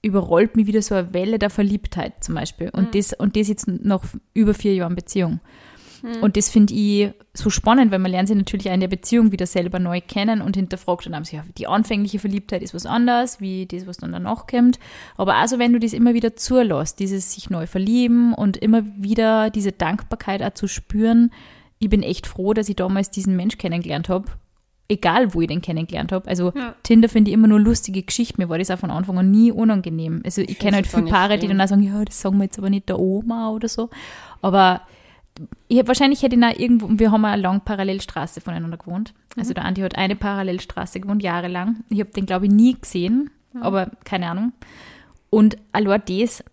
überrollt 0.00 0.54
mich 0.54 0.68
wieder 0.68 0.80
so 0.80 0.94
eine 0.94 1.12
Welle 1.12 1.40
der 1.40 1.50
Verliebtheit 1.50 2.22
zum 2.22 2.36
Beispiel. 2.36 2.70
Und, 2.70 2.94
das, 2.94 3.12
und 3.12 3.34
das 3.34 3.48
jetzt 3.48 3.66
nach 3.66 4.02
über 4.32 4.54
vier 4.54 4.74
Jahren 4.74 4.94
Beziehung. 4.94 5.40
Und 6.20 6.36
das 6.36 6.50
finde 6.50 6.74
ich 6.74 7.12
so 7.34 7.50
spannend, 7.50 7.92
weil 7.92 7.98
man 7.98 8.10
lernt 8.10 8.28
sich 8.28 8.36
natürlich 8.36 8.68
auch 8.68 8.74
in 8.74 8.80
der 8.80 8.88
Beziehung 8.88 9.32
wieder 9.32 9.46
selber 9.46 9.78
neu 9.78 10.00
kennen 10.00 10.40
und 10.42 10.56
hinterfragt 10.56 11.06
dann 11.06 11.14
haben 11.14 11.24
sie 11.24 11.36
ja, 11.36 11.44
die 11.58 11.66
anfängliche 11.66 12.18
Verliebtheit 12.18 12.62
ist 12.62 12.74
was 12.74 12.86
anderes, 12.86 13.40
wie 13.40 13.66
das, 13.66 13.86
was 13.86 13.98
dann 13.98 14.12
danach 14.12 14.46
kommt. 14.46 14.78
Aber 15.16 15.36
also 15.36 15.58
wenn 15.58 15.72
du 15.72 15.78
das 15.78 15.92
immer 15.92 16.14
wieder 16.14 16.36
zulässt, 16.36 16.98
dieses 16.98 17.32
sich 17.32 17.50
neu 17.50 17.66
verlieben 17.66 18.34
und 18.34 18.56
immer 18.56 18.82
wieder 18.96 19.50
diese 19.50 19.72
Dankbarkeit 19.72 20.42
auch 20.42 20.54
zu 20.54 20.66
spüren, 20.66 21.30
ich 21.78 21.88
bin 21.88 22.02
echt 22.02 22.26
froh, 22.26 22.52
dass 22.52 22.68
ich 22.68 22.76
damals 22.76 23.10
diesen 23.10 23.36
Mensch 23.36 23.58
kennengelernt 23.58 24.08
habe. 24.08 24.26
Egal, 24.88 25.34
wo 25.34 25.40
ich 25.40 25.48
den 25.48 25.62
kennengelernt 25.62 26.10
habe. 26.10 26.28
Also 26.28 26.52
Ja. 26.54 26.74
Tinder 26.82 27.08
finde 27.08 27.30
ich 27.30 27.34
immer 27.34 27.46
nur 27.46 27.60
lustige 27.60 28.02
Geschichten. 28.02 28.42
Mir 28.42 28.48
war 28.48 28.58
das 28.58 28.70
auch 28.70 28.78
von 28.78 28.90
Anfang 28.90 29.18
an 29.18 29.30
nie 29.30 29.52
unangenehm. 29.52 30.20
Also 30.24 30.42
ich 30.42 30.58
kenne 30.58 30.76
halt 30.76 30.86
viele 30.88 31.04
Paare, 31.04 31.38
die 31.38 31.46
dann 31.46 31.60
auch 31.60 31.68
sagen, 31.68 31.82
ja, 31.82 32.04
das 32.04 32.20
sagen 32.20 32.38
wir 32.38 32.44
jetzt 32.44 32.58
aber 32.58 32.70
nicht 32.70 32.88
der 32.88 32.98
Oma 32.98 33.50
oder 33.50 33.68
so. 33.68 33.88
Aber 34.42 34.82
ich 35.68 35.86
wahrscheinlich 35.86 36.22
hätte 36.22 36.36
ich 36.36 36.44
auch 36.44 36.58
irgendwo, 36.58 36.88
wir 36.90 37.12
haben 37.12 37.24
eine 37.24 37.40
lange 37.40 37.60
Parallelstraße 37.60 38.40
voneinander 38.40 38.76
gewohnt. 38.76 39.14
Also 39.36 39.54
der 39.54 39.64
Andi 39.64 39.80
hat 39.80 39.96
eine 39.96 40.16
Parallelstraße 40.16 41.00
gewohnt, 41.00 41.22
jahrelang. 41.22 41.84
Ich 41.88 42.00
habe 42.00 42.10
den, 42.10 42.26
glaube 42.26 42.46
ich, 42.46 42.52
nie 42.52 42.74
gesehen, 42.78 43.30
aber 43.60 43.90
keine 44.04 44.28
Ahnung. 44.28 44.52
Und 45.30 45.56
allein 45.72 46.02
das, 46.08 46.44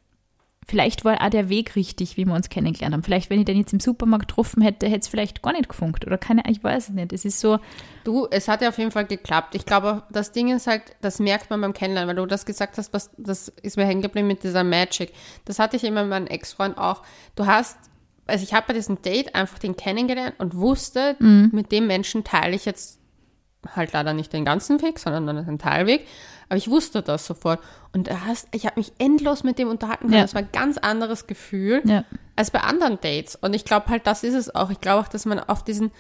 vielleicht 0.67 1.03
war 1.03 1.21
auch 1.21 1.30
der 1.30 1.49
Weg 1.49 1.75
richtig, 1.75 2.15
wie 2.15 2.25
wir 2.25 2.34
uns 2.34 2.49
kennengelernt 2.49 2.93
haben. 2.93 3.03
Vielleicht, 3.03 3.30
wenn 3.30 3.39
ich 3.39 3.45
den 3.45 3.57
jetzt 3.57 3.73
im 3.73 3.80
Supermarkt 3.80 4.28
getroffen 4.28 4.61
hätte, 4.61 4.88
hätte 4.88 4.99
es 4.99 5.07
vielleicht 5.07 5.41
gar 5.41 5.53
nicht 5.53 5.69
gefunkt. 5.69 6.05
Oder 6.05 6.17
keine, 6.17 6.43
ich 6.47 6.63
weiß 6.63 6.89
es 6.89 6.93
nicht. 6.93 7.11
Es 7.11 7.25
ist 7.25 7.39
so, 7.39 7.59
Du, 8.07 8.25
es 8.32 8.47
hat 8.47 8.61
ja 8.61 8.69
auf 8.69 8.78
jeden 8.78 8.91
Fall 8.91 9.05
geklappt. 9.05 9.53
Ich 9.53 9.65
glaube, 9.65 10.03
das 10.09 10.32
Ding 10.32 10.55
ist 10.55 10.65
halt, 10.65 10.82
das 11.01 11.19
merkt 11.19 11.49
man 11.49 11.59
beim 11.59 11.73
Kennenlernen, 11.73 12.07
weil 12.07 12.15
du 12.15 12.25
das 12.25 12.45
gesagt 12.45 12.78
hast, 12.78 12.93
was, 12.93 13.11
das 13.17 13.49
ist 13.49 13.75
mir 13.75 13.86
hängen 13.86 14.01
geblieben 14.01 14.30
mit 14.30 14.43
dieser 14.43 14.63
Magic. 14.63 15.11
Das 15.43 15.59
hatte 15.59 15.75
ich 15.75 15.84
immer 15.84 16.03
mit 16.03 16.11
meinem 16.11 16.28
Ex-Freund 16.28 16.78
auch. 16.78 17.03
Du 17.36 17.47
hast, 17.47 17.78
also 18.28 18.43
ich 18.43 18.53
habe 18.53 18.67
bei 18.67 18.73
diesem 18.73 19.01
Date 19.01 19.36
einfach 19.36 19.59
den 19.59 19.75
kennengelernt 19.75 20.36
und 20.38 20.55
wusste, 20.55 21.15
mit 21.19 21.71
dem 21.71 21.88
Menschen 21.88 22.23
teile 22.23 22.55
ich 22.55 22.65
jetzt 22.65 22.99
halt 23.75 23.93
leider 23.93 24.13
nicht 24.13 24.34
den 24.34 24.45
ganzen 24.45 24.82
Weg, 24.82 24.99
sondern 24.99 25.25
nur 25.25 25.36
einen 25.36 25.59
Teilweg. 25.59 26.05
Aber 26.49 26.57
ich 26.57 26.69
wusste 26.69 27.01
das 27.01 27.25
sofort. 27.25 27.59
Und 27.93 28.09
hast, 28.25 28.47
ich 28.51 28.65
habe 28.65 28.80
mich 28.80 28.93
endlos 28.99 29.43
mit 29.43 29.59
dem 29.59 29.67
unterhalten 29.67 30.05
können. 30.05 30.17
Ja. 30.17 30.21
Das 30.21 30.34
war 30.34 30.41
ein 30.41 30.49
ganz 30.53 30.78
anderes 30.78 31.28
Gefühl 31.28 31.82
ja. 31.86 32.05
als 32.36 32.51
bei 32.51 32.61
anderen 32.61 32.99
Dates. 33.01 33.36
Und 33.36 33.53
ich 33.53 33.65
glaube 33.65 33.88
halt, 33.88 34.07
das 34.07 34.23
ist 34.23 34.34
es 34.34 34.53
auch. 34.53 34.69
Ich 34.69 34.80
glaube 34.80 35.01
auch, 35.01 35.07
dass 35.09 35.25
man 35.25 35.39
auf 35.39 35.63
diesen, 35.63 35.91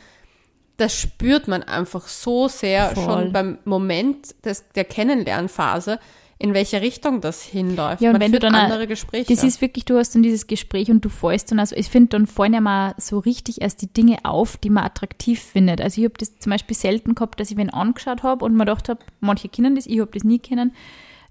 das 0.77 0.93
spürt 0.93 1.47
man 1.47 1.63
einfach 1.63 2.07
so 2.07 2.47
sehr 2.47 2.91
Voll. 2.91 3.03
schon 3.03 3.33
beim 3.33 3.57
Moment 3.65 4.45
des, 4.45 4.69
der 4.69 4.85
Kennenlernphase, 4.85 5.99
in 6.39 6.53
welche 6.53 6.81
Richtung 6.81 7.19
das 7.21 7.41
hinläuft. 7.41 8.01
Ja, 8.01 8.09
und 8.09 8.13
man 8.13 8.21
wenn 8.21 8.31
du 8.31 8.39
dann 8.39 8.53
andere 8.53 8.87
Gespräche. 8.87 9.33
Das 9.33 9.43
ist 9.43 9.59
wirklich, 9.59 9.85
du 9.85 9.97
hast 9.97 10.13
dann 10.13 10.21
dieses 10.21 10.45
Gespräch 10.45 10.91
und 10.91 11.03
du 11.03 11.09
fällst 11.09 11.51
dann, 11.51 11.59
also 11.59 11.75
ich 11.75 11.87
finde, 11.87 12.09
dann 12.09 12.27
fallen 12.27 12.53
ja 12.53 12.61
mal 12.61 12.93
so 12.97 13.19
richtig 13.19 13.61
erst 13.61 13.81
die 13.81 13.91
Dinge 13.91 14.17
auf, 14.23 14.57
die 14.57 14.69
man 14.69 14.83
attraktiv 14.83 15.41
findet. 15.41 15.81
Also 15.81 15.99
ich 15.99 16.05
habe 16.05 16.15
das 16.17 16.37
zum 16.37 16.51
Beispiel 16.51 16.75
selten 16.75 17.15
gehabt, 17.15 17.39
dass 17.39 17.49
ich 17.49 17.57
wen 17.57 17.71
angeschaut 17.71 18.23
habe 18.23 18.45
und 18.45 18.53
mir 18.53 18.65
gedacht 18.65 18.87
habe, 18.89 18.99
manche 19.19 19.49
kennen 19.49 19.75
das, 19.75 19.87
ich 19.87 19.99
habe 19.99 20.11
das 20.13 20.23
nie 20.23 20.39
kennen, 20.39 20.73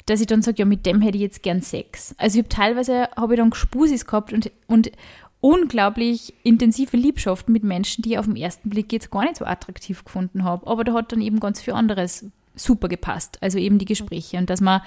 dass 0.06 0.20
ich 0.20 0.26
dann 0.26 0.42
sage, 0.42 0.58
ja, 0.58 0.64
mit 0.64 0.86
dem 0.86 1.00
hätte 1.00 1.16
ich 1.16 1.22
jetzt 1.22 1.42
gern 1.42 1.62
Sex. 1.62 2.14
Also 2.18 2.38
ich 2.38 2.44
habe 2.44 2.48
teilweise, 2.48 3.08
habe 3.16 3.34
ich 3.34 3.40
dann 3.40 3.50
Gespusis 3.50 4.06
gehabt 4.06 4.32
und, 4.32 4.50
und 4.66 4.90
unglaublich 5.40 6.34
intensive 6.42 6.96
Liebschaften 6.96 7.52
mit 7.52 7.62
Menschen, 7.62 8.02
die 8.02 8.12
ich 8.12 8.18
auf 8.18 8.26
den 8.26 8.36
ersten 8.36 8.70
Blick 8.70 8.92
jetzt 8.92 9.10
gar 9.10 9.22
nicht 9.22 9.36
so 9.36 9.44
attraktiv 9.44 10.04
gefunden 10.04 10.42
habe. 10.42 10.66
Aber 10.66 10.82
da 10.82 10.94
hat 10.94 11.12
dann 11.12 11.20
eben 11.20 11.38
ganz 11.38 11.60
viel 11.60 11.74
anderes 11.74 12.26
super 12.56 12.88
gepasst. 12.88 13.38
Also 13.40 13.58
eben 13.58 13.78
die 13.78 13.84
Gespräche 13.84 14.38
und 14.38 14.50
dass 14.50 14.60
man 14.60 14.80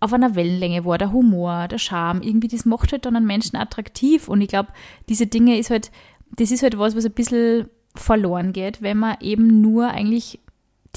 auf 0.00 0.12
einer 0.12 0.34
Wellenlänge 0.34 0.84
war, 0.84 0.98
der 0.98 1.12
Humor, 1.12 1.68
der 1.68 1.78
Charme, 1.78 2.22
irgendwie, 2.22 2.48
das 2.48 2.64
macht 2.64 2.92
halt 2.92 3.06
dann 3.06 3.16
einen 3.16 3.26
Menschen 3.26 3.56
attraktiv. 3.56 4.28
Und 4.28 4.40
ich 4.40 4.48
glaube, 4.48 4.68
diese 5.08 5.26
Dinge 5.26 5.58
ist 5.58 5.70
halt, 5.70 5.90
das 6.36 6.50
ist 6.50 6.62
halt 6.62 6.78
was, 6.78 6.96
was 6.96 7.06
ein 7.06 7.12
bisschen 7.12 7.68
verloren 7.94 8.52
geht, 8.52 8.82
wenn 8.82 8.98
man 8.98 9.16
eben 9.20 9.60
nur 9.60 9.88
eigentlich 9.88 10.40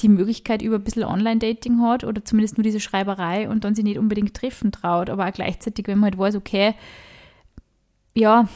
die 0.00 0.08
Möglichkeit 0.08 0.62
über 0.62 0.76
ein 0.76 0.84
bisschen 0.84 1.04
Online-Dating 1.04 1.80
hat 1.82 2.04
oder 2.04 2.24
zumindest 2.24 2.56
nur 2.56 2.62
diese 2.62 2.80
Schreiberei 2.80 3.48
und 3.48 3.64
dann 3.64 3.74
sich 3.74 3.84
nicht 3.84 3.98
unbedingt 3.98 4.34
treffen 4.34 4.72
traut, 4.72 5.10
aber 5.10 5.26
auch 5.26 5.32
gleichzeitig, 5.32 5.86
wenn 5.86 5.98
man 5.98 6.10
halt 6.10 6.18
weiß, 6.18 6.36
okay, 6.36 6.74
ja, 8.14 8.48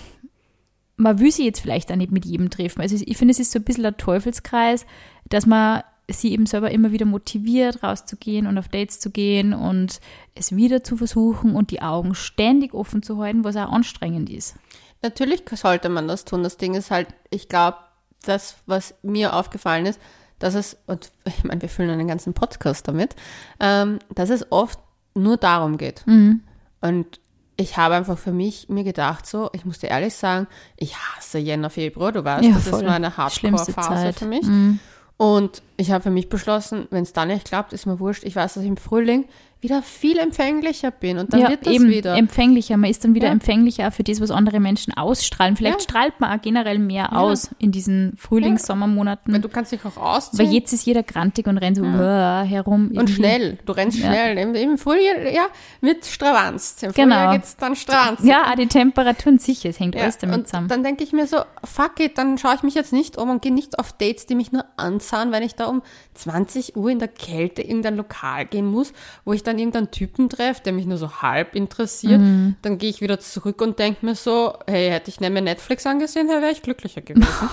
man 0.97 1.19
will 1.19 1.33
sie 1.33 1.45
jetzt 1.45 1.61
vielleicht 1.61 1.91
auch 1.91 1.97
nicht 1.97 2.13
mit 2.13 2.25
jedem 2.25 2.51
treffen. 2.51 2.81
Also 2.81 2.97
ich 3.05 3.17
finde, 3.17 3.33
es 3.33 3.41
ist 3.41 3.53
so 3.53 3.59
ein 3.59 3.65
bisschen 3.65 3.85
ein 3.85 3.97
Teufelskreis, 3.97 4.87
dass 5.29 5.47
man 5.47 5.83
sie 6.11 6.33
eben 6.33 6.47
selber 6.47 6.71
immer 6.71 6.93
wieder 6.93 7.07
motiviert, 7.07 7.83
rauszugehen 7.83 8.47
und 8.47 8.59
auf 8.59 8.69
Dates 8.69 9.01
zu 9.01 9.11
gehen 9.11 9.53
und 9.55 10.01
es 10.35 10.55
wieder 10.55 10.85
zu 10.85 10.97
versuchen 10.97 11.55
und 11.57 11.71
die 11.71 11.81
Augen 11.83 12.15
ständig 12.15 12.75
offen 12.75 13.03
zu 13.03 13.19
halten, 13.19 13.45
was 13.45 13.57
auch 13.57 13.71
anstrengend 13.73 14.29
ist. 14.29 14.55
Natürlich 15.03 15.43
sollte 15.53 15.89
man 15.89 16.09
das 16.09 16.25
tun. 16.25 16.43
Das 16.43 16.57
Ding 16.57 16.75
ist 16.75 16.91
halt, 16.91 17.09
ich 17.31 17.49
glaube, 17.49 17.79
das, 18.25 18.57
was 18.67 18.95
mir 19.03 19.35
aufgefallen 19.35 19.87
ist, 19.87 20.01
dass 20.39 20.55
es, 20.55 20.77
und 20.87 21.11
ich 21.27 21.45
meine, 21.45 21.63
wir 21.63 21.69
füllen 21.69 21.91
einen 21.91 22.09
ganzen 22.09 22.35
Podcast 22.35 22.89
damit, 22.89 23.15
ähm, 23.61 23.99
dass 24.15 24.31
es 24.31 24.51
oft 24.51 24.79
nur 25.15 25.37
darum 25.37 25.79
geht. 25.79 26.07
Mhm. 26.07 26.43
Und 26.81 27.21
ich 27.57 27.77
habe 27.77 27.95
einfach 27.95 28.19
für 28.19 28.33
mich 28.33 28.69
mir 28.69 28.83
gedacht, 28.85 29.27
so, 29.27 29.49
ich 29.53 29.65
muss 29.65 29.79
dir 29.79 29.89
ehrlich 29.89 30.15
sagen, 30.15 30.49
ich 30.77 30.97
hasse 30.97 31.39
Jänner, 31.39 31.71
Februar, 31.71 32.11
du 32.13 32.25
weißt, 32.25 32.45
Ja, 32.45 32.53
das 32.55 32.69
voll. 32.69 32.81
ist 32.81 32.87
meine 32.87 33.13
Schlimmste 33.31 33.75
Hardcore-Phase 33.77 34.13
für 34.13 34.27
mich. 34.27 34.43
Mhm. 34.43 34.81
Und 35.25 35.63
ich 35.79 35.91
habe 35.91 36.03
für 36.03 36.11
mich 36.11 36.29
beschlossen, 36.29 36.87
wenn 36.91 37.03
es 37.03 37.15
dann 37.15 37.29
nicht 37.29 37.47
klappt, 37.47 37.73
ist 37.73 37.87
mir 37.87 37.99
wurscht. 37.99 38.25
Ich 38.25 38.37
weiß, 38.37 38.53
dass 38.53 38.63
ich 38.63 38.69
im 38.69 38.77
Frühling 38.77 39.25
wieder 39.65 39.83
viel 39.83 40.19
empfänglicher 40.19 40.91
bin 40.93 41.19
und 41.19 41.33
dann 41.33 41.41
ja, 41.41 41.49
wird 41.49 41.67
das 41.67 41.73
eben 41.75 41.89
wieder. 41.89 42.15
empfänglicher. 42.17 42.77
Man 42.77 42.91
ist 42.91 43.03
dann 43.03 43.15
wieder 43.15 43.27
Ja. 43.27 43.33
empfänglicher 43.33 43.91
für 43.91 44.05
das, 44.05 44.21
was 44.21 44.31
andere 44.31 44.61
Menschen 44.61 44.93
ausstrahlen. 44.97 45.57
Vielleicht 45.57 45.81
Ja. 45.81 45.83
strahlt 45.83 46.21
man 46.21 46.39
auch 46.39 46.43
generell 46.43 46.79
mehr 46.79 47.17
aus 47.19 47.51
in 47.59 47.73
diesen 47.73 48.15
Frühlings-, 48.17 48.69
Weil 48.69 49.41
du 49.41 49.49
kannst 49.49 49.73
dich 49.73 49.81
auch 49.85 49.97
Weil 49.97 50.17
ausziehen. 50.17 50.53
jetzt 50.53 50.73
ist 50.73 50.85
jeder 50.87 51.03
grantig 51.03 51.47
und 51.49 51.59
rennt 51.59 51.79
so 51.79 51.85
herum. 51.85 52.89
und 52.89 52.95
irgendwie. 52.95 53.13
schnell. 53.15 53.59
Du 53.67 53.73
rennst 53.73 53.99
schnell. 53.99 54.39
Im, 54.39 54.55
Im 54.55 54.79
Frühjahr 54.79 55.29
ja, 55.33 55.47
wird 55.81 56.05
stravanzt. 56.05 56.83
Im 56.83 56.93
Genau. 56.93 57.15
Frühjahr 57.17 57.33
geht's 57.39 57.57
dann 57.57 57.75
stravanzt. 57.75 58.25
Ja, 58.25 58.51
auch 58.51 58.55
die 58.57 58.67
Temperaturen 58.67 59.39
sicher, 59.39 59.71
es 59.71 59.81
hängt 59.81 59.97
alles 59.97 60.19
damit 60.19 60.39
und 60.41 60.47
zusammen. 60.47 60.69
dann 60.69 60.83
denke 60.85 61.03
ich 61.05 61.13
mir 61.13 61.27
so, 61.27 61.39
fuck 61.65 61.99
it, 62.01 62.19
dann 62.19 62.39
schaue 62.39 62.55
ich 62.57 62.63
mich 62.63 62.75
jetzt 62.75 62.93
nicht 62.93 63.17
um 63.19 63.31
und 63.31 63.43
gehe 63.43 63.53
nicht 63.53 63.79
auf 63.79 63.93
Dates, 63.93 64.27
die 64.27 64.35
mich 64.35 64.53
nur 64.53 64.65
anzahlen, 64.77 65.33
wenn 65.33 65.43
ich 65.43 65.55
da 65.55 65.67
um 65.67 65.83
20 66.15 66.77
Uhr 66.77 66.91
in 66.91 66.99
der 66.99 67.09
Kälte 67.09 67.63
in 67.63 67.71
irgendein 67.75 67.97
Lokal 67.97 68.45
gehen 68.47 68.67
muss, 68.67 68.93
wo 69.25 69.33
ich 69.33 69.43
dann 69.43 69.54
irgendeinen 69.59 69.91
Typen 69.91 70.29
treffe, 70.29 70.63
der 70.65 70.73
mich 70.73 70.87
nur 70.87 70.99
so 70.99 71.23
halb 71.23 71.55
interessiert. 71.55 72.21
Mhm. 72.21 72.57
Dann 72.63 72.79
gehe 72.79 72.91
ich 72.91 73.01
wieder 73.01 73.19
zurück 73.21 73.61
und 73.63 73.79
denke 73.79 74.05
mir 74.07 74.15
so, 74.15 74.55
hey, 74.67 74.91
hätte 74.91 75.11
ich 75.11 75.21
nicht 75.21 75.33
mehr 75.33 75.43
Netflix 75.43 75.87
angesehen, 75.87 76.29
wäre 76.29 76.51
ich 76.51 76.63
glücklicher 76.63 77.01
gewesen. 77.03 77.27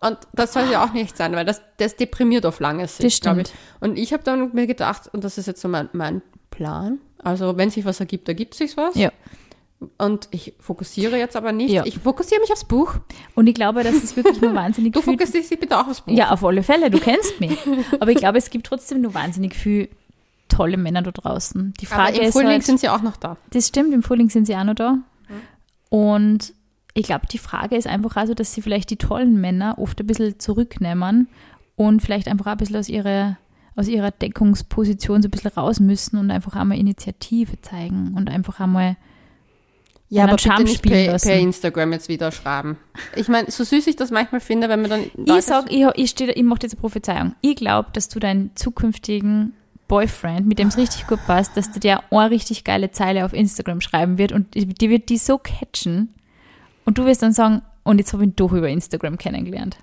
Und 0.00 0.18
das 0.34 0.52
soll 0.52 0.70
ja 0.70 0.84
auch 0.84 0.92
nicht 0.92 1.16
sein, 1.16 1.32
weil 1.34 1.46
das, 1.46 1.62
das 1.78 1.96
deprimiert 1.96 2.44
auf 2.44 2.60
lange 2.60 2.86
Sicht, 2.88 3.04
Das 3.04 3.20
glaube 3.20 3.40
ich. 3.40 3.52
Und 3.80 3.98
ich 3.98 4.12
habe 4.12 4.22
dann 4.22 4.50
mir 4.52 4.66
gedacht, 4.66 5.08
und 5.14 5.24
das 5.24 5.38
ist 5.38 5.46
jetzt 5.46 5.62
so 5.62 5.68
mein, 5.68 5.88
mein 5.94 6.20
Plan, 6.50 6.98
also 7.22 7.56
wenn 7.56 7.70
sich 7.70 7.86
was 7.86 8.00
ergibt, 8.00 8.28
ergibt 8.28 8.52
sich 8.52 8.76
was. 8.76 8.94
ja. 8.96 9.10
Und 9.98 10.28
ich 10.30 10.54
fokussiere 10.60 11.18
jetzt 11.18 11.36
aber 11.36 11.52
nicht. 11.52 11.70
Ja. 11.70 11.84
Ich 11.84 11.98
fokussiere 11.98 12.40
mich 12.40 12.50
aufs 12.52 12.64
Buch. 12.64 12.94
Und 13.34 13.46
ich 13.46 13.54
glaube, 13.54 13.82
dass 13.82 13.94
es 13.94 14.16
wirklich 14.16 14.40
nur 14.40 14.54
wahnsinnig 14.54 14.92
Du 14.92 15.02
viel 15.02 15.14
fokussierst 15.14 15.50
dich 15.50 15.60
bitte 15.60 15.78
auch 15.78 15.86
aufs 15.86 16.00
Buch. 16.00 16.12
Ja, 16.14 16.30
auf 16.30 16.44
alle 16.44 16.62
Fälle, 16.62 16.90
du 16.90 16.98
kennst 16.98 17.38
mich. 17.40 17.58
Aber 18.00 18.10
ich 18.10 18.18
glaube, 18.18 18.38
es 18.38 18.50
gibt 18.50 18.66
trotzdem 18.66 19.00
nur 19.02 19.12
wahnsinnig 19.14 19.54
viel 19.54 19.88
tolle 20.48 20.76
Männer 20.76 21.02
da 21.02 21.10
draußen. 21.10 21.74
Die 21.80 21.86
aber 21.86 21.96
Frage 21.96 22.18
im 22.18 22.28
ist 22.28 22.32
Frühling 22.32 22.50
halt, 22.50 22.62
sind 22.64 22.80
sie 22.80 22.88
auch 22.88 23.02
noch 23.02 23.16
da. 23.16 23.36
das 23.50 23.68
stimmt, 23.68 23.92
im 23.92 24.02
Frühling 24.02 24.30
sind 24.30 24.46
sie 24.46 24.56
auch 24.56 24.64
noch 24.64 24.74
da. 24.74 24.98
Und 25.90 26.54
ich 26.94 27.04
glaube, 27.04 27.26
die 27.30 27.38
Frage 27.38 27.76
ist 27.76 27.86
einfach 27.86 28.16
also, 28.16 28.34
dass 28.34 28.52
sie 28.52 28.62
vielleicht 28.62 28.90
die 28.90 28.96
tollen 28.96 29.40
Männer 29.40 29.76
oft 29.78 30.00
ein 30.00 30.06
bisschen 30.06 30.40
zurücknehmen 30.40 31.28
und 31.76 32.00
vielleicht 32.00 32.28
einfach 32.28 32.46
auch 32.46 32.52
ein 32.52 32.56
bisschen 32.56 32.76
aus 32.76 32.88
ihrer, 32.88 33.36
aus 33.76 33.88
ihrer 33.88 34.10
Deckungsposition 34.10 35.22
so 35.22 35.28
ein 35.28 35.30
bisschen 35.30 35.52
raus 35.52 35.80
müssen 35.80 36.18
und 36.18 36.30
einfach 36.30 36.54
einmal 36.56 36.78
Initiative 36.78 37.60
zeigen 37.60 38.14
und 38.16 38.30
einfach 38.30 38.60
einmal 38.60 38.96
Ja, 40.08 40.24
aber 40.24 40.38
Charme 40.38 40.64
bitte 40.64 40.70
nicht 40.70 40.82
per, 40.82 41.18
per 41.18 41.38
Instagram 41.38 41.92
jetzt 41.92 42.08
wieder 42.08 42.30
schreiben. 42.30 42.76
Ich 43.16 43.28
meine, 43.28 43.50
so 43.50 43.64
süß 43.64 43.86
ich 43.88 43.96
das 43.96 44.10
manchmal 44.12 44.40
finde, 44.40 44.68
wenn 44.68 44.82
man 44.82 44.90
dann 44.90 45.36
Ich 45.36 45.44
sag, 45.44 45.70
ich, 45.72 45.84
ich, 45.94 46.10
steh, 46.10 46.30
ich 46.30 46.42
mache 46.44 46.60
jetzt 46.62 46.74
eine 46.74 46.80
Prophezeiung. 46.80 47.34
Ich 47.40 47.56
glaube, 47.56 47.90
dass 47.92 48.08
du 48.08 48.20
deinen 48.20 48.54
zukünftigen 48.54 49.54
Boyfriend, 49.88 50.46
mit 50.46 50.58
dem 50.58 50.68
es 50.68 50.76
richtig 50.76 51.06
gut 51.06 51.20
passt, 51.26 51.56
dass 51.56 51.70
der 51.70 51.80
dir 51.80 52.02
eine 52.10 52.30
richtig 52.30 52.64
geile 52.64 52.90
Zeile 52.90 53.24
auf 53.24 53.32
Instagram 53.32 53.80
schreiben 53.80 54.18
wird 54.18 54.32
und 54.32 54.54
die 54.54 54.90
wird 54.90 55.08
die 55.08 55.18
so 55.18 55.38
catchen 55.38 56.14
und 56.84 56.98
du 56.98 57.04
wirst 57.04 57.22
dann 57.22 57.32
sagen, 57.32 57.62
und 57.82 57.98
jetzt 57.98 58.12
habe 58.12 58.22
ich 58.22 58.30
ihn 58.30 58.36
doch 58.36 58.52
über 58.52 58.68
Instagram 58.68 59.18
kennengelernt. 59.18 59.76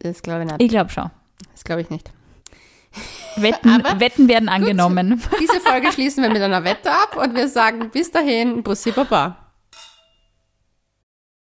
das 0.00 0.22
glaube 0.22 0.42
ich 0.44 0.50
nicht. 0.50 0.62
Ich 0.62 0.68
glaube 0.68 0.90
schon. 0.90 1.10
Das 1.52 1.64
glaube 1.64 1.80
ich 1.80 1.90
nicht. 1.90 2.10
Wetten, 3.36 3.82
Wetten 3.98 4.28
werden 4.28 4.48
angenommen. 4.48 5.22
Diese 5.40 5.60
Folge 5.60 5.92
schließen 5.92 6.22
wir 6.22 6.30
mit 6.30 6.42
einer 6.42 6.64
Wette 6.64 6.90
ab 6.90 7.16
und 7.16 7.34
wir 7.34 7.48
sagen 7.48 7.90
bis 7.90 8.10
dahin, 8.10 8.62
Bussi 8.62 8.92
Baba. 8.92 9.47